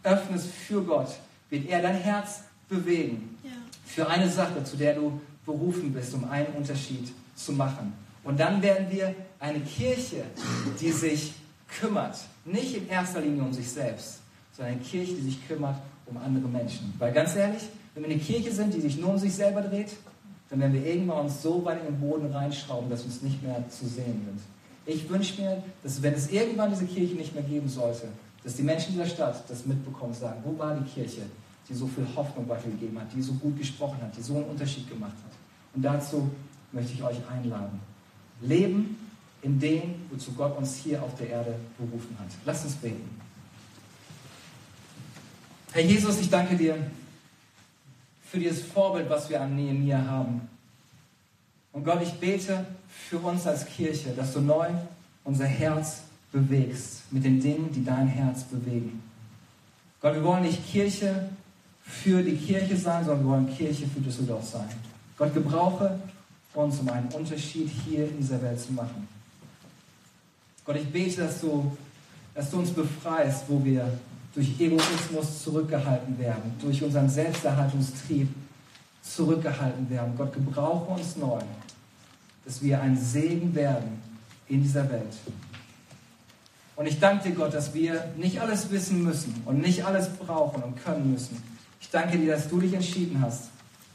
öffnest 0.02 0.48
für 0.68 0.82
Gott, 0.82 1.08
wird 1.48 1.68
er 1.68 1.80
dein 1.80 1.96
Herz 1.96 2.42
bewegen. 2.68 3.38
Für 3.86 4.08
eine 4.08 4.28
Sache, 4.28 4.62
zu 4.62 4.76
der 4.76 4.94
du 4.94 5.20
berufen 5.46 5.92
bist, 5.92 6.14
um 6.14 6.28
einen 6.30 6.48
Unterschied 6.48 7.12
zu 7.34 7.52
machen. 7.52 7.94
Und 8.22 8.38
dann 8.40 8.62
werden 8.62 8.86
wir 8.90 9.14
eine 9.40 9.60
Kirche, 9.60 10.24
die 10.80 10.92
sich 10.92 11.34
kümmert, 11.80 12.18
nicht 12.44 12.76
in 12.76 12.88
erster 12.88 13.20
Linie 13.20 13.42
um 13.42 13.52
sich 13.52 13.70
selbst, 13.70 14.20
sondern 14.56 14.74
eine 14.74 14.82
Kirche, 14.82 15.14
die 15.14 15.22
sich 15.22 15.46
kümmert 15.46 15.76
um 16.06 16.16
andere 16.16 16.48
Menschen. 16.48 16.94
Weil 16.98 17.12
ganz 17.12 17.36
ehrlich, 17.36 17.62
wenn 17.94 18.04
wir 18.04 18.10
eine 18.10 18.20
Kirche 18.20 18.52
sind, 18.52 18.74
die 18.74 18.80
sich 18.80 18.98
nur 18.98 19.10
um 19.10 19.18
sich 19.18 19.34
selber 19.34 19.62
dreht, 19.62 19.90
dann 20.50 20.60
werden 20.60 20.72
wir 20.74 20.86
irgendwann 20.86 21.24
uns 21.24 21.42
so 21.42 21.64
weit 21.64 21.80
in 21.80 21.86
den 21.86 22.00
Boden 22.00 22.30
reinschrauben, 22.32 22.90
dass 22.90 23.00
wir 23.00 23.06
uns 23.06 23.22
nicht 23.22 23.42
mehr 23.42 23.68
zu 23.68 23.86
sehen 23.86 24.22
sind. 24.24 24.40
Ich 24.86 25.08
wünsche 25.08 25.40
mir, 25.40 25.62
dass 25.82 26.02
wenn 26.02 26.14
es 26.14 26.30
irgendwann 26.30 26.70
diese 26.70 26.84
Kirche 26.84 27.14
nicht 27.14 27.34
mehr 27.34 27.42
geben 27.42 27.68
sollte, 27.68 28.08
dass 28.42 28.54
die 28.56 28.62
Menschen 28.62 28.92
dieser 28.92 29.06
Stadt 29.06 29.42
das 29.48 29.64
mitbekommen 29.64 30.12
und 30.12 30.18
sagen, 30.18 30.40
wo 30.44 30.56
war 30.58 30.76
die 30.76 30.88
Kirche, 30.90 31.22
die 31.68 31.74
so 31.74 31.86
viel 31.86 32.06
Hoffnung 32.14 32.46
weitergegeben 32.48 33.00
hat, 33.00 33.06
die 33.14 33.22
so 33.22 33.32
gut 33.32 33.58
gesprochen 33.58 33.96
hat, 34.02 34.14
die 34.16 34.20
so 34.20 34.36
einen 34.36 34.44
Unterschied 34.44 34.88
gemacht 34.88 35.14
hat. 35.24 35.32
Und 35.74 35.82
dazu 35.82 36.30
möchte 36.72 36.92
ich 36.92 37.02
euch 37.02 37.16
einladen. 37.30 37.80
Leben 38.42 38.98
in 39.40 39.58
dem, 39.58 39.94
wozu 40.10 40.32
Gott 40.32 40.56
uns 40.58 40.76
hier 40.76 41.02
auf 41.02 41.14
der 41.16 41.30
Erde 41.30 41.54
berufen 41.78 42.16
hat. 42.18 42.28
Lasst 42.44 42.66
uns 42.66 42.74
beten. 42.74 43.23
Herr 45.74 45.82
Jesus, 45.82 46.20
ich 46.20 46.30
danke 46.30 46.54
dir 46.54 46.76
für 48.30 48.38
dieses 48.38 48.62
Vorbild, 48.62 49.10
was 49.10 49.28
wir 49.28 49.40
an 49.40 49.56
Nehemiah 49.56 50.06
haben. 50.06 50.48
Und 51.72 51.84
Gott, 51.84 52.00
ich 52.00 52.12
bete 52.12 52.64
für 52.88 53.18
uns 53.18 53.44
als 53.44 53.66
Kirche, 53.66 54.10
dass 54.10 54.34
du 54.34 54.40
neu 54.40 54.68
unser 55.24 55.46
Herz 55.46 56.02
bewegst 56.30 57.02
mit 57.10 57.24
den 57.24 57.40
Dingen, 57.40 57.72
die 57.72 57.84
dein 57.84 58.06
Herz 58.06 58.44
bewegen. 58.44 59.02
Gott, 60.00 60.14
wir 60.14 60.22
wollen 60.22 60.44
nicht 60.44 60.64
Kirche 60.64 61.28
für 61.82 62.22
die 62.22 62.36
Kirche 62.36 62.76
sein, 62.76 63.04
sondern 63.04 63.24
wir 63.24 63.30
wollen 63.32 63.56
Kirche 63.56 63.88
für 63.88 64.00
Düsseldorf 64.00 64.48
sein. 64.48 64.68
Gott, 65.18 65.34
gebrauche 65.34 65.98
uns, 66.54 66.78
um 66.78 66.88
einen 66.88 67.08
Unterschied 67.08 67.68
hier 67.84 68.08
in 68.08 68.18
dieser 68.18 68.40
Welt 68.40 68.60
zu 68.60 68.72
machen. 68.74 69.08
Gott, 70.64 70.76
ich 70.76 70.86
bete, 70.86 71.22
dass 71.22 71.40
du, 71.40 71.76
dass 72.32 72.48
du 72.48 72.58
uns 72.58 72.70
befreist, 72.70 73.46
wo 73.48 73.64
wir 73.64 73.92
durch 74.34 74.60
Egoismus 74.60 75.42
zurückgehalten 75.44 76.18
werden, 76.18 76.54
durch 76.60 76.82
unseren 76.82 77.08
Selbsterhaltungstrieb 77.08 78.28
zurückgehalten 79.02 79.88
werden. 79.90 80.14
Gott 80.16 80.32
gebrauche 80.32 80.92
uns 80.92 81.16
neu, 81.16 81.40
dass 82.44 82.60
wir 82.62 82.80
ein 82.80 82.96
Segen 82.96 83.54
werden 83.54 84.02
in 84.48 84.62
dieser 84.62 84.90
Welt. 84.90 85.14
Und 86.76 86.86
ich 86.86 86.98
danke 86.98 87.28
dir, 87.28 87.36
Gott, 87.36 87.54
dass 87.54 87.72
wir 87.72 88.12
nicht 88.16 88.40
alles 88.40 88.70
wissen 88.70 89.04
müssen 89.04 89.42
und 89.44 89.60
nicht 89.60 89.84
alles 89.84 90.08
brauchen 90.08 90.62
und 90.62 90.82
können 90.82 91.12
müssen. 91.12 91.40
Ich 91.80 91.88
danke 91.90 92.18
dir, 92.18 92.34
dass 92.34 92.48
du 92.48 92.60
dich 92.60 92.74
entschieden 92.74 93.20
hast, 93.20 93.44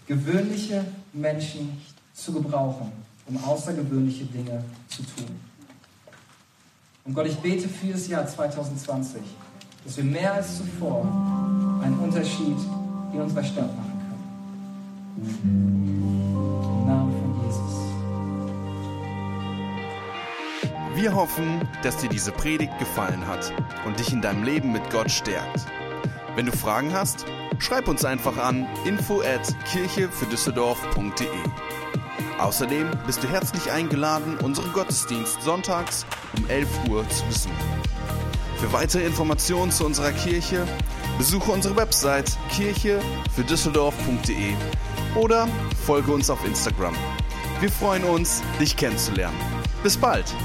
gewöhnliche 0.08 0.86
Menschen 1.12 1.82
zu 2.14 2.32
gebrauchen, 2.32 2.92
um 3.28 3.44
außergewöhnliche 3.44 4.24
Dinge 4.26 4.64
zu 4.88 5.04
tun. 5.04 5.40
Und 7.04 7.14
Gott, 7.14 7.28
ich 7.28 7.38
bete 7.38 7.68
für 7.68 7.92
das 7.92 8.08
Jahr 8.08 8.26
2020 8.26 9.22
dass 9.86 9.98
wir 9.98 10.04
mehr 10.04 10.34
als 10.34 10.58
zuvor 10.58 11.04
einen 11.84 11.98
Unterschied 12.00 12.58
in 13.14 13.22
unserer 13.22 13.44
Stadt 13.44 13.76
machen 13.76 14.02
können. 15.16 15.40
Im 16.64 16.86
Namen 16.86 17.12
von 17.12 17.46
Jesus. 17.46 17.80
Wir 20.96 21.16
hoffen, 21.16 21.68
dass 21.84 21.98
dir 21.98 22.10
diese 22.10 22.32
Predigt 22.32 22.78
gefallen 22.78 23.26
hat 23.28 23.54
und 23.86 24.00
dich 24.00 24.12
in 24.12 24.22
deinem 24.22 24.44
Leben 24.44 24.72
mit 24.72 24.90
Gott 24.90 25.10
stärkt. 25.10 25.66
Wenn 26.36 26.46
du 26.46 26.52
Fragen 26.52 26.94
hast, 26.94 27.26
schreib 27.60 27.88
uns 27.88 28.06
einfach 28.06 28.38
an 28.38 28.68
info 28.86 29.22
at 29.22 29.56
kirchefürdüsseldorf.de. 29.66 31.28
Außerdem 32.40 32.92
bist 33.06 33.22
du 33.24 33.28
herzlich 33.28 33.72
eingeladen, 33.72 34.38
unseren 34.38 34.72
Gottesdienst 34.72 35.42
sonntags 35.42 36.06
um 36.38 36.50
11 36.50 36.68
Uhr 36.90 37.08
zu 37.10 37.26
besuchen. 37.26 37.89
Für 38.60 38.74
weitere 38.74 39.06
Informationen 39.06 39.72
zu 39.72 39.86
unserer 39.86 40.12
Kirche 40.12 40.68
besuche 41.18 41.50
unsere 41.50 41.78
Website 41.78 42.38
kirche 42.50 43.00
für 43.34 43.44
Düsseldorf.de 43.44 44.54
oder 45.16 45.48
folge 45.86 46.12
uns 46.12 46.30
auf 46.30 46.46
Instagram. 46.46 46.94
Wir 47.62 47.72
freuen 47.72 48.04
uns, 48.04 48.42
dich 48.60 48.76
kennenzulernen. 48.76 49.38
Bis 49.82 49.96
bald! 49.96 50.36